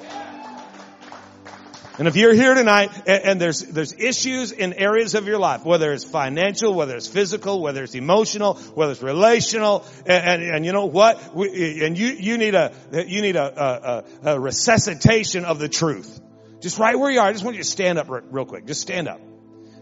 And 1.99 2.07
if 2.07 2.15
you're 2.15 2.33
here 2.33 2.55
tonight 2.55 2.91
and, 3.07 3.25
and, 3.25 3.41
there's, 3.41 3.61
there's 3.61 3.93
issues 3.93 4.53
in 4.53 4.73
areas 4.73 5.15
of 5.15 5.27
your 5.27 5.39
life, 5.39 5.65
whether 5.65 5.93
it's 5.93 6.05
financial, 6.05 6.73
whether 6.73 6.95
it's 6.97 7.09
physical, 7.09 7.61
whether 7.61 7.83
it's 7.83 7.97
emotional, 7.97 8.55
whether 8.55 8.93
it's 8.93 9.03
relational, 9.03 9.85
and, 10.07 10.43
and, 10.43 10.43
and 10.43 10.67
you 10.67 10.73
know 10.73 10.87
what? 10.87 11.35
We, 11.35 11.85
and 11.85 11.99
you, 11.99 12.07
you 12.07 12.39
need 12.39 12.55
a, 12.55 12.73
you 12.93 13.21
need 13.21 13.37
a, 13.37 14.05
a, 14.23 14.31
a, 14.31 14.41
resuscitation 14.41 15.45
of 15.45 15.59
the 15.59 15.69
truth. 15.69 16.21
Just 16.61 16.79
right 16.79 16.97
where 16.97 17.11
you 17.11 17.19
are. 17.19 17.27
I 17.27 17.33
just 17.33 17.45
want 17.45 17.57
you 17.57 17.63
to 17.63 17.69
stand 17.69 17.99
up 17.99 18.07
real 18.09 18.45
quick. 18.45 18.67
Just 18.67 18.81
stand 18.81 19.09
up. 19.09 19.21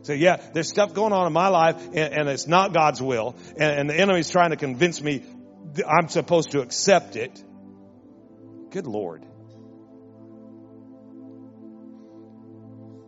Say, 0.02 0.16
yeah, 0.16 0.36
there's 0.54 0.68
stuff 0.68 0.94
going 0.94 1.12
on 1.12 1.26
in 1.26 1.32
my 1.32 1.48
life 1.48 1.88
and, 1.92 2.28
it's 2.28 2.46
not 2.46 2.72
God's 2.72 3.02
will. 3.02 3.36
And 3.58 3.90
the 3.90 3.94
enemy's 3.94 4.30
trying 4.30 4.50
to 4.50 4.56
convince 4.56 5.02
me 5.02 5.24
I'm 5.86 6.08
supposed 6.08 6.52
to 6.52 6.60
accept 6.60 7.16
it. 7.16 7.42
Good 8.70 8.86
Lord. 8.86 9.24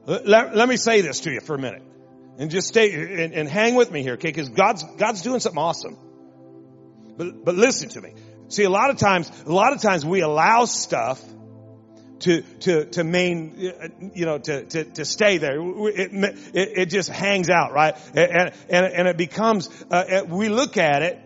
Let, 0.08 0.56
let 0.56 0.68
me 0.68 0.78
say 0.78 1.02
this 1.02 1.20
to 1.20 1.30
you 1.30 1.40
for 1.40 1.54
a 1.54 1.58
minute. 1.58 1.82
And 2.38 2.50
just 2.50 2.68
stay 2.68 2.92
and, 2.94 3.34
and 3.34 3.48
hang 3.48 3.74
with 3.74 3.90
me 3.90 4.02
here, 4.02 4.14
okay? 4.14 4.28
Because 4.28 4.48
God's 4.48 4.84
God's 4.96 5.22
doing 5.22 5.40
something 5.40 5.58
awesome. 5.58 5.98
But 7.16 7.44
but 7.44 7.56
listen 7.56 7.88
to 7.90 8.00
me. 8.00 8.14
See, 8.48 8.62
a 8.62 8.70
lot 8.70 8.90
of 8.90 8.96
times, 8.96 9.30
a 9.44 9.52
lot 9.52 9.74
of 9.74 9.82
times 9.82 10.06
we 10.06 10.20
allow 10.20 10.64
stuff 10.64 11.22
to 12.20 12.42
to 12.60 12.84
to 12.86 13.04
main 13.04 13.52
you 14.14 14.24
know 14.24 14.38
to 14.38 14.64
to, 14.64 14.84
to 14.84 15.04
stay 15.04 15.38
there 15.38 15.60
it, 15.60 16.12
it, 16.12 16.78
it 16.78 16.86
just 16.86 17.10
hangs 17.10 17.48
out 17.48 17.72
right 17.72 17.94
and 18.16 18.52
and 18.68 18.86
and 18.86 19.08
it 19.08 19.16
becomes 19.16 19.70
uh, 19.90 20.22
we 20.26 20.48
look 20.48 20.76
at 20.76 21.02
it 21.02 21.20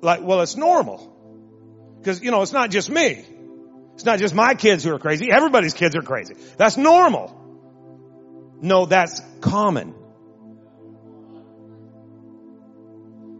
like 0.00 0.22
well 0.22 0.40
it's 0.40 0.56
normal 0.56 1.96
because 1.98 2.20
you 2.22 2.32
know 2.32 2.42
it's 2.42 2.52
not 2.52 2.70
just 2.70 2.90
me 2.90 3.24
it's 3.94 4.04
not 4.04 4.18
just 4.18 4.34
my 4.34 4.54
kids 4.54 4.82
who 4.82 4.92
are 4.92 4.98
crazy 4.98 5.30
everybody's 5.30 5.74
kids 5.74 5.94
are 5.94 6.02
crazy 6.02 6.34
that's 6.56 6.76
normal 6.76 7.45
no 8.60 8.86
that's 8.86 9.20
common 9.40 9.94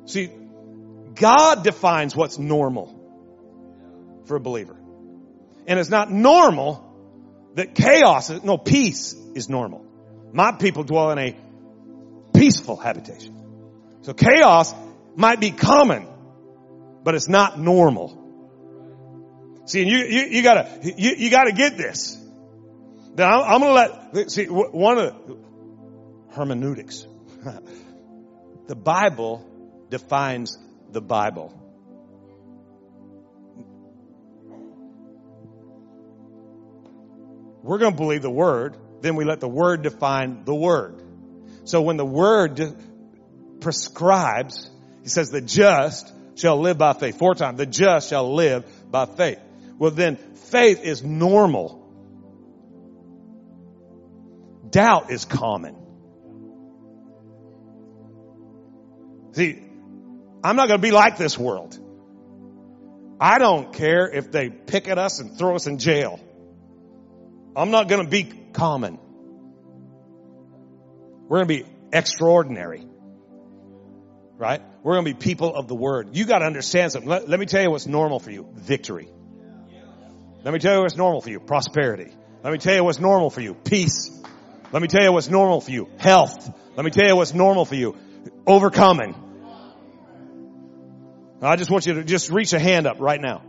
see 0.07 0.31
God 1.14 1.64
defines 1.64 2.14
what's 2.14 2.39
normal 2.39 2.93
for 4.27 4.37
a 4.37 4.41
believer 4.41 4.77
and 5.67 5.79
it's 5.79 5.91
not 5.91 6.11
normal 6.11 6.87
that 7.57 7.75
chaos, 7.75 8.31
no, 8.45 8.59
peace 8.59 9.14
is 9.35 9.49
normal. 9.49 9.85
My 10.33 10.53
people 10.53 10.85
dwell 10.85 11.11
in 11.12 11.19
a 11.19 11.37
peaceful 12.35 12.77
habitation. 12.77 13.35
So 14.03 14.12
chaos 14.12 14.75
might 15.17 15.41
be 15.41 15.51
common, 15.51 16.07
but 17.03 17.14
it's 17.14 17.29
not 17.29 17.59
normal. 17.59 18.23
See, 19.64 19.85
you, 19.85 19.97
you, 19.97 20.27
you 20.27 20.43
gotta, 20.43 20.81
you, 20.83 21.14
you 21.17 21.31
gotta 21.31 21.53
get 21.53 21.79
this. 21.79 22.23
Now 23.17 23.43
I'm, 23.43 23.55
I'm 23.55 23.61
gonna 23.61 24.11
let, 24.12 24.31
see, 24.31 24.47
one 24.47 24.99
of 24.99 25.27
the 25.27 25.37
hermeneutics. 26.31 27.07
the 28.67 28.77
Bible 28.77 29.49
defines 29.91 30.59
the 30.91 31.01
Bible. 31.01 31.67
we're 37.67 37.79
going 37.79 37.93
to 37.93 37.99
believe 37.99 38.23
the 38.23 38.31
word, 38.31 38.77
then 39.01 39.17
we 39.17 39.25
let 39.25 39.41
the 39.41 39.49
word 39.49 39.83
define 39.83 40.45
the 40.45 40.55
word. 40.55 41.03
So 41.64 41.83
when 41.83 41.97
the 41.97 42.07
word 42.07 42.61
prescribes, 43.61 44.71
he 45.03 45.09
says 45.09 45.31
the 45.31 45.41
just 45.41 46.12
shall 46.37 46.61
live 46.61 46.79
by 46.79 46.93
faith. 46.93 47.19
Four 47.19 47.35
times, 47.35 47.59
the 47.59 47.67
just 47.67 48.09
shall 48.09 48.35
live 48.35 48.64
by 48.91 49.07
faith. 49.07 49.41
Well 49.79 49.91
then, 49.91 50.17
faith 50.17 50.85
is 50.85 51.03
normal. 51.03 51.86
Doubt 54.77 55.11
is 55.11 55.24
common. 55.24 55.74
See, 59.33 59.59
I'm 60.45 60.55
not 60.55 60.68
going 60.68 60.79
to 60.79 60.83
be 60.83 60.91
like 60.91 61.16
this 61.16 61.39
world. 61.39 61.79
I 63.18 63.39
don't 63.39 63.72
care 63.72 64.07
if 64.07 64.31
they 64.31 64.51
pick 64.51 64.89
at 64.89 64.99
us 64.99 65.18
and 65.18 65.39
throw 65.39 65.57
us 65.57 65.66
in 65.66 65.79
jail. 65.79 66.20
I'm 67.57 67.70
not 67.70 67.89
going 67.89 68.05
to 68.05 68.11
be 68.11 68.24
common. 68.53 68.99
We're 71.27 71.39
going 71.39 71.49
to 71.49 71.64
be 71.64 71.70
extraordinary. 71.95 72.87
Right? 74.37 74.61
We're 74.83 74.97
going 74.97 75.07
to 75.07 75.14
be 75.14 75.18
people 75.18 75.57
of 75.57 75.68
the 75.68 75.74
word. 75.74 76.14
You 76.14 76.27
got 76.27 76.41
to 76.41 76.45
understand 76.45 76.93
something. 76.93 77.09
Let, 77.09 77.31
let 77.31 77.41
me 77.41 77.47
tell 77.47 77.62
you 77.62 77.70
what's 77.70 77.87
normal 77.87 78.18
for 78.18 78.31
you. 78.31 78.47
Victory. 78.53 79.09
Let 80.45 80.53
me 80.53 80.61
tell 80.61 80.74
you 80.74 80.83
what's 80.83 80.99
normal 80.99 81.22
for 81.22 81.31
you. 81.31 81.41
Prosperity. 81.41 82.12
Let 82.45 82.53
me 82.53 82.59
tell 82.59 82.74
you 82.74 82.85
what's 82.85 83.01
normal 83.01 83.31
for 83.31 83.41
you. 83.41 83.55
Peace. 83.55 84.11
Let 84.73 84.83
me 84.83 84.89
tell 84.89 85.03
you 85.03 85.12
what's 85.12 85.29
normal 85.29 85.61
for 85.61 85.71
you. 85.71 85.89
Health. 85.99 86.53
Let 86.77 86.85
me 86.85 86.91
tell 86.91 87.07
you 87.07 87.17
what's 87.17 87.33
normal 87.35 87.64
for 87.64 87.77
you. 87.77 87.97
Overcoming. 88.47 89.14
I 91.41 91.57
just 91.57 91.71
want 91.71 91.87
you 91.87 91.95
to 91.95 92.05
just 92.05 92.31
reach 92.31 92.53
a 92.53 92.59
hand 92.59 92.87
up 92.87 93.01
right 93.01 93.21
now. 93.21 93.43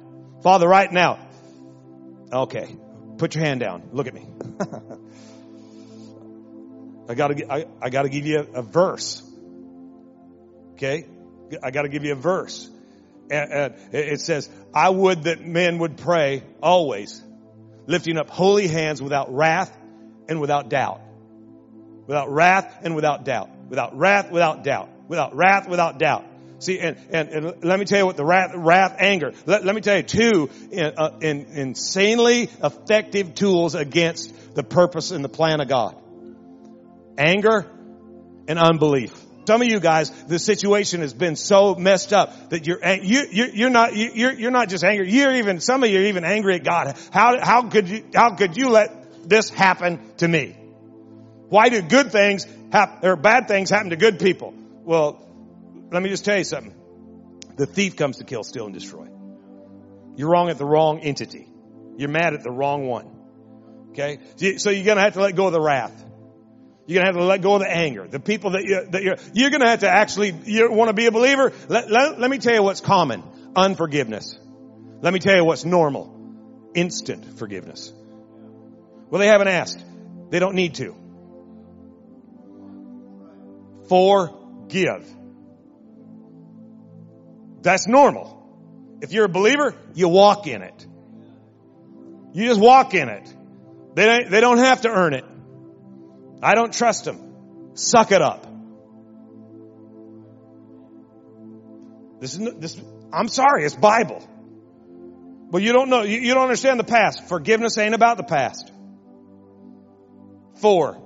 Father, 0.44 0.68
right 0.68 0.92
now. 0.92 1.20
Okay. 2.32 2.76
Put 3.18 3.34
your 3.34 3.44
hand 3.44 3.60
down. 3.62 3.90
Look 3.92 4.08
at 4.08 4.14
me. 4.14 4.28
I 7.10 7.16
gotta, 7.16 7.52
I, 7.52 7.66
I 7.82 7.90
gotta 7.90 8.10
give 8.10 8.26
you 8.26 8.40
a, 8.40 8.60
a 8.60 8.62
verse. 8.62 9.24
Okay? 10.74 11.06
I 11.64 11.72
gotta 11.72 11.90
give 11.90 12.04
you 12.04 12.12
a 12.12 12.16
verse. 12.16 12.70
And, 13.32 13.52
and 13.52 13.76
it 13.92 14.22
says, 14.22 14.50
I 14.74 14.90
would 14.90 15.24
that 15.24 15.42
men 15.42 15.80
would 15.80 15.98
pray 15.98 16.44
always, 16.62 17.24
lifting 17.88 18.18
up 18.18 18.30
holy 18.30 18.68
hands 18.68 19.02
without 19.02 19.34
wrath 19.34 19.76
and 20.30 20.40
without 20.40 20.70
doubt. 20.70 21.02
Without 22.08 22.32
wrath 22.32 22.80
and 22.84 22.96
without 22.96 23.26
doubt. 23.26 23.50
Without 23.70 23.98
wrath, 23.98 24.32
without 24.32 24.64
doubt. 24.64 24.90
Without 25.08 25.36
wrath, 25.36 25.68
without 25.68 26.00
doubt. 26.00 26.26
See, 26.60 26.80
and, 26.80 26.98
and, 27.12 27.30
and, 27.30 27.64
let 27.64 27.78
me 27.78 27.86
tell 27.86 28.00
you 28.00 28.06
what 28.06 28.18
the 28.18 28.26
wrath, 28.26 28.52
wrath 28.56 28.96
anger. 28.98 29.32
Let, 29.46 29.64
let 29.64 29.76
me 29.76 29.82
tell 29.82 29.98
you 29.98 30.04
two 30.04 30.50
in, 30.72 30.94
uh, 30.98 31.20
in, 31.22 31.46
insanely 31.52 32.50
effective 32.64 33.36
tools 33.36 33.76
against 33.76 34.56
the 34.56 34.64
purpose 34.64 35.12
and 35.12 35.24
the 35.24 35.30
plan 35.30 35.62
of 35.62 35.68
God. 35.68 35.96
Anger 37.18 37.70
and 38.48 38.58
unbelief. 38.58 39.14
Some 39.46 39.62
of 39.62 39.68
you 39.68 39.80
guys, 39.80 40.10
the 40.26 40.40
situation 40.40 41.02
has 41.02 41.14
been 41.14 41.36
so 41.36 41.76
messed 41.76 42.12
up 42.12 42.50
that 42.50 42.68
you're 42.68 42.86
you, 42.86 43.26
you 43.32 43.46
you're 43.54 43.70
not 43.70 43.96
you're 43.96 44.34
you're 44.34 44.52
not 44.52 44.68
just 44.68 44.84
angry. 44.84 45.10
You're 45.10 45.36
even 45.36 45.62
some 45.62 45.84
of 45.84 45.90
you 45.90 46.00
are 46.00 46.04
even 46.04 46.26
angry 46.26 46.56
at 46.56 46.66
God. 46.66 46.98
How 47.12 47.40
how 47.42 47.70
could 47.70 47.88
you 47.88 48.04
how 48.14 48.36
could 48.36 48.58
you 48.58 48.70
let 48.70 49.07
this 49.28 49.50
happen 49.50 50.00
to 50.18 50.28
me? 50.28 50.58
Why 51.50 51.70
do 51.70 51.82
good 51.82 52.12
things 52.12 52.46
happen 52.72 53.08
or 53.08 53.16
bad 53.16 53.48
things 53.48 53.70
happen 53.70 53.92
to 53.92 53.96
good 53.96 54.20
people? 54.20 54.54
Well, 54.84 55.22
let 55.92 56.02
me 56.02 56.10
just 56.10 56.26
tell 56.26 56.38
you 56.38 56.44
something. 56.44 56.74
The 57.56 57.66
thief 57.66 57.96
comes 57.96 58.18
to 58.18 58.24
kill, 58.24 58.44
steal, 58.44 58.66
and 58.66 58.74
destroy. 58.74 59.08
You're 60.16 60.30
wrong 60.30 60.50
at 60.50 60.58
the 60.58 60.66
wrong 60.66 61.00
entity. 61.00 61.48
You're 61.98 62.10
mad 62.10 62.34
at 62.34 62.44
the 62.44 62.52
wrong 62.52 62.88
one. 62.88 63.10
Okay? 63.92 64.20
So 64.58 64.70
you're 64.70 64.86
gonna 64.86 65.02
have 65.02 65.14
to 65.14 65.22
let 65.22 65.36
go 65.36 65.48
of 65.48 65.54
the 65.54 65.62
wrath. 65.62 66.04
You're 66.86 67.00
gonna 67.00 67.08
have 67.08 67.16
to 67.16 67.24
let 67.24 67.42
go 67.42 67.56
of 67.56 67.62
the 67.62 67.70
anger. 67.70 68.08
The 68.08 68.20
people 68.20 68.52
that, 68.52 68.64
you, 68.64 68.88
that 68.92 69.04
you're, 69.04 69.18
you're 69.34 69.50
gonna 69.50 69.68
have 69.68 69.82
to 69.82 69.90
actually, 69.90 70.34
you 70.46 70.72
want 70.72 70.90
to 70.90 70.94
be 70.94 71.06
a 71.08 71.12
believer? 71.12 71.52
Let, 71.68 71.90
let, 71.90 72.20
let 72.20 72.30
me 72.30 72.38
tell 72.38 72.54
you 72.54 72.64
what's 72.64 72.82
common. 72.82 73.24
Unforgiveness. 73.56 74.40
Let 75.02 75.14
me 75.14 75.20
tell 75.20 75.36
you 75.36 75.44
what's 75.44 75.66
normal. 75.66 76.14
Instant 76.74 77.38
forgiveness. 77.38 77.92
Well, 79.10 79.20
they 79.20 79.28
haven't 79.28 79.48
asked. 79.48 79.84
They 80.30 80.40
don't 80.40 80.56
need 80.56 80.76
to. 80.76 80.96
Forgive. 83.88 85.08
That's 87.62 87.88
normal. 87.88 88.36
If 89.02 89.14
you're 89.14 89.26
a 89.26 89.30
believer, 89.30 89.76
you 89.94 90.10
walk 90.10 90.48
in 90.48 90.62
it. 90.62 90.86
You 92.34 92.48
just 92.48 92.60
walk 92.60 92.94
in 92.94 93.10
it. 93.10 93.34
They 93.96 94.06
don't, 94.06 94.30
they 94.30 94.42
don't 94.42 94.58
have 94.58 94.82
to 94.82 94.90
earn 94.90 95.14
it. 95.14 95.26
I 96.42 96.56
don't 96.56 96.74
trust 96.74 97.06
them. 97.06 97.76
Suck 97.76 98.12
it 98.12 98.22
up. 98.22 98.46
This 102.20 102.34
is, 102.34 102.40
this, 102.60 102.82
I'm 103.14 103.28
sorry, 103.28 103.64
it's 103.64 103.76
Bible. 103.76 104.28
But 105.50 105.62
you 105.62 105.72
don't 105.72 105.90
know, 105.90 106.04
you, 106.04 106.20
you 106.20 106.34
don't 106.34 106.44
understand 106.44 106.80
the 106.80 106.84
past. 106.84 107.28
Forgiveness 107.28 107.78
ain't 107.78 107.96
about 107.96 108.18
the 108.18 108.24
past. 108.24 108.72
For, 110.60 111.02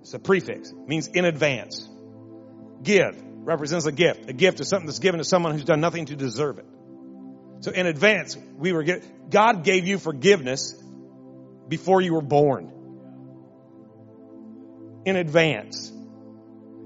it's 0.00 0.14
a 0.14 0.18
prefix, 0.18 0.72
means 0.86 1.08
in 1.08 1.24
advance. 1.24 1.88
Give 2.82 3.16
represents 3.44 3.86
a 3.86 3.92
gift. 3.92 4.28
A 4.28 4.32
gift 4.32 4.60
is 4.60 4.68
something 4.68 4.86
that's 4.86 4.98
given 4.98 5.18
to 5.18 5.24
someone 5.24 5.52
who's 5.52 5.64
done 5.64 5.80
nothing 5.80 6.06
to 6.06 6.16
deserve 6.16 6.58
it. 6.58 6.66
So 7.60 7.70
in 7.70 7.86
advance, 7.86 8.36
we 8.56 8.72
were 8.72 8.82
get, 8.82 9.30
God 9.30 9.64
gave 9.64 9.86
you 9.86 9.98
forgiveness 9.98 10.74
before 11.68 12.00
you 12.00 12.14
were 12.14 12.22
born. 12.22 12.72
In 15.04 15.16
advance. 15.16 15.92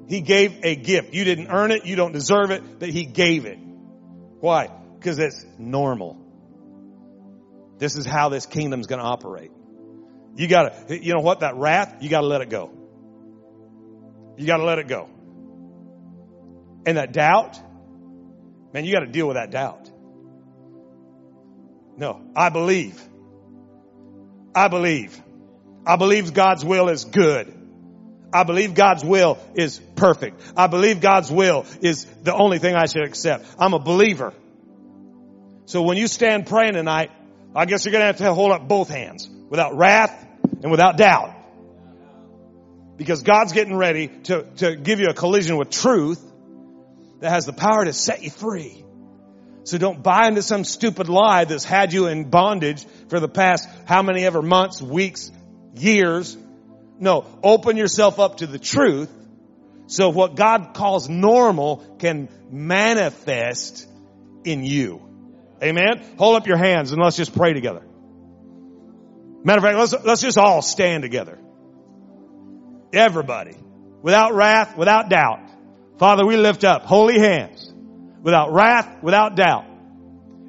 He 0.08 0.20
gave 0.20 0.64
a 0.64 0.76
gift. 0.76 1.12
You 1.12 1.24
didn't 1.24 1.48
earn 1.48 1.70
it, 1.70 1.84
you 1.86 1.96
don't 1.96 2.12
deserve 2.12 2.50
it, 2.50 2.78
but 2.78 2.88
He 2.90 3.04
gave 3.04 3.46
it. 3.46 3.58
Why? 4.40 4.70
Because 4.98 5.18
it's 5.18 5.44
normal. 5.58 6.22
This 7.78 7.96
is 7.96 8.06
how 8.06 8.28
this 8.28 8.46
kingdom's 8.46 8.86
gonna 8.86 9.02
operate. 9.02 9.50
You 10.36 10.48
gotta, 10.48 10.98
you 11.02 11.14
know 11.14 11.20
what, 11.20 11.40
that 11.40 11.56
wrath, 11.56 11.96
you 12.00 12.08
gotta 12.08 12.26
let 12.26 12.40
it 12.40 12.50
go. 12.50 12.70
You 14.36 14.46
gotta 14.46 14.64
let 14.64 14.78
it 14.78 14.86
go. 14.86 15.08
And 16.86 16.98
that 16.98 17.12
doubt, 17.12 17.58
man, 18.72 18.84
you 18.84 18.92
got 18.92 19.00
to 19.00 19.06
deal 19.06 19.26
with 19.26 19.36
that 19.36 19.50
doubt. 19.50 19.90
No, 21.96 22.30
I 22.36 22.48
believe. 22.50 23.02
I 24.54 24.68
believe. 24.68 25.20
I 25.84 25.96
believe 25.96 26.32
God's 26.32 26.64
will 26.64 26.88
is 26.88 27.04
good. 27.04 27.52
I 28.32 28.44
believe 28.44 28.74
God's 28.74 29.04
will 29.04 29.38
is 29.54 29.80
perfect. 29.96 30.40
I 30.56 30.68
believe 30.68 31.00
God's 31.00 31.30
will 31.30 31.66
is 31.80 32.04
the 32.22 32.34
only 32.34 32.58
thing 32.58 32.76
I 32.76 32.86
should 32.86 33.02
accept. 33.02 33.46
I'm 33.58 33.74
a 33.74 33.78
believer. 33.78 34.32
So 35.64 35.82
when 35.82 35.96
you 35.96 36.06
stand 36.06 36.46
praying 36.46 36.74
tonight, 36.74 37.10
I 37.54 37.64
guess 37.64 37.84
you're 37.84 37.92
going 37.92 38.02
to 38.02 38.06
have 38.06 38.18
to 38.18 38.34
hold 38.34 38.52
up 38.52 38.68
both 38.68 38.88
hands 38.88 39.28
without 39.48 39.76
wrath 39.76 40.25
and 40.66 40.72
without 40.72 40.96
doubt. 40.96 41.32
Because 42.96 43.22
God's 43.22 43.52
getting 43.52 43.76
ready 43.76 44.08
to, 44.24 44.42
to 44.56 44.74
give 44.74 44.98
you 44.98 45.06
a 45.06 45.14
collision 45.14 45.58
with 45.58 45.70
truth 45.70 46.20
that 47.20 47.30
has 47.30 47.46
the 47.46 47.52
power 47.52 47.84
to 47.84 47.92
set 47.92 48.24
you 48.24 48.30
free. 48.30 48.84
So 49.62 49.78
don't 49.78 50.02
buy 50.02 50.26
into 50.26 50.42
some 50.42 50.64
stupid 50.64 51.08
lie 51.08 51.44
that's 51.44 51.62
had 51.62 51.92
you 51.92 52.08
in 52.08 52.30
bondage 52.30 52.84
for 53.08 53.20
the 53.20 53.28
past 53.28 53.68
how 53.84 54.02
many 54.02 54.24
ever 54.26 54.42
months, 54.42 54.82
weeks, 54.82 55.30
years. 55.76 56.36
No, 56.98 57.24
open 57.44 57.76
yourself 57.76 58.18
up 58.18 58.38
to 58.38 58.48
the 58.48 58.58
truth 58.58 59.12
so 59.86 60.08
what 60.08 60.34
God 60.34 60.74
calls 60.74 61.08
normal 61.08 61.76
can 62.00 62.28
manifest 62.50 63.86
in 64.42 64.64
you. 64.64 65.00
Amen? 65.62 66.04
Hold 66.18 66.34
up 66.34 66.48
your 66.48 66.58
hands 66.58 66.90
and 66.90 67.00
let's 67.00 67.16
just 67.16 67.36
pray 67.36 67.52
together. 67.52 67.86
Matter 69.46 69.58
of 69.58 69.62
fact, 69.62 69.78
let's, 69.78 70.04
let's 70.04 70.22
just 70.22 70.38
all 70.38 70.60
stand 70.60 71.04
together. 71.04 71.38
Everybody. 72.92 73.54
Without 74.02 74.34
wrath, 74.34 74.76
without 74.76 75.08
doubt. 75.08 75.38
Father, 75.98 76.26
we 76.26 76.36
lift 76.36 76.64
up 76.64 76.82
holy 76.82 77.20
hands. 77.20 77.72
Without 78.22 78.52
wrath, 78.52 79.04
without 79.04 79.36
doubt. 79.36 79.64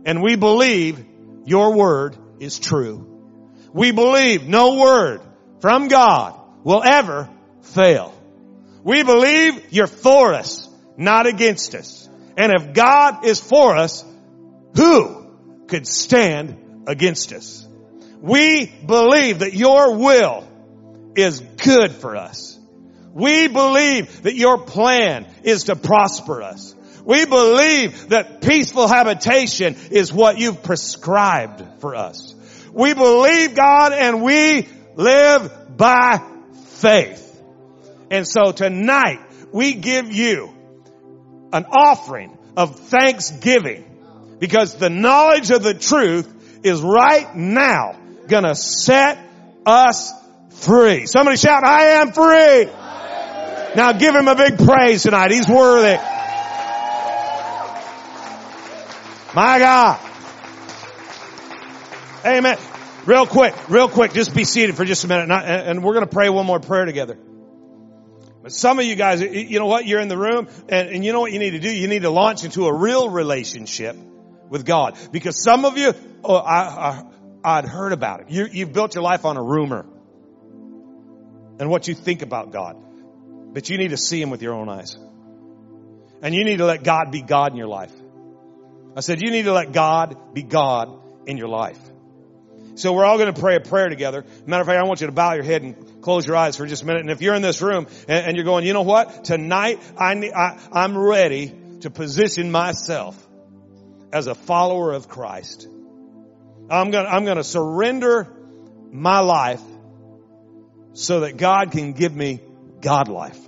And 0.04 0.24
we 0.24 0.36
believe 0.36 1.06
your 1.46 1.76
word 1.76 2.18
is 2.40 2.58
true. 2.58 3.70
We 3.72 3.92
believe 3.92 4.48
no 4.48 4.80
word 4.80 5.22
from 5.60 5.90
God 5.90 6.40
will 6.64 6.82
ever 6.84 7.30
fail. 7.62 8.20
We 8.84 9.04
believe 9.04 9.72
you're 9.72 9.86
for 9.86 10.34
us, 10.34 10.68
not 10.98 11.28
against 11.28 11.76
us. 11.76 12.10
And 12.36 12.52
if 12.52 12.74
God 12.74 13.26
is 13.26 13.40
for 13.40 13.76
us, 13.76 14.04
who 14.76 15.68
could 15.68 15.86
stand 15.86 16.86
against 16.88 17.32
us? 17.32 17.67
We 18.22 18.66
believe 18.66 19.40
that 19.40 19.54
your 19.54 19.98
will 19.98 20.48
is 21.16 21.40
good 21.40 21.92
for 21.92 22.16
us. 22.16 22.58
We 23.14 23.48
believe 23.48 24.24
that 24.24 24.36
your 24.36 24.60
plan 24.60 25.28
is 25.44 25.66
to 25.66 25.76
prosper 25.76 26.44
us. 26.44 26.76
We 27.04 27.26
believe 27.26 28.10
that 28.10 28.42
peaceful 28.42 28.88
habitation 28.88 29.76
is 29.92 30.12
what 30.12 30.38
you've 30.38 30.62
prescribed 30.62 31.64
for 31.80 31.96
us. 31.96 32.36
We 32.74 32.94
believe 32.94 33.56
God 33.56 33.94
and 33.94 34.22
we 34.22 34.68
live 34.96 35.78
by 35.78 36.22
faith. 36.66 37.24
And 38.12 38.28
so 38.28 38.52
tonight 38.52 39.20
we 39.52 39.74
give 39.74 40.12
you 40.12 40.54
an 41.54 41.66
offering 41.66 42.38
of 42.56 42.80
thanksgiving 42.80 43.86
because 44.40 44.76
the 44.76 44.90
knowledge 44.90 45.50
of 45.52 45.64
the 45.64 45.74
truth 45.74 46.32
is 46.64 46.82
right 46.82 47.36
now 47.36 47.98
gonna 48.28 48.56
set 48.56 49.18
us 49.66 50.12
free. 50.50 51.06
Somebody 51.06 51.38
shout, 51.38 51.64
I 51.64 52.02
am 52.02 52.12
free. 52.12 52.66
Now 53.76 53.92
give 53.92 54.16
him 54.16 54.28
a 54.28 54.36
big 54.36 54.58
praise 54.58 55.04
tonight. 55.04 55.32
He's 55.32 55.48
worthy. 55.48 55.98
My 59.36 59.60
God. 59.60 60.00
Amen. 62.26 62.58
Real 63.06 63.28
quick, 63.28 63.70
real 63.70 63.88
quick, 63.88 64.14
just 64.14 64.34
be 64.34 64.44
seated 64.44 64.76
for 64.76 64.84
just 64.84 65.04
a 65.04 65.08
minute 65.08 65.30
and 65.30 65.84
we're 65.84 65.94
going 65.94 66.06
to 66.06 66.12
pray 66.12 66.30
one 66.30 66.46
more 66.46 66.60
prayer 66.60 66.86
together. 66.86 67.18
But 68.42 68.52
some 68.52 68.80
of 68.80 68.86
you 68.86 68.96
guys, 68.96 69.22
you 69.22 69.60
know 69.60 69.68
what? 69.68 69.86
You're 69.86 70.00
in 70.00 70.08
the 70.08 70.18
room 70.18 70.48
and, 70.70 70.90
and 70.90 71.06
you 71.06 71.14
know 71.14 71.20
what 71.20 71.32
you 71.32 71.40
need 71.40 71.52
to 71.52 71.60
do? 71.60 71.70
You 71.70 71.88
need 71.88 72.02
to 72.02 72.10
launch 72.10 72.44
into 72.44 72.66
a 72.66 72.74
real 72.74 73.10
relationship 73.10 73.96
with 74.50 74.66
God. 74.66 74.98
Because 75.12 75.42
some 75.42 75.66
of 75.66 75.78
you, 75.78 75.94
oh, 76.24 76.36
I, 76.36 76.60
I, 76.60 77.04
would 77.44 77.66
heard 77.66 77.94
about 77.94 78.22
it. 78.22 78.30
You, 78.30 78.48
you've 78.52 78.74
built 78.74 78.96
your 78.96 79.04
life 79.04 79.26
on 79.26 79.38
a 79.38 79.44
rumor 79.44 79.86
and 81.60 81.70
what 81.70 81.88
you 81.88 81.96
think 81.96 82.22
about 82.22 82.52
God. 82.52 82.76
But 83.54 83.70
you 83.70 83.78
need 83.78 83.90
to 83.90 83.98
see 83.98 84.22
Him 84.22 84.30
with 84.30 84.42
your 84.42 84.54
own 84.54 84.70
eyes. 84.70 84.98
And 86.22 86.34
you 86.34 86.44
need 86.44 86.58
to 86.58 86.66
let 86.66 86.84
God 86.84 87.12
be 87.12 87.22
God 87.22 87.52
in 87.52 87.58
your 87.58 87.68
life. 87.68 87.92
I 88.96 89.02
said, 89.02 89.22
you 89.22 89.32
need 89.32 89.44
to 89.46 89.54
let 89.54 89.72
God 89.72 90.34
be 90.34 90.42
God 90.42 91.00
in 91.28 91.38
your 91.38 91.48
life. 91.48 91.80
So 92.76 92.94
we're 92.94 93.06
all 93.06 93.18
going 93.18 93.34
to 93.34 93.40
pray 93.40 93.56
a 93.56 93.60
prayer 93.60 93.90
together. 93.90 94.26
Matter 94.46 94.62
of 94.62 94.68
fact, 94.68 94.80
I 94.80 94.84
want 94.88 95.02
you 95.02 95.08
to 95.08 95.14
bow 95.14 95.34
your 95.34 95.44
head 95.44 95.64
and 95.64 96.02
close 96.02 96.28
your 96.28 96.36
eyes 96.36 96.58
for 96.58 96.66
just 96.66 96.84
a 96.84 96.86
minute. 96.86 97.02
And 97.02 97.12
if 97.12 97.22
you're 97.22 97.36
in 97.36 97.42
this 97.42 97.62
room 97.62 97.88
and, 98.08 98.28
and 98.28 98.36
you're 98.36 98.46
going, 98.46 98.66
you 98.66 98.74
know 98.74 98.84
what? 98.84 99.24
Tonight 99.24 99.80
I, 99.98 100.14
I, 100.14 100.60
I'm 100.72 100.98
ready 100.98 101.56
to 101.82 101.90
position 101.90 102.52
myself 102.52 103.16
as 104.12 104.28
a 104.28 104.36
follower 104.36 104.94
of 104.94 105.08
Christ. 105.08 105.68
I'm 106.70 106.92
going 106.92 107.06
to, 107.06 107.12
I'm 107.12 107.26
going 107.26 107.38
to 107.38 107.44
surrender 107.44 108.28
my 108.92 109.20
life 109.20 109.62
so 110.94 111.22
that 111.22 111.38
God 111.38 111.72
can 111.72 111.94
give 111.94 112.16
me 112.16 112.42
God 112.82 113.08
life. 113.08 113.40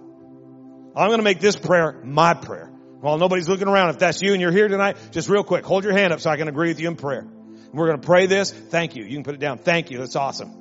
I'm 0.96 1.08
going 1.08 1.20
to 1.20 1.24
make 1.24 1.40
this 1.40 1.56
prayer 1.56 2.00
my 2.04 2.34
prayer. 2.34 2.68
While 3.02 3.18
nobody's 3.18 3.48
looking 3.48 3.68
around, 3.68 3.90
if 3.92 4.00
that's 4.00 4.22
you 4.22 4.34
and 4.34 4.42
you're 4.42 4.52
here 4.52 4.68
tonight, 4.68 4.98
just 5.12 5.30
real 5.30 5.44
quick, 5.44 5.66
hold 5.66 5.84
your 5.84 5.94
hand 5.94 6.12
up 6.12 6.20
so 6.20 6.30
I 6.30 6.38
can 6.38 6.48
agree 6.48 6.68
with 6.68 6.80
you 6.80 6.88
in 6.90 6.96
prayer. 6.96 7.26
We're 7.72 7.88
going 7.88 8.02
to 8.02 8.06
pray 8.06 8.26
this. 8.26 8.52
Thank 8.52 8.96
you. 8.96 9.04
You 9.04 9.14
can 9.16 9.24
put 9.24 9.36
it 9.36 9.40
down. 9.40 9.58
Thank 9.58 9.92
you. 9.92 10.00
That's 10.00 10.16
awesome. 10.16 10.52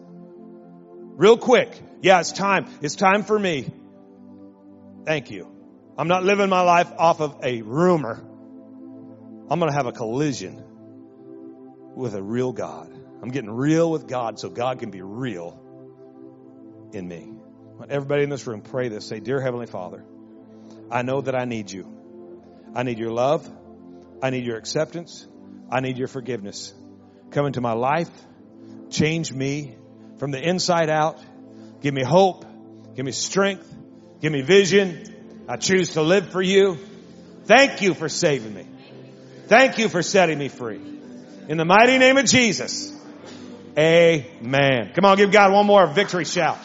Real 1.17 1.37
quick. 1.37 1.71
Yeah, 2.01 2.21
it's 2.21 2.33
time. 2.33 2.67
It's 2.81 2.95
time 2.95 3.25
for 3.25 3.39
me. 3.39 3.69
Thank 5.05 5.31
you. 5.31 5.51
I'm 5.97 6.07
not 6.07 6.23
living 6.23 6.49
my 6.49 6.61
life 6.61 6.93
off 6.97 7.21
of 7.21 7.41
a 7.43 7.63
rumor. 7.63 8.23
I'm 9.51 9.59
going 9.59 9.71
to 9.71 9.77
have 9.77 9.87
a 9.87 9.93
collision 9.93 10.63
with 11.99 12.15
a 12.15 12.23
real 12.23 12.53
God. 12.53 12.91
I'm 13.23 13.31
getting 13.31 13.51
real 13.51 13.91
with 13.91 14.07
God 14.07 14.39
so 14.39 14.49
God 14.49 14.79
can 14.79 14.91
be 14.91 15.03
real 15.03 15.61
in 16.93 17.07
me. 17.07 17.33
Everybody 17.89 18.23
in 18.23 18.31
this 18.31 18.47
room, 18.47 18.63
pray 18.63 18.89
this. 18.89 19.07
Say, 19.07 19.21
Dear 19.21 19.41
Heavenly 19.41 19.67
Father, 19.67 20.05
I 20.91 21.03
know 21.03 21.21
that 21.21 21.35
I 21.35 21.45
need 21.45 21.71
you. 21.71 21.87
I 22.75 22.83
need 22.83 22.99
your 22.99 23.13
love. 23.13 23.49
I 24.23 24.31
need 24.31 24.45
your 24.45 24.57
acceptance. 24.57 25.27
I 25.71 25.81
need 25.81 25.99
your 25.99 26.09
forgiveness 26.09 26.73
come 27.31 27.47
into 27.47 27.61
my 27.61 27.73
life, 27.73 28.11
change 28.91 29.33
me 29.33 29.77
from 30.19 30.31
the 30.31 30.41
inside 30.41 30.91
out, 30.91 31.21
give 31.81 31.95
me 31.95 32.03
hope, 32.03 32.45
give 32.95 33.05
me 33.05 33.13
strength, 33.13 33.73
give 34.21 34.33
me 34.33 34.43
vision. 34.43 35.45
I 35.49 35.57
choose 35.57 35.91
to 35.91 36.03
live 36.03 36.31
for 36.31 36.43
you. 36.43 36.79
Thank 37.45 37.81
you 37.83 37.95
for 37.95 38.09
saving 38.09 38.55
me. 38.55 38.67
Thank 39.47 39.79
you 39.79 39.89
for 39.89 40.03
setting 40.03 40.39
me 40.39 40.49
free. 40.49 40.98
In 41.49 41.57
the 41.57 41.65
mighty 41.65 41.97
name 41.97 42.19
of 42.19 42.27
Jesus. 42.27 42.93
Amen. 43.77 44.93
Come 44.95 45.05
on, 45.07 45.17
give 45.17 45.33
God 45.33 45.51
one 45.53 45.67
more 45.67 45.87
victory 45.87 46.27
shout. 46.27 46.59